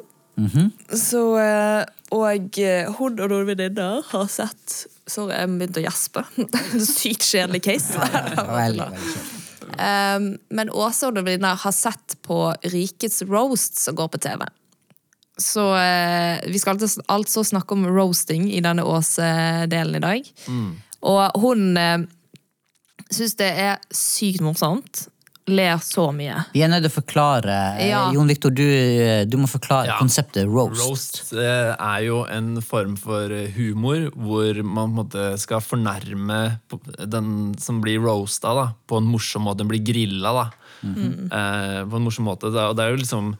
Så, 0.96 1.20
eh, 1.38 1.84
og 2.16 2.58
eh, 2.58 2.88
hun 2.96 3.18
og 3.20 3.28
noen 3.28 3.44
venninner 3.50 4.00
har 4.12 4.30
sett 4.32 4.86
Sorry, 5.10 5.34
jeg 5.34 5.50
begynte 5.58 5.80
å 5.80 5.84
gjespe. 5.84 6.22
Sykt 6.86 7.26
kjedelig 7.26 7.64
case. 7.66 7.98
Veldig, 7.98 8.86
veldig 8.86 8.86
kjekt. 9.10 9.36
Um, 9.80 10.26
men 10.54 10.70
Åse 10.70 11.08
og 11.08 11.16
noen 11.16 11.26
venninner 11.26 11.58
har 11.58 11.74
sett 11.74 12.14
på 12.26 12.38
Rikets 12.70 13.24
roast 13.26 13.80
som 13.80 13.96
går 13.98 14.12
på 14.14 14.20
TV. 14.22 14.44
Så 15.40 15.64
eh, 15.80 16.40
vi 16.52 16.58
skal 16.60 16.76
altså, 16.76 17.00
altså 17.08 17.44
snakke 17.48 17.72
om 17.76 17.86
roasting 17.88 18.50
i 18.52 18.60
denne 18.64 18.84
Åse-delen 18.84 19.96
i 19.96 20.04
dag. 20.04 20.32
Og 21.00 21.40
hun 21.40 21.70
eh, 21.80 22.02
syns 23.10 23.38
det 23.40 23.48
er 23.68 23.80
sykt 23.94 24.44
morsomt. 24.44 25.06
Ler 25.50 25.80
så 25.82 26.04
mye. 26.14 26.44
Vi 26.52 26.60
er 26.62 26.68
nødt 26.70 26.84
til 26.84 26.92
å 26.92 26.94
forklare 27.00 27.54
Ja. 27.82 28.02
Jon 28.14 28.28
Viktor, 28.30 28.52
du, 28.54 28.62
du 29.26 29.36
må 29.40 29.48
forklare 29.50 29.88
Ja. 29.88 29.96
konseptet 29.98 30.46
roast. 30.46 30.78
Roast 30.84 31.32
eh, 31.32 31.72
er 31.74 32.04
jo 32.06 32.20
en 32.30 32.60
form 32.62 32.92
for 33.00 33.32
eh, 33.34 33.48
humor 33.56 34.10
hvor 34.14 34.60
man 34.62 34.76
på 34.76 34.84
en 34.84 34.98
måte 35.00 35.24
skal 35.42 35.64
fornærme 35.64 36.38
den 37.10 37.32
som 37.58 37.80
blir 37.82 37.98
roasta, 38.04 38.52
da, 38.54 38.66
på 38.86 39.00
en 39.00 39.08
morsom 39.10 39.48
måte. 39.48 39.64
Den 39.64 39.72
blir 39.72 39.82
grilla, 39.82 40.36
da. 40.36 40.46
eh, 40.84 41.80
på 41.88 41.98
en 41.98 42.06
morsom 42.06 42.28
måte. 42.30 42.52
Og 42.52 42.76
det 42.78 42.84
er 42.86 42.94
jo 42.94 43.00
liksom 43.02 43.32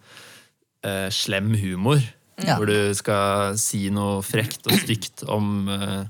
eh, 0.84 1.08
slem 1.10 1.54
humor. 1.60 2.00
Ja. 2.40 2.56
Hvor 2.56 2.66
du 2.70 2.94
skal 2.96 3.58
si 3.60 3.90
noe 3.92 4.22
frekt 4.24 4.64
og 4.70 4.72
stygt 4.80 5.26
om, 5.28 5.68
eh, 5.68 6.04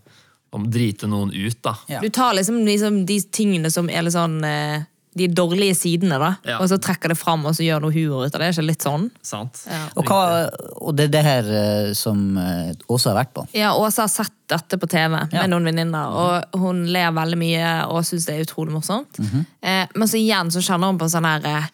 om 0.55 0.69
drite 0.71 1.09
noen 1.11 1.33
ut, 1.35 1.59
da. 1.63 1.75
Ja. 1.91 1.99
Du 2.01 2.09
tar 2.09 2.35
liksom, 2.39 2.61
liksom 2.67 3.05
de 3.07 3.17
tingene 3.35 3.71
som 3.71 3.91
er 3.91 4.03
litt 4.07 4.15
sånn 4.15 4.39
eh, 4.47 4.85
De 5.13 5.27
dårlige 5.27 5.75
sidene, 5.75 6.21
da, 6.23 6.37
Ja. 6.47 6.61
og 6.63 6.69
så 6.71 6.77
trekker 6.79 7.09
det 7.11 7.17
fram 7.19 7.43
og 7.45 7.57
så 7.59 7.65
gjør 7.67 7.81
noe 7.83 7.91
humor 7.91 8.27
ut 8.29 8.35
av 8.37 8.39
det. 8.39 8.47
Er 8.47 8.53
ikke 8.55 8.67
litt 8.69 8.85
sånn? 8.87 9.09
Sant? 9.27 9.59
Og, 9.99 10.05
hva, 10.07 10.47
og 10.87 10.95
det 10.95 11.09
er 11.09 11.11
det 11.17 11.23
her 11.27 11.49
eh, 11.51 11.89
som 11.99 12.21
eh, 12.39 12.71
Åse 12.87 13.11
har 13.11 13.17
vært 13.19 13.33
på. 13.35 13.43
Ja, 13.59 13.73
Åse 13.75 14.05
har 14.05 14.09
sett 14.13 14.31
dette 14.47 14.79
på 14.79 14.87
TV 14.87 15.09
med 15.17 15.35
Ja. 15.35 15.49
noen 15.51 15.67
venninner, 15.67 16.15
og 16.15 16.61
hun 16.63 16.85
ler 16.95 17.11
veldig 17.11 17.39
mye 17.43 17.73
og 17.91 18.05
syns 18.07 18.29
det 18.31 18.37
er 18.39 18.45
utrolig 18.47 18.71
morsomt. 18.71 19.19
eh, 19.67 19.87
men 19.97 20.07
så 20.07 20.15
igjen 20.23 20.47
så 20.55 20.63
kjenner 20.63 20.87
hun 20.95 20.99
på 21.03 21.11
sånn 21.11 21.27
her 21.27 21.43
eh, 21.57 21.67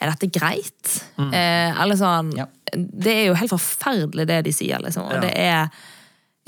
Er 0.00 0.10
dette 0.14 0.30
greit? 0.32 0.92
Eh, 1.20 1.80
eller 1.82 1.96
sånn 2.00 2.32
Ja. 2.36 2.46
Det 2.72 3.10
er 3.12 3.24
jo 3.26 3.34
helt 3.34 3.50
forferdelig 3.50 4.26
det 4.30 4.44
de 4.46 4.52
sier, 4.54 4.78
liksom. 4.80 5.04
Og 5.08 5.12
Ja. 5.18 5.20
det 5.20 5.32
er 5.36 5.70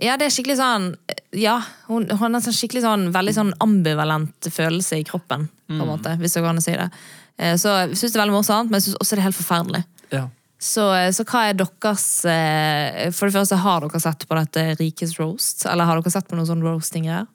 ja, 0.03 0.17
det 0.17 0.25
er 0.27 0.31
skikkelig 0.31 0.57
sånn 0.57 0.97
Ja, 1.37 1.61
hun, 1.87 2.09
hun 2.09 2.19
har 2.19 2.41
en 2.41 2.41
skikkelig 2.41 2.83
sånn 2.83 3.13
veldig 3.13 3.35
sånn 3.35 3.53
ambivalent 3.61 4.49
følelse 4.51 4.99
i 4.99 5.05
kroppen, 5.05 5.49
på 5.69 5.81
en 5.83 5.89
måte, 5.89 6.17
hvis 6.19 6.35
jeg 6.37 6.45
kan 6.45 6.61
si 6.61 6.73
det. 6.73 6.91
Eh, 7.39 7.55
Så 7.57 7.69
jeg 7.89 7.97
syns 7.97 8.13
det 8.13 8.17
er 8.17 8.25
veldig 8.27 8.39
morsomt, 8.39 8.71
men 8.71 8.81
jeg 8.81 8.89
syns 8.89 8.99
også 9.01 9.17
det 9.17 9.19
er 9.19 9.29
helt 9.29 9.37
forferdelig. 9.37 9.85
Ja. 10.13 10.29
Så, 10.63 10.85
så 11.13 11.25
hva 11.27 11.49
er 11.51 11.55
deres 11.59 12.25
eh, 12.25 13.11
For 13.11 13.27
det 13.27 13.35
første, 13.35 13.57
har 13.59 13.81
dere 13.81 14.01
sett 14.01 14.27
på 14.29 14.37
dette 14.39 14.77
Rikets 14.79 15.19
roast? 15.19 15.67
Eller 15.67 15.85
har 15.89 16.01
dere 16.01 16.13
sett 16.15 16.29
på 16.29 16.37
noen 16.39 16.47
sånn 16.47 16.63
roasting-greier? 16.63 17.27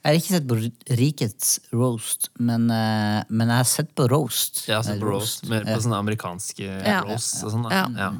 Jeg 0.00 0.08
har 0.08 0.16
ikke 0.16 0.32
sett 0.32 0.46
på 0.48 0.56
Rikets 0.96 1.48
roast, 1.76 2.30
men, 2.40 2.70
eh, 2.72 3.20
men 3.28 3.48
jeg 3.52 3.56
har 3.60 3.68
sett 3.68 3.90
på 3.94 4.06
roast. 4.08 4.62
Ja, 4.66 4.78
har 4.80 4.86
sett 4.86 5.00
på 5.02 5.10
roast. 5.10 5.44
Mer 5.50 5.66
på 5.68 5.76
sånne 5.84 5.98
amerikanske 6.00 6.64
Ja. 6.86 7.02
roast 7.04 7.42
og 7.44 7.52
sånn. 7.52 7.66
Ja. 7.70 7.86
Ja. 7.98 8.12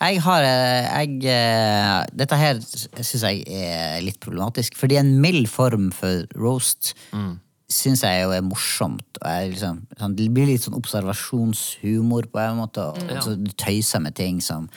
Jeg 0.00 0.20
har 0.24 0.42
eh, 0.42 1.04
jeg, 1.04 1.24
eh, 1.28 2.06
Dette 2.16 2.36
her 2.40 2.54
syns 2.58 3.20
jeg 3.22 3.44
er 3.46 4.00
litt 4.02 4.18
problematisk, 4.18 4.74
for 4.74 4.88
det 4.88 4.96
er 4.96 5.04
en 5.04 5.20
mild 5.20 5.46
form 5.48 5.90
for 5.92 6.24
roast 6.34 6.94
Mm. 7.12 7.38
Syns 7.70 8.00
jeg 8.02 8.24
jo 8.24 8.32
er 8.34 8.42
morsomt. 8.42 9.18
Og 9.22 9.26
jeg 9.30 9.52
liksom, 9.52 9.76
sånn, 10.00 10.14
det 10.18 10.26
blir 10.34 10.46
litt 10.50 10.64
sånn 10.64 10.74
observasjonshumor 10.78 12.26
på 12.32 12.40
en 12.42 12.56
måte, 12.58 12.82
og 12.90 12.98
Ja. 13.10 13.20
så 13.22 13.36
du 13.38 13.50
tøyser 13.52 14.00
med 14.02 14.14
ting 14.18 14.40
som 14.42 14.68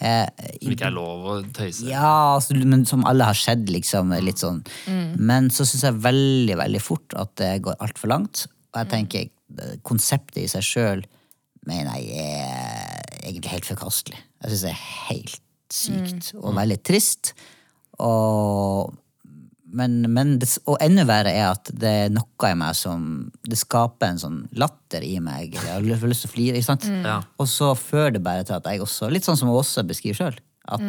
eh, 0.00 0.26
Som 0.62 0.72
ikke 0.72 0.86
er 0.86 0.90
lov 0.90 1.24
å 1.26 1.36
tøyse. 1.52 1.86
Ja, 1.88 2.34
altså, 2.36 2.54
men 2.64 2.84
som 2.86 3.04
alle 3.06 3.24
har 3.24 3.34
sett, 3.34 3.66
liksom. 3.70 4.10
Litt 4.24 4.38
sånn. 4.42 4.64
Mm. 4.86 5.16
Men 5.18 5.48
så 5.50 5.64
syns 5.64 5.82
jeg 5.86 5.94
veldig, 6.02 6.56
veldig 6.58 6.80
fort 6.82 7.14
at 7.16 7.34
det 7.36 7.62
går 7.62 7.76
altfor 7.80 8.08
langt. 8.08 8.46
Og 8.74 8.80
jeg 8.82 8.86
Mm. 8.86 8.90
tenker 8.90 9.30
eh, 9.60 9.76
konseptet 9.82 10.42
i 10.44 10.46
seg 10.46 10.62
sjøl 10.62 11.04
mener 11.66 11.92
jeg 11.98 12.10
er 12.16 13.02
egentlig 13.22 13.50
helt 13.50 13.64
forkastelig. 13.66 14.18
Jeg 14.42 14.50
syns 14.52 14.62
det 14.62 14.70
er 14.70 14.84
helt 15.10 15.40
sykt 15.70 16.32
Mm. 16.34 16.44
og 16.44 16.54
veldig 16.54 16.82
trist. 16.82 17.32
Og 17.98 18.94
men, 19.76 20.00
men 20.12 20.34
det, 20.42 20.48
og 20.68 20.78
enda 20.82 21.04
verre 21.08 21.32
er 21.36 21.48
at 21.52 21.70
det 21.76 21.90
er 22.04 22.12
noe 22.14 22.48
i 22.50 22.56
meg 22.58 22.74
som 22.78 23.04
Det 23.46 23.58
skaper 23.60 24.12
en 24.12 24.20
sånn 24.22 24.38
latter 24.58 25.04
i 25.06 25.16
meg. 25.22 25.54
Jeg 25.54 25.70
har 25.70 25.84
lyst 26.10 26.26
til 26.26 26.30
å 26.30 26.34
flire. 26.34 26.58
ikke 26.58 26.70
sant? 26.72 26.86
Ja. 27.04 27.20
Og 27.40 27.48
så 27.50 27.72
fører 27.78 28.16
det 28.16 28.24
bare 28.24 28.46
til 28.46 28.56
at 28.58 28.66
jeg 28.66 28.82
også, 28.84 29.10
litt 29.12 29.26
sånn 29.26 29.38
som 29.38 29.52
Åse 29.54 29.84
beskriver 29.86 30.18
sjøl, 30.18 30.40
at 30.70 30.86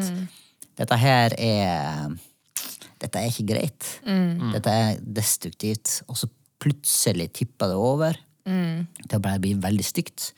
dette 0.81 0.97
her 0.97 1.35
er 1.37 2.11
Dette 3.01 3.17
er 3.17 3.31
ikke 3.31 3.47
greit. 3.49 3.87
Dette 4.53 4.73
er 4.77 4.99
destruktivt. 5.01 6.01
Og 6.07 6.19
så 6.19 6.27
plutselig 6.61 7.31
tipper 7.33 7.71
det 7.71 7.79
over. 7.81 8.19
Til 8.45 9.17
å 9.17 9.21
bare 9.21 9.41
bli 9.41 9.55
veldig 9.61 9.85
stygt. 9.85 10.31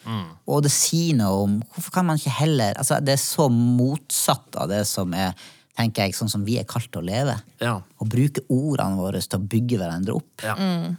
Og 0.47 0.63
det 0.65 0.71
sier 0.75 1.15
noe 1.19 1.43
om 1.45 1.57
Hvorfor 1.73 1.93
kan 1.95 2.07
man 2.07 2.19
ikke 2.19 2.33
heller 2.35 2.75
altså 2.75 2.97
Det 2.99 3.13
er 3.15 3.21
så 3.21 3.45
motsatt 3.47 4.57
av 4.59 4.67
det 4.71 4.81
som 4.89 5.13
er 5.15 5.31
tenker 5.77 6.07
jeg, 6.07 6.17
sånn 6.17 6.31
som 6.31 6.43
vi 6.45 6.59
er 6.61 6.67
kalt 6.69 6.91
til 6.91 7.01
å 7.01 7.07
leve. 7.07 7.37
Ja. 7.63 7.77
Å 7.81 8.09
bruke 8.09 8.45
ordene 8.53 8.99
våre 8.99 9.21
til 9.21 9.39
å 9.39 9.47
bygge 9.55 9.81
hverandre 9.81 10.19
opp. 10.19 10.33
ja. 10.45 10.57
Mm. 10.59 10.93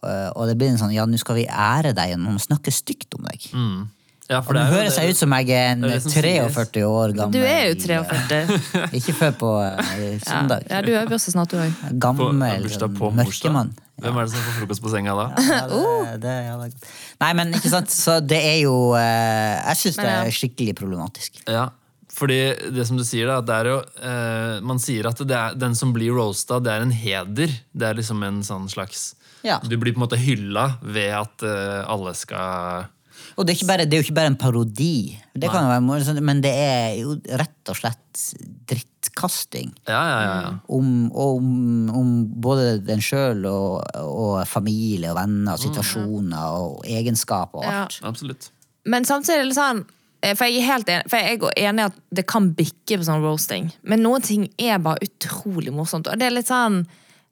Og 0.00 0.46
det 0.48 0.54
blir 0.56 0.70
en 0.72 0.78
sånn 0.80 0.94
ja, 0.94 1.04
nå 1.04 1.18
skal 1.20 1.36
vi 1.36 1.42
ære 1.44 1.90
deg 1.92 2.14
gjennom 2.14 2.38
å 2.38 2.40
snakke 2.40 2.72
stygt 2.72 3.18
om 3.18 3.26
deg. 3.26 3.42
ja 4.30 4.38
for 4.40 4.54
Og 4.54 4.56
det 4.56 4.62
jo 4.62 4.76
høres 4.78 4.96
jeg 4.96 5.12
ut 5.12 5.18
som 5.18 5.34
jeg 5.36 5.50
er 5.52 5.66
en 5.74 5.84
det 5.84 5.90
er 5.90 5.92
det 5.92 6.02
som 6.06 6.14
sies. 6.14 6.54
43 6.56 6.84
år 6.88 7.12
gammel 7.18 7.34
Du 7.34 7.44
er 7.44 7.66
jo 7.68 7.74
43. 7.82 8.38
Ikke 8.98 9.12
før 9.18 9.34
på 9.42 9.50
søndag. 10.24 10.64
Ja, 10.70 10.78
ja 10.78 10.80
du 10.86 10.90
øver 10.94 11.16
også 11.18 11.34
snart, 11.34 11.52
du 11.52 11.60
òg. 11.60 11.84
Gammel 12.00 12.70
sånn 12.72 12.96
mørkemann. 13.18 13.74
Hvem 14.00 14.16
er 14.16 14.24
det 14.24 14.32
som 14.32 14.44
får 14.46 14.56
frokost 14.62 14.84
på 14.86 14.94
senga 14.94 15.14
da? 15.18 15.26
Ja, 15.44 15.60
det, 15.68 16.14
det, 16.22 16.36
ja, 16.48 16.54
det 16.56 16.70
er. 16.70 16.94
Nei, 17.20 17.30
men 17.36 17.52
ikke 17.58 17.72
sant, 17.74 17.92
så 17.92 18.16
det 18.24 18.38
er 18.40 18.56
jo 18.62 18.76
eh, 18.96 19.58
Jeg 19.58 19.80
syns 19.82 20.00
det 20.00 20.14
er 20.14 20.32
skikkelig 20.32 20.76
problematisk. 20.78 21.42
Ja, 21.44 21.66
fordi 22.20 22.36
det 22.76 22.84
som 22.88 22.98
du 23.00 23.04
sier 23.06 23.30
da, 23.30 23.38
det 23.44 23.56
er 23.56 23.68
jo 23.70 23.78
eh, 24.04 24.60
Man 24.66 24.80
sier 24.82 25.08
at 25.08 25.20
det 25.24 25.36
er, 25.36 25.56
den 25.56 25.76
som 25.78 25.94
blir 25.96 26.12
roasta, 26.16 26.60
det 26.60 26.72
er 26.74 26.84
en 26.84 26.92
heder. 26.94 27.52
Det 27.72 27.88
er 27.88 27.96
liksom 27.98 28.22
en 28.26 28.42
sånn 28.46 28.68
slags 28.72 29.14
Ja. 29.46 29.56
Du 29.64 29.72
blir 29.80 29.94
på 29.94 30.02
en 30.02 30.04
måte 30.04 30.20
hylla 30.20 30.66
ved 30.84 31.14
at 31.16 31.44
eh, 31.48 31.80
alle 31.88 32.12
skal 32.18 32.90
Og 33.38 33.46
det 33.46 33.54
er, 33.54 33.56
ikke 33.56 33.68
bare, 33.70 33.86
det 33.88 33.96
er 33.96 34.02
jo 34.02 34.06
ikke 34.10 34.18
bare 34.18 34.32
en 34.34 34.36
parodi, 34.40 35.16
det 35.32 35.48
kan 35.48 35.64
jo 35.64 35.70
være 35.72 36.20
men 36.20 36.42
det 36.44 36.52
er 36.52 36.98
jo 37.00 37.14
rett 37.40 37.70
og 37.72 37.78
slett 37.78 38.24
drittkasting. 38.68 39.70
Ja, 39.88 40.00
ja, 40.10 40.18
ja. 40.20 40.34
ja. 40.44 40.50
Om, 40.68 40.90
om, 41.14 41.46
om 41.94 42.10
både 42.42 42.80
den 42.84 43.00
sjøl 43.04 43.46
og, 43.48 43.86
og 43.96 44.42
familie 44.50 45.12
og 45.12 45.16
venner 45.20 45.56
og 45.56 45.62
situasjoner 45.62 46.58
og 46.60 46.84
egenskaper 46.84 47.62
og 47.62 47.64
Ja. 47.70 47.84
alt. 47.86 48.00
Absolutt. 48.04 48.50
Men 48.84 49.04
samtidig 49.08 49.44
er 49.44 49.50
det 49.50 49.56
sånn 49.58 49.84
For 50.20 50.44
jeg 50.44 50.60
er 50.60 50.66
helt 50.68 50.90
enig, 50.92 51.08
for 51.08 51.16
jeg 51.16 51.38
er 51.40 51.70
enig 51.70 51.86
at 51.88 52.00
det 52.12 52.26
kan 52.28 52.50
bikke 52.56 52.98
på 53.00 53.06
sånn 53.06 53.22
roasting. 53.24 53.70
Men 53.88 54.02
noen 54.04 54.24
ting 54.24 54.48
er 54.60 54.82
bare 54.84 55.00
utrolig 55.06 55.72
morsomt. 55.72 56.10
Og 56.10 56.20
det 56.20 56.28
er 56.28 56.36
litt 56.36 56.50
sånn 56.50 56.82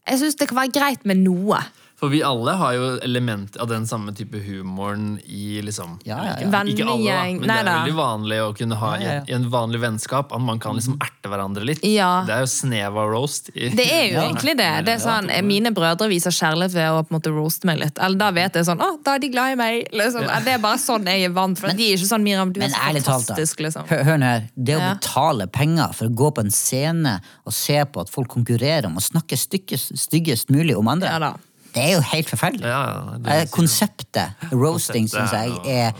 Jeg 0.09 0.23
syns 0.23 0.39
det 0.41 0.49
kan 0.49 0.57
være 0.63 0.73
greit 0.73 1.03
med 1.05 1.21
noe. 1.21 1.59
For 1.99 2.13
vi 2.13 2.21
alle 2.23 2.53
har 2.61 2.73
jo 2.77 2.89
element 3.03 3.57
av 3.59 3.67
den 3.73 3.87
samme 3.91 4.13
type 4.15 4.39
humoren 4.39 5.17
i 5.27 5.59
liksom 5.67 5.97
Ja, 6.07 6.19
ja, 6.23 6.35
ja. 6.45 6.61
Ikke, 6.71 6.85
alle, 6.87 7.11
da, 7.11 7.23
men 7.25 7.49
Nei 7.51 7.57
det 7.59 7.73
er 7.73 7.79
veldig 7.81 7.97
vanlig 7.99 8.39
å 8.45 8.53
kunne 8.55 8.77
ha 8.79 8.91
Ja, 8.97 9.03
ja, 9.03 9.15
ja. 9.17 9.23
I, 9.27 9.33
i 9.33 9.35
en 9.35 9.49
vanlig 9.51 9.81
vennskap 9.83 10.31
at 10.37 10.45
man 10.45 10.61
kan 10.63 10.79
liksom 10.79 10.95
erte 11.03 11.33
hverandre 11.33 11.67
litt. 11.67 11.83
Ja. 11.83 12.23
Det 12.29 12.37
er 12.37 12.45
jo 12.45 12.51
snev 12.53 13.01
av 13.03 13.11
roast. 13.11 13.51
I, 13.55 13.73
Det 13.75 13.89
er 13.91 14.05
jo 14.13 14.15
Ja. 14.21 14.27
egentlig 14.29 14.55
det. 14.61 14.71
det 14.87 14.95
er 14.95 15.03
sånn, 15.03 15.27
Mine 15.49 15.73
brødre 15.75 16.07
viser 16.13 16.31
kjærlighet 16.31 16.77
ved 16.79 16.87
å 16.93 17.03
på 17.03 17.11
en 17.15 17.19
måte 17.19 17.33
roaste 17.35 17.67
meg 17.67 17.81
litt. 17.83 17.99
Eller 17.99 18.17
Da 18.23 18.31
vet 18.31 18.55
jeg 18.61 18.69
sånn 18.71 18.79
Å, 18.79 18.91
da 19.03 19.17
er 19.19 19.25
de 19.27 19.29
glad 19.35 19.57
i 19.57 19.59
meg. 19.59 19.91
Liksom. 19.93 20.31
Det 20.45 20.55
er 20.55 20.63
bare 20.63 20.79
sånn 20.79 21.05
jeg 21.11 21.25
er 21.27 21.35
vant. 21.35 21.59
For 21.59 21.75
de 21.75 21.91
er 21.91 21.97
ikke 21.99 22.13
sånn 22.13 22.23
Miriam, 22.23 22.53
du 22.53 22.61
er 22.63 22.71
så 22.71 22.79
fantastisk. 22.95 23.59
Liksom. 23.67 23.89
Hør, 23.91 24.05
hør 24.05 24.23
nå 24.23 24.31
her. 24.37 24.47
Det 24.55 24.79
å 24.79 24.85
betale 24.95 25.49
penger 25.51 25.93
for 25.99 26.07
å 26.07 26.15
gå 26.15 26.31
på 26.39 26.47
en 26.47 26.55
scene 26.55 27.19
og 27.45 27.53
se 27.53 27.83
på 27.91 28.01
at 28.07 28.09
folk 28.13 28.31
konkurrerer 28.39 28.87
om 28.87 28.97
å 29.01 29.03
snakke 29.03 29.35
styggest, 29.39 29.97
styggest 29.99 30.51
mulig 30.55 30.79
om 30.79 30.87
andre, 30.95 31.11
Ja 31.11 31.19
da. 31.19 31.35
Det 31.79 31.87
er 31.87 31.97
jo 31.97 32.05
helt 32.13 32.31
forferdelig. 32.35 32.69
Ja, 32.69 32.85
Eh. 33.29 33.45
Konseptet 33.55 34.51
roasting 34.53 35.07
syns 35.11 35.33
jeg 35.33 35.59
er 35.65 35.89
er 35.89 35.93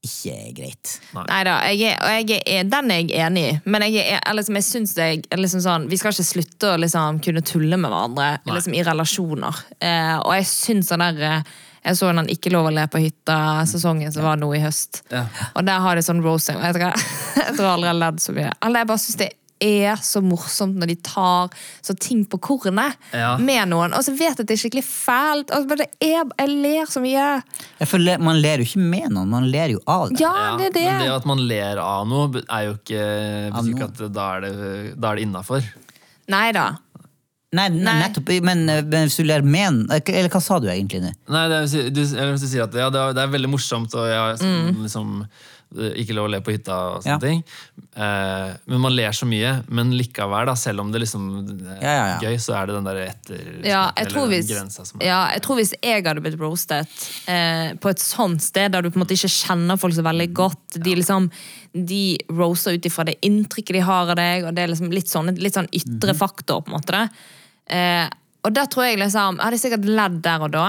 ikke 0.00 0.36
greit. 0.56 0.92
Nei 1.12 1.40
da, 1.44 1.58
er, 1.68 1.96
og 2.00 2.30
jeg 2.30 2.40
er, 2.48 2.68
den 2.72 2.92
er 2.92 3.02
jeg 3.02 3.10
enig 3.20 3.42
i. 3.44 3.56
Men 3.68 3.84
jeg, 3.84 3.98
jeg, 4.00 4.36
liksom, 4.38 4.56
jeg 4.56 4.64
synes 4.64 4.94
det 4.96 5.08
er 5.28 5.40
liksom 5.40 5.60
sånn, 5.64 5.88
vi 5.90 5.98
skal 6.00 6.14
ikke 6.14 6.24
slutte 6.24 6.70
å 6.72 6.78
liksom, 6.80 7.18
kunne 7.24 7.42
tulle 7.44 7.76
med 7.76 7.92
hverandre 7.92 8.30
liksom, 8.48 8.76
i 8.78 8.84
relasjoner. 8.86 9.60
Eh, 9.76 10.14
og 10.22 10.32
jeg 10.38 10.48
syns 10.48 10.92
den 10.94 11.04
der 11.04 11.26
eh, 11.28 11.58
Jeg 11.80 11.96
så 11.96 12.10
den 12.12 12.28
Ikke 12.28 12.50
lov 12.52 12.66
å 12.68 12.72
le 12.76 12.82
på 12.92 13.00
hytta-sesongen 13.00 14.12
som 14.12 14.24
var 14.24 14.40
nå 14.40 14.50
i 14.56 14.60
høst. 14.60 15.02
Ja. 15.12 15.26
Og 15.54 15.64
der 15.68 15.80
har 15.80 15.96
de 15.96 16.04
sånn 16.04 16.20
roasting. 16.24 16.58
Jeg 16.64 16.76
tror, 16.76 17.06
jeg 17.36 17.54
tror 17.56 17.70
aldri 17.70 17.88
jeg 17.88 17.94
har 17.94 18.00
ledd 18.02 18.20
så 18.20 18.34
mye. 18.36 18.50
Eller 18.64 18.82
jeg 18.82 18.88
bare 18.90 19.00
syns 19.00 19.20
det 19.20 19.30
er 19.64 20.00
så 20.04 20.22
morsomt 20.24 20.76
når 20.80 20.90
de 20.92 20.96
tar 21.06 21.52
så 21.84 21.94
ting 22.00 22.24
på 22.28 22.38
kornet 22.40 22.96
Ja. 23.12 23.36
med 23.38 23.68
noen. 23.70 23.92
Og 23.96 24.04
så 24.06 24.14
vet 24.16 24.32
jeg 24.32 24.40
at 24.40 24.46
det 24.48 24.56
er 24.56 24.62
skikkelig 24.64 24.84
fælt. 24.88 25.52
Og, 25.56 25.66
men 25.70 25.82
det 25.84 25.88
jeg 26.00 26.48
ler 26.50 26.90
så 26.90 27.02
mye. 27.04 27.28
Føler, 27.86 28.18
man 28.24 28.40
ler 28.40 28.62
jo 28.64 28.68
ikke 28.70 28.82
med 28.82 29.10
noen, 29.16 29.28
man 29.32 29.48
ler 29.52 29.76
jo 29.76 29.80
av 29.86 30.08
det. 30.10 30.20
Ja, 30.24 30.34
det 30.60 30.70
er 30.70 30.76
det. 30.78 30.86
Men 30.90 31.06
det 31.06 31.14
at 31.20 31.28
man 31.28 31.42
ler 31.50 31.80
av 31.84 32.06
noe, 32.10 32.44
er 32.48 32.68
jo 32.70 32.76
ikke 32.78 33.02
betyr 33.56 33.74
ikke 33.74 33.90
at 33.90 34.04
da 34.16 34.28
er 34.36 34.46
det, 34.46 34.54
da 35.00 35.10
er 35.12 35.20
det 35.20 35.26
innafor. 35.28 35.66
Nei 36.30 36.46
da. 36.56 36.68
Nei, 37.50 37.64
nei, 37.74 37.82
Nei. 37.82 37.94
nettopp, 38.04 38.28
men, 38.46 38.60
men 38.68 39.08
hvis 39.08 39.16
du 39.18 39.24
ler 39.26 39.42
med 39.42 39.64
en 39.66 39.78
Eller 39.90 40.28
hva 40.30 40.38
sa 40.38 40.60
du 40.62 40.68
egentlig 40.70 41.00
nå? 41.02 41.08
Nei, 41.34 41.40
det 41.50 41.56
er, 41.64 41.88
du, 41.90 41.98
jeg 42.06 42.28
vil 42.28 42.36
si 42.44 42.60
at 42.62 42.76
ja, 42.78 42.86
det, 42.94 43.00
er, 43.00 43.16
det 43.18 43.24
er 43.24 43.32
veldig 43.32 43.50
morsomt, 43.50 43.96
og 43.98 44.06
jeg 44.06 44.20
har 44.20 44.36
liksom 44.84 45.16
ikke 45.70 46.14
lov 46.16 46.26
å 46.26 46.30
le 46.32 46.40
på 46.42 46.50
hytta 46.54 46.76
og 46.96 47.02
sånne 47.04 47.14
Ja. 47.14 47.18
ting. 47.22 47.44
Eh, 47.94 48.54
men 48.66 48.80
man 48.82 48.94
ler 48.96 49.12
så 49.14 49.26
mye. 49.28 49.52
Men 49.68 49.92
likevel, 49.94 50.46
da, 50.46 50.54
selv 50.58 50.80
om 50.80 50.90
det 50.92 51.00
liksom 51.04 51.28
er 51.46 51.82
Ja, 51.82 51.92
ja, 51.94 52.06
ja. 52.06 52.18
gøy, 52.26 52.38
så 52.42 52.56
er 52.58 52.66
det 52.66 52.74
den 52.74 52.84
der 52.88 52.96
etter... 53.04 53.44
Ja, 53.66 53.92
jeg 53.96 54.08
tror, 54.10 54.26
hvis, 54.32 54.48
grensa 54.50 54.84
som 54.84 55.00
er. 55.00 55.06
ja, 55.06 55.20
jeg 55.36 55.42
tror 55.46 55.56
hvis 55.60 55.72
jeg 55.82 56.04
hadde 56.04 56.20
blitt 56.24 56.38
roastet 56.40 56.88
eh, 57.30 57.74
på 57.80 57.90
et 57.92 57.98
sånt 58.02 58.42
sted, 58.42 58.72
der 58.72 58.82
du 58.82 58.90
på 58.90 58.98
en 58.98 59.04
måte 59.04 59.14
ikke 59.14 59.30
kjenner 59.30 59.78
folk 59.78 59.94
så 59.94 60.02
veldig 60.06 60.28
godt 60.34 60.78
De 60.82 60.94
liksom, 60.98 61.30
de 61.74 62.18
roaster 62.34 62.74
ut 62.74 62.86
ifra 62.90 63.04
det 63.06 63.18
inntrykket 63.22 63.74
de 63.78 63.80
har 63.86 64.10
av 64.10 64.16
deg, 64.18 64.44
og 64.48 64.54
det 64.56 64.64
er 64.64 64.72
liksom 64.74 64.90
litt 64.90 65.06
sånn, 65.10 65.30
litt 65.38 65.54
sånn 65.54 65.70
ytre 65.70 66.14
faktor. 66.18 66.62
på 66.66 66.72
en 66.72 66.78
måte 66.80 66.96
det. 66.96 67.04
Eh, 67.70 68.08
og 68.42 68.54
da 68.56 68.64
tror 68.66 68.86
jeg 68.88 68.98
liksom 68.98 69.36
Jeg 69.36 69.44
hadde 69.44 69.58
sikkert 69.60 69.84
ledd 69.86 70.22
der 70.24 70.40
og 70.46 70.50
da. 70.54 70.68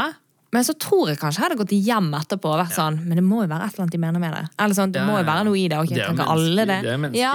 Men 0.52 0.66
så 0.68 0.74
tror 0.76 1.08
jeg 1.08 1.20
kanskje 1.22 1.40
jeg 1.40 1.46
hadde 1.48 1.58
gått 1.62 1.72
hjem 1.72 2.10
etterpå 2.18 2.50
og 2.52 2.58
vært 2.60 2.76
sånn 2.76 2.98
Men 3.06 3.16
det 3.16 3.24
må 3.24 3.38
jo 3.46 3.48
være 3.48 3.70
et 3.70 3.72
eller 3.72 3.86
annet 3.86 3.96
de 3.96 4.00
mener 4.04 4.20
med 4.20 4.34
det. 4.36 4.42
Eller 4.60 4.76
sånn, 4.76 4.92
Det 4.92 5.00
Ja, 5.00 5.06
må 5.08 5.14
jo 5.16 5.22
ja, 5.22 5.24
ja. 5.24 5.30
være 5.32 5.46
noe 5.48 5.58
i 5.62 5.68
det. 5.72 5.78
Okay, 5.80 5.96
Det 5.96 6.04
er 6.04 6.18
jo 6.18 6.28
alle 6.36 6.66
det. 6.66 6.78
Det 6.84 6.92
er 6.92 6.98
Ja. 7.16 7.34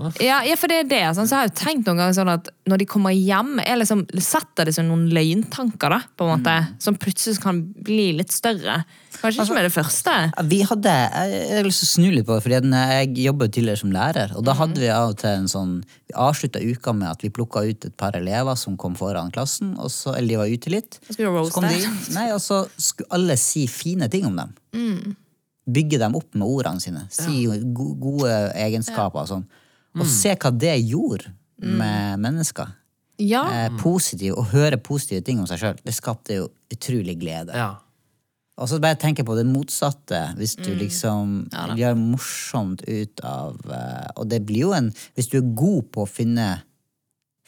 òg. 0.00 0.20
Ja, 0.20 0.40
ja, 0.42 0.56
for 0.56 0.66
det 0.68 0.78
er 0.80 0.88
det. 0.90 1.02
Sånn, 1.14 1.28
så 1.30 1.38
jeg 1.38 1.40
har 1.42 1.48
jo 1.48 1.54
tenkt 1.62 1.86
noen 1.86 1.96
ganger 2.02 2.18
sånn 2.18 2.32
at 2.34 2.48
når 2.66 2.78
de 2.78 2.86
kommer 2.86 3.14
hjem, 3.14 3.60
er 3.64 3.76
liksom, 3.78 4.02
setter 4.18 4.64
de 4.66 4.72
seg 4.72 4.84
noen 4.88 5.06
løgntanker 5.14 5.88
da, 5.94 6.00
på 6.18 6.26
en 6.26 6.42
måte, 6.42 6.56
som 6.82 6.96
plutselig 6.96 7.40
kan 7.40 7.62
bli 7.62 8.12
litt 8.18 8.32
større. 8.34 8.84
Kanskje 9.24 9.46
ikke 9.46 9.56
med 9.56 9.64
det 9.64 9.72
første. 9.72 10.14
Vi 10.50 10.58
hadde, 10.68 10.92
Jeg 10.92 11.56
har 11.56 11.64
lyst 11.64 11.80
til 11.80 11.88
å 11.88 11.92
snu 11.94 12.08
litt 12.12 12.26
på 12.28 12.34
det, 12.36 12.42
fordi 12.44 12.58
jeg 12.60 13.14
jobbet 13.24 13.54
tidligere 13.56 13.80
som 13.80 13.94
lærer. 13.94 14.34
Og 14.36 14.44
da 14.44 14.52
hadde 14.58 14.82
vi 14.82 14.90
av 14.92 15.14
og 15.14 15.18
til 15.22 15.30
en 15.30 15.48
sånn 15.48 15.72
Vi 15.80 16.16
avslutta 16.26 16.60
uka 16.60 16.92
med 16.92 17.08
at 17.08 17.24
vi 17.24 17.32
plukka 17.32 17.64
ut 17.64 17.88
et 17.88 17.96
par 17.96 18.18
elever 18.18 18.58
som 18.60 18.76
kom 18.76 18.94
foran 18.98 19.32
klassen, 19.32 19.72
og 19.80 19.88
så, 19.90 20.12
eller 20.18 20.28
de 20.28 20.40
var 20.42 20.52
ute 20.52 20.72
litt. 20.74 21.00
Så 21.08 21.32
kom 21.54 21.64
de 21.70 21.80
inn, 21.80 21.98
nei, 22.12 22.28
og 22.36 22.42
så 22.44 22.66
skulle 22.76 23.08
alle 23.16 23.38
si 23.40 23.64
fine 23.70 24.10
ting 24.12 24.28
om 24.28 24.36
dem. 24.36 24.54
Bygge 25.64 25.98
dem 26.04 26.20
opp 26.20 26.28
med 26.36 26.44
ordene 26.44 26.84
sine. 26.84 27.06
Si 27.08 27.46
ja. 27.46 27.56
gode 27.72 28.36
egenskaper 28.52 29.24
og 29.24 29.30
sånn. 29.32 29.48
Og 29.96 30.08
se 30.10 30.34
hva 30.36 30.52
det 30.52 30.76
gjorde 30.84 31.32
med 31.64 32.20
mennesker. 32.20 32.74
Ja, 33.22 33.44
Eh, 33.46 33.70
positiv, 33.78 34.34
Å 34.34 34.42
høre 34.50 34.76
positive 34.76 35.22
ting 35.22 35.38
om 35.38 35.46
seg 35.46 35.60
sjøl, 35.60 35.76
det 35.86 35.94
skapte 35.94 36.34
jo 36.34 36.48
utrolig 36.74 37.14
glede. 37.20 37.54
Ja. 37.54 37.76
Og 38.54 38.68
så 38.70 38.78
bare 38.82 38.98
tenker 39.00 39.24
jeg 39.24 39.28
på 39.28 39.34
det 39.34 39.46
motsatte. 39.48 40.20
Hvis 40.38 40.54
du 40.60 40.70
liksom 40.78 41.48
gjør 41.78 41.96
morsomt 41.98 42.84
ut 42.86 43.22
av 43.26 43.56
eh, 43.66 44.10
Og 44.20 44.28
det 44.30 44.44
blir 44.46 44.68
jo 44.68 44.74
en 44.76 44.92
Hvis 45.16 45.32
du 45.32 45.40
er 45.40 45.48
god 45.58 45.88
på 45.94 46.04
å 46.04 46.10
finne, 46.10 46.46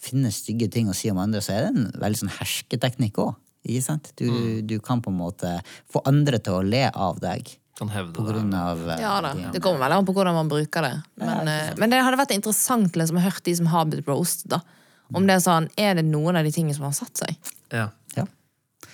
finne 0.03 0.33
stygge 0.35 0.69
ting 0.73 0.91
å 0.91 0.97
si 0.97 1.11
om 1.13 1.21
andre, 1.23 1.43
så 1.45 1.55
er 1.55 1.67
det 1.69 1.75
en 1.75 1.93
veldig 2.03 2.25
sånn 2.25 2.35
hersketeknikk 2.41 3.21
òg. 3.23 3.37
Ikke 3.67 3.85
sant? 3.87 4.11
Du, 4.19 4.27
du 4.67 4.77
kan 4.83 5.03
på 5.03 5.11
en 5.11 5.21
måte 5.21 5.53
få 5.91 6.03
andre 6.07 6.39
til 6.43 6.59
å 6.59 6.67
le 6.67 6.85
av 6.91 7.23
deg 7.23 7.55
Kan 7.79 7.91
hevde 7.93 8.15
på 8.17 8.27
det. 8.27 8.43
av 8.57 8.83
eh, 8.91 9.03
ja 9.03 9.15
da. 9.23 9.35
Det 9.55 9.63
kommer 9.63 9.85
veldig 9.85 10.01
an 10.01 10.09
på 10.09 10.15
hvordan 10.17 10.39
man 10.39 10.51
bruker 10.51 10.87
det. 10.87 10.95
Men, 11.23 11.51
ja, 11.51 11.75
men 11.79 11.93
det 11.93 12.03
hadde 12.03 12.19
vært 12.19 12.35
interessant 12.35 12.99
liksom, 12.99 13.19
å 13.19 13.25
høre 13.27 13.47
de 13.47 13.55
som 13.59 13.71
har 13.71 13.87
blitt 13.91 14.11
roasted. 14.11 14.51
da. 14.55 14.63
Om 15.15 15.27
det 15.27 15.39
Er 15.39 15.43
sånn, 15.45 15.69
er 15.79 15.99
det 15.99 16.07
noen 16.07 16.39
av 16.39 16.47
de 16.47 16.51
tingene 16.55 16.75
som 16.75 16.87
har 16.89 16.95
satt 16.97 17.23
seg? 17.23 17.53
Ja. 17.75 17.91
ja. 18.17 18.27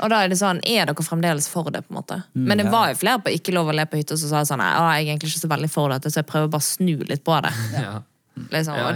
Og 0.02 0.10
da 0.10 0.22
er 0.24 0.28
det 0.32 0.38
sånn, 0.40 0.60
er 0.66 0.86
dere 0.90 1.04
fremdeles 1.06 1.46
for 1.48 1.70
det? 1.70 1.84
på 1.86 1.92
en 1.94 1.98
måte? 2.00 2.16
Men 2.34 2.58
det 2.58 2.66
var 2.72 2.90
jo 2.90 2.98
flere 2.98 3.22
på 3.22 3.32
Ikke 3.36 3.54
lov 3.54 3.70
å 3.70 3.74
le 3.76 3.84
på 3.86 4.00
hytta 4.00 4.16
som 4.18 4.28
sa 4.32 4.42
sånn, 4.48 4.58
«Nei, 4.58 4.70
jeg 4.72 5.06
er 5.06 5.10
egentlig 5.12 5.30
ikke 5.32 5.42
så 5.44 5.50
veldig 5.52 5.70
for 5.70 5.88
dette, 5.94 6.10
så 6.10 6.20
jeg 6.22 6.26
prøver 6.26 6.48
bare 6.50 6.64
å 6.64 6.68
snu 6.68 6.96
litt 7.08 7.24
på 7.24 7.38
det. 7.44 7.52
Ja. 7.82 8.00
Liksom. 8.32 8.74
Ja? 8.74 8.86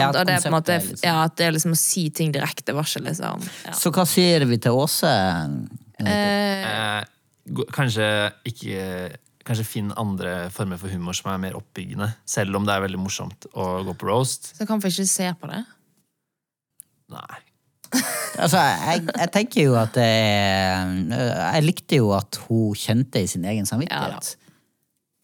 Ja, 0.00 0.06
og 0.08 0.24
det 0.24 0.34
er 0.34 0.40
på 0.40 0.48
en 0.48 0.54
måte, 0.54 0.78
liksom- 0.80 1.04
ja, 1.04 1.16
at 1.24 1.36
det 1.36 1.46
er 1.46 1.52
liksom 1.52 1.74
å 1.74 1.76
si 1.76 2.08
ting 2.10 2.32
direkte 2.32 2.72
varsel, 2.74 3.04
liksom 3.04 3.42
ja. 3.66 3.72
Så 3.76 3.92
hva 3.92 4.06
sier 4.08 4.44
vi 4.48 4.56
til 4.56 4.72
Åse? 4.72 5.12
Eh, 6.00 7.04
kanskje 7.76 8.32
ikke 8.48 9.16
Kanskje 9.46 9.62
finn 9.64 9.92
andre 9.94 10.48
former 10.50 10.76
for 10.80 10.90
humor 10.90 11.14
som 11.14 11.30
er 11.30 11.38
mer 11.38 11.54
oppbyggende. 11.54 12.08
Selv 12.26 12.56
om 12.58 12.64
det 12.66 12.74
er 12.74 12.80
veldig 12.82 12.98
morsomt 12.98 13.46
å 13.54 13.84
gå 13.86 13.92
på 13.94 14.08
roast. 14.08 14.48
Så 14.58 14.66
kan 14.66 14.80
vi 14.82 14.90
ikke 14.90 15.06
se 15.06 15.28
på 15.38 15.46
det. 15.52 15.60
Nei. 17.14 17.36
Altså, 18.36 18.58
jeg, 18.60 19.06
jeg 19.16 19.30
tenker 19.32 19.62
jo 19.64 19.74
at 19.80 19.94
det 19.96 20.04
er- 20.04 21.54
Jeg 21.56 21.62
likte 21.64 21.96
jo 22.02 22.10
at 22.12 22.36
hun 22.48 22.74
kjente 22.76 23.22
i 23.22 23.26
sin 23.30 23.44
egen 23.48 23.64
samvittighet. 23.66 24.36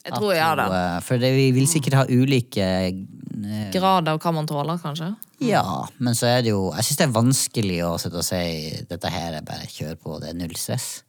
Jeg 0.05 0.12
tror 0.16 0.33
jeg 0.35 0.43
har 0.43 0.57
det. 0.57 1.05
For 1.07 1.16
det, 1.23 1.33
vi 1.37 1.51
vil 1.55 1.66
sikkert 1.70 1.95
ha 1.95 2.05
ulike 2.11 2.64
eh, 2.64 3.70
Grad 3.75 4.09
av 4.09 4.18
hva 4.18 4.33
man 4.35 4.47
tåler, 4.51 4.81
kanskje. 4.83 5.12
Ja, 5.43 5.62
men 5.99 6.14
så 6.14 6.27
er 6.31 6.43
det 6.43 6.51
jo 6.53 6.73
Jeg 6.75 6.85
syns 6.89 6.99
det 6.99 7.07
er 7.07 7.14
vanskelig 7.14 7.79
å 7.87 7.93
sitte 8.01 8.18
og 8.18 8.27
si 8.27 8.85
dette 8.91 9.11
her 9.12 9.39
er 9.39 9.43
bare 9.47 9.66
kjør 9.70 9.95
på, 10.03 10.18
det 10.23 10.31
er 10.33 10.39
null 10.41 10.57
stress. 10.59 11.03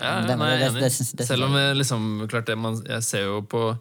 Ja, 0.00 0.20
Det- 0.26 0.36
nei, 0.38 0.50
jeg 0.50 0.60
er 0.60 0.64
det- 0.64 0.70
enig. 0.76 0.80
det 0.82 0.92
syns- 0.92 1.14
det 1.16 1.26
Selv 1.26 1.44
om 1.48 1.52
jeg. 1.54 1.64
jeg 1.68 1.76
liksom 1.76 2.28
klart 2.28 2.46
det, 2.46 2.58
man, 2.58 2.82
Jeg 2.86 3.02
ser 3.02 3.24
jo 3.24 3.40
på 3.42 3.78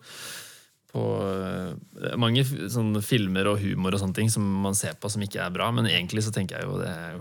på 0.92 1.04
eh, 1.24 2.14
mange 2.20 2.44
f- 2.46 3.04
filmer 3.06 3.50
og 3.52 3.60
humor 3.62 3.94
og 3.96 4.02
sånne 4.04 4.16
ting 4.18 4.30
som 4.34 4.46
man 4.64 4.78
ser 4.78 4.96
på 5.00 5.10
som 5.12 5.22
ikke 5.26 5.42
er 5.44 5.52
bra, 5.54 5.72
men 5.76 5.90
egentlig 5.90 6.24
så 6.26 6.32
tenker 6.36 6.60
jeg 6.62 6.70
jo 6.70 6.78
det, 6.82 6.94
er 6.94 7.20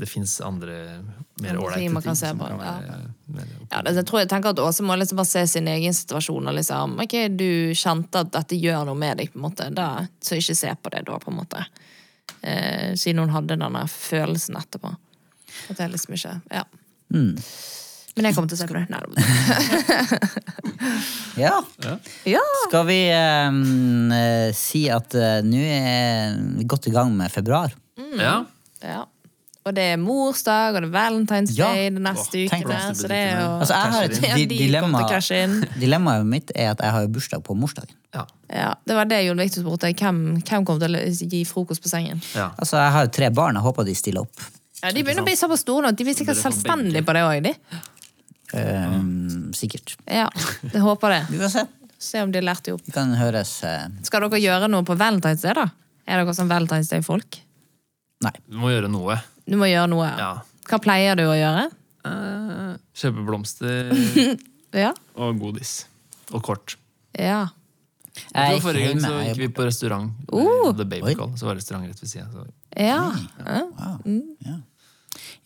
det 0.00 0.08
fins 0.08 0.38
andre 0.40 1.02
mer 1.42 1.58
ålreite 1.60 1.82
ting 1.82 1.92
man 1.92 2.02
kan 2.02 2.16
se 2.16 2.30
som 2.30 2.38
på, 2.40 2.46
kan 2.48 2.60
ja. 2.62 2.74
være 2.80 2.98
ja. 3.36 3.46
Ja, 3.70 3.82
det, 3.84 3.94
jeg 3.98 4.06
tror 4.08 4.22
jeg 4.22 4.30
tenker 4.30 4.54
at 4.54 4.60
Åse 4.62 4.84
må 4.86 4.96
liksom 4.96 5.18
bare 5.20 5.28
se 5.28 5.42
sin 5.50 5.68
egen 5.68 5.92
situasjon 5.96 6.48
og 6.48 6.56
liksom 6.56 6.94
Ok, 7.04 7.16
du 7.36 7.74
kjente 7.76 8.22
at 8.24 8.30
dette 8.32 8.56
gjør 8.56 8.86
noe 8.88 8.96
med 8.96 9.18
deg, 9.20 9.32
på 9.34 9.40
en 9.40 9.44
måte. 9.44 9.66
Da, 9.74 10.06
så 10.24 10.38
ikke 10.40 10.56
se 10.56 10.72
på 10.80 10.92
det 10.94 11.02
da, 11.08 11.18
på 11.20 11.32
en 11.32 11.36
måte. 11.42 11.64
Eh, 12.40 12.94
siden 12.96 13.24
hun 13.24 13.34
hadde 13.34 13.58
denne 13.60 13.84
følelsen 13.90 14.56
etterpå. 14.60 14.94
At 15.68 15.76
det 15.80 15.90
liksom 15.92 16.16
ikke 16.16 16.34
Ja. 16.54 16.64
Mm. 17.12 17.36
Men 18.14 18.28
jeg 18.28 18.36
kommer 18.36 18.50
til 18.50 18.56
å 18.56 18.60
se 18.60 18.66
på 18.70 18.76
det. 18.78 18.84
Nei, 18.92 19.00
det 19.02 19.14
Ja. 21.44 21.56
ja. 22.36 22.42
Skal 22.68 22.84
vi 22.86 23.00
eh, 23.10 24.52
si 24.54 24.84
at 24.92 25.16
uh, 25.18 25.40
nå 25.42 25.64
er 25.66 26.36
vi 26.60 26.68
godt 26.70 26.86
i 26.90 26.94
gang 26.94 27.10
med 27.16 27.32
februar? 27.34 27.74
Ja. 28.14 28.44
ja. 28.84 29.02
Og 29.64 29.72
det 29.72 29.84
er 29.94 29.98
morsdag, 29.98 30.76
og 30.76 30.84
det 30.84 30.90
er 30.90 30.94
Valentine's 30.94 31.54
Ja. 31.56 31.70
Day 31.72 31.88
den 31.90 32.04
neste 32.04 32.44
tenk 32.52 32.68
ukene. 32.68 32.94
Så 32.94 33.08
det 33.08 33.18
er 33.18 33.38
jo 33.40 33.50
Altså, 33.56 33.74
jeg 33.74 33.92
har 33.94 34.04
et 34.04 34.20
di 34.36 34.58
dilemma. 34.58 35.04
Dilemmaet 35.80 36.26
mitt 36.28 36.52
er 36.54 36.74
at 36.74 36.82
jeg 36.84 36.92
har 36.98 37.06
bursdag 37.08 37.42
på 37.46 37.56
morsdagen. 37.56 37.96
Ja. 38.14 38.26
Ja, 38.54 38.74
det 38.86 38.94
var 38.94 39.08
det 39.10 39.22
Jon 39.24 39.40
Victor 39.40 39.64
spurte. 39.64 39.90
Hvem, 39.90 40.20
hvem 40.44 40.66
kommer 40.68 40.84
til 40.84 40.98
å 41.00 41.30
gi 41.32 41.40
frokost 41.48 41.82
på 41.82 41.90
sengen? 41.90 42.20
ja. 42.36 42.52
Altså, 42.60 42.76
jeg 42.76 42.92
har 42.94 43.08
jo 43.08 43.16
tre 43.16 43.30
barn, 43.34 43.56
jeg 43.56 43.64
håper 43.64 43.88
de 43.88 43.96
stiller 43.98 44.28
opp. 44.28 44.44
Ja, 44.84 44.92
De 44.92 45.00
begynner 45.00 45.24
å 45.24 45.26
bli 45.26 45.36
såpass 45.38 45.64
store 45.64 45.86
nå. 45.86 45.94
De 45.96 46.04
blir 46.04 46.16
sikkert 46.16 46.36
selvstendige 46.36 47.02
på 47.06 47.14
det 47.16 47.24
òg. 47.24 47.48
Eh, 48.54 48.98
sikkert. 49.58 49.96
Ja, 50.06 50.28
jeg 50.70 50.82
håper 50.84 51.10
det. 51.16 51.22
Vi 51.32 51.40
får 51.42 51.52
se. 51.56 51.64
Se 52.04 52.20
om 52.22 52.32
de 52.34 52.40
lærte 52.44 52.68
det 52.68 52.74
opp. 52.76 52.82
Vi 52.86 52.92
kan 52.92 53.14
høres 53.16 53.52
eh, 53.64 53.86
Skal 54.04 54.26
dere 54.26 54.40
gjøre 54.42 54.68
noe 54.68 54.84
på 54.86 54.96
Valentine's 55.00 55.42
Day, 55.46 55.54
da? 55.56 55.68
Er 56.06 56.20
dere 56.20 56.34
sånn 56.36 56.50
Valentine's 56.50 56.90
Day-folk? 56.92 57.38
Nei. 58.24 58.32
Du 58.50 58.58
må 58.60 58.70
gjøre 58.74 58.90
noe. 58.92 59.16
Du 59.48 59.56
må 59.60 59.66
gjøre 59.70 59.88
noe. 59.92 60.10
Ja. 60.20 60.32
Hva 60.68 60.78
pleier 60.84 61.16
du 61.18 61.24
å 61.28 61.34
gjøre? 61.36 61.66
Eh, 62.04 62.74
kjøpe 63.00 63.24
blomster 63.26 63.90
Ja. 64.84 64.90
og 65.16 65.38
godis. 65.40 65.84
Og 66.34 66.42
kort. 66.44 66.76
ja. 67.16 67.46
Jeg 68.14 68.30
Jeg 68.30 68.60
tror 68.60 68.60
Forrige 68.62 68.82
gang 68.86 68.92
hjemme. 68.94 69.08
så 69.10 69.22
gikk 69.26 69.38
vi 69.40 69.46
på 69.56 69.64
restaurant. 69.66 70.10
Oh! 70.30 70.68
The 70.78 70.84
Baby 70.86 71.08
Oi. 71.10 71.14
Call, 71.18 71.32
så 71.34 71.48
var 71.48 71.56
restaurant 71.58 71.88
rett 71.90 71.98
ved 71.98 72.10
sida. 72.12 72.28
Så. 72.30 72.44
Ja. 72.78 73.00
ja. 73.40 73.62
Wow. 73.74 74.20
Ja. 74.46 74.54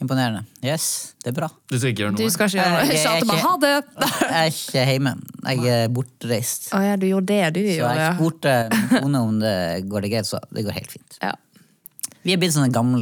Imponerende. 0.01 0.45
Yes, 0.63 1.15
det 1.25 1.33
er 1.33 1.37
bra. 1.41 1.49
Du 1.69 1.77
skal 1.79 1.91
ikke 1.93 2.05
gjøre 2.05 2.17
Du 2.17 2.23
noe? 2.23 2.31
skal 2.31 2.47
ikke 2.49 2.59
gjøre 2.61 2.71
noe. 2.71 2.85
Jeg- 2.87 3.03
jeg- 3.05 3.27
jeg- 3.27 3.43
ha 3.43 3.57
det! 3.57 3.75
Jeg 4.29 4.39
er 4.39 4.53
ikke 4.53 4.87
hjemme. 4.93 5.13
Jeg 5.49 5.67
er 5.75 5.89
bortreist. 5.89 6.71
Å 6.73 6.83
ja, 6.85 6.97
du 6.97 7.07
gjorde 7.09 7.27
det, 7.27 7.55
du. 7.55 7.61
Så 7.61 7.91
jeg 7.97 8.15
spurte 8.17 8.55
min 8.71 9.03
kone 9.03 9.19
om 9.29 9.39
det 9.41 9.55
går 9.89 10.01
det 10.03 10.11
greit, 10.13 10.27
så 10.27 10.41
det 10.53 10.65
går 10.65 10.73
helt 10.79 10.91
fint. 10.99 11.19
Ja. 11.23 11.33
Vi 12.27 12.33
er 12.35 12.37
blitt 12.43 12.53
sånne 12.53 12.73
gamle, 12.75 12.99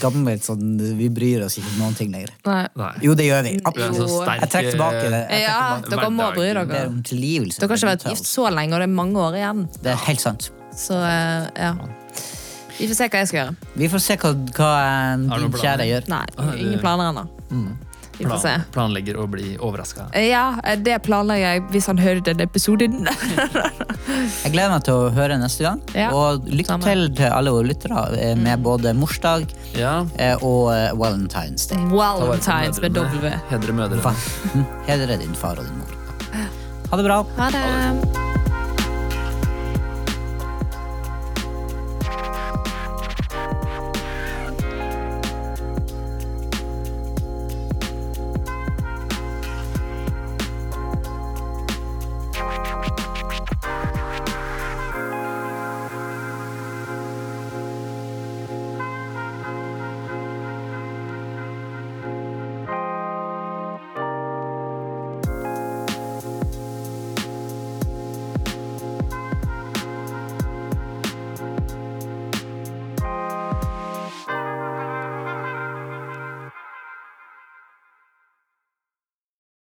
gamle 0.00 0.32
sånn, 0.42 0.78
Vi 0.98 1.08
bryr 1.14 1.44
oss 1.44 1.58
ikke 1.60 1.68
om 1.76 1.82
noen 1.84 1.94
ting 1.94 2.10
lenger. 2.10 2.30
Nei. 2.48 2.64
Jo, 3.04 3.12
det 3.14 3.26
gjør 3.28 3.42
vi. 3.44 3.52
Du 3.60 3.70
så 3.70 4.06
Jo. 4.06 4.06
sterk. 4.24 4.40
Jeg 4.40 4.50
trekker 4.54 4.72
tilbake 4.72 5.10
det. 5.12 5.20
Jeg 5.30 5.42
Ja, 5.44 5.58
tilbake. 5.78 5.90
dere 5.90 6.10
må 6.10 6.28
bry 6.34 6.46
dere. 6.48 6.64
Dere 6.66 7.68
har 7.68 7.76
ikke 7.76 7.90
vært 7.92 8.08
gift 8.08 8.26
så 8.26 8.48
lenge, 8.50 8.72
og 8.74 8.80
det 8.80 8.88
er 8.88 8.94
mange 8.96 9.14
år 9.20 9.36
igjen. 9.38 9.68
Det 9.82 9.92
er 9.92 9.96
helt 10.08 10.20
sant. 10.20 10.50
Så 10.74 10.96
eh, 10.96 11.50
ja. 11.56 11.74
Vi 12.78 12.86
får 12.86 12.94
se 13.00 13.08
hva 13.10 13.18
jeg 13.24 13.28
skal 13.32 13.40
gjøre. 13.42 13.56
Vi 13.82 13.88
får 13.90 14.02
se 14.06 14.16
hva, 14.22 14.32
hva 14.54 14.70
eh, 14.86 15.26
din 15.42 15.52
kjære 15.58 15.86
gjør. 15.90 16.08
Nei, 16.14 16.24
ingen 16.62 16.80
planer 16.82 17.10
ennå. 17.12 17.26
Vi 18.18 18.26
får 18.26 18.40
se. 18.42 18.50
Plan, 18.50 18.64
planlegger 18.74 19.18
å 19.22 19.28
bli 19.30 19.52
overraska. 19.62 20.08
Ja, 20.18 20.58
det 20.82 20.96
planlegger 21.06 21.52
jeg 21.52 21.62
hvis 21.70 21.86
han 21.86 22.00
hører 22.02 22.22
denne 22.26 22.46
episoden. 22.48 23.06
Jeg 24.42 24.50
gleder 24.54 24.72
meg 24.72 24.82
til 24.86 24.96
å 24.96 25.10
høre 25.14 25.36
neste 25.38 25.62
gang. 25.62 25.82
Ja, 25.94 26.08
Og 26.16 26.46
lykke 26.50 26.72
samme. 26.72 26.86
til 26.88 27.04
til 27.14 27.30
alle 27.30 27.52
våre 27.54 27.68
lyttere 27.70 28.02
eh, 28.18 28.34
med 28.38 28.62
både 28.66 28.90
morsdag 28.98 29.46
Ja. 29.78 30.00
eh, 30.18 30.34
og 30.42 30.72
eh, 30.74 30.90
Valentine's 30.98 31.68
Day. 31.70 31.78
Valentines 31.92 32.80
med 32.82 32.98
W. 32.98 33.30
Hedre 33.52 33.76
mødre. 33.78 34.14
Hm, 34.54 34.64
Hedre 34.88 35.20
din 35.22 35.34
far 35.38 35.60
og 35.62 35.68
din 35.68 35.78
mor. 35.78 36.48
Ha 36.90 36.96
det 36.96 37.04
bra. 37.06 37.22
Ha 37.38 37.50
det. 37.54 38.27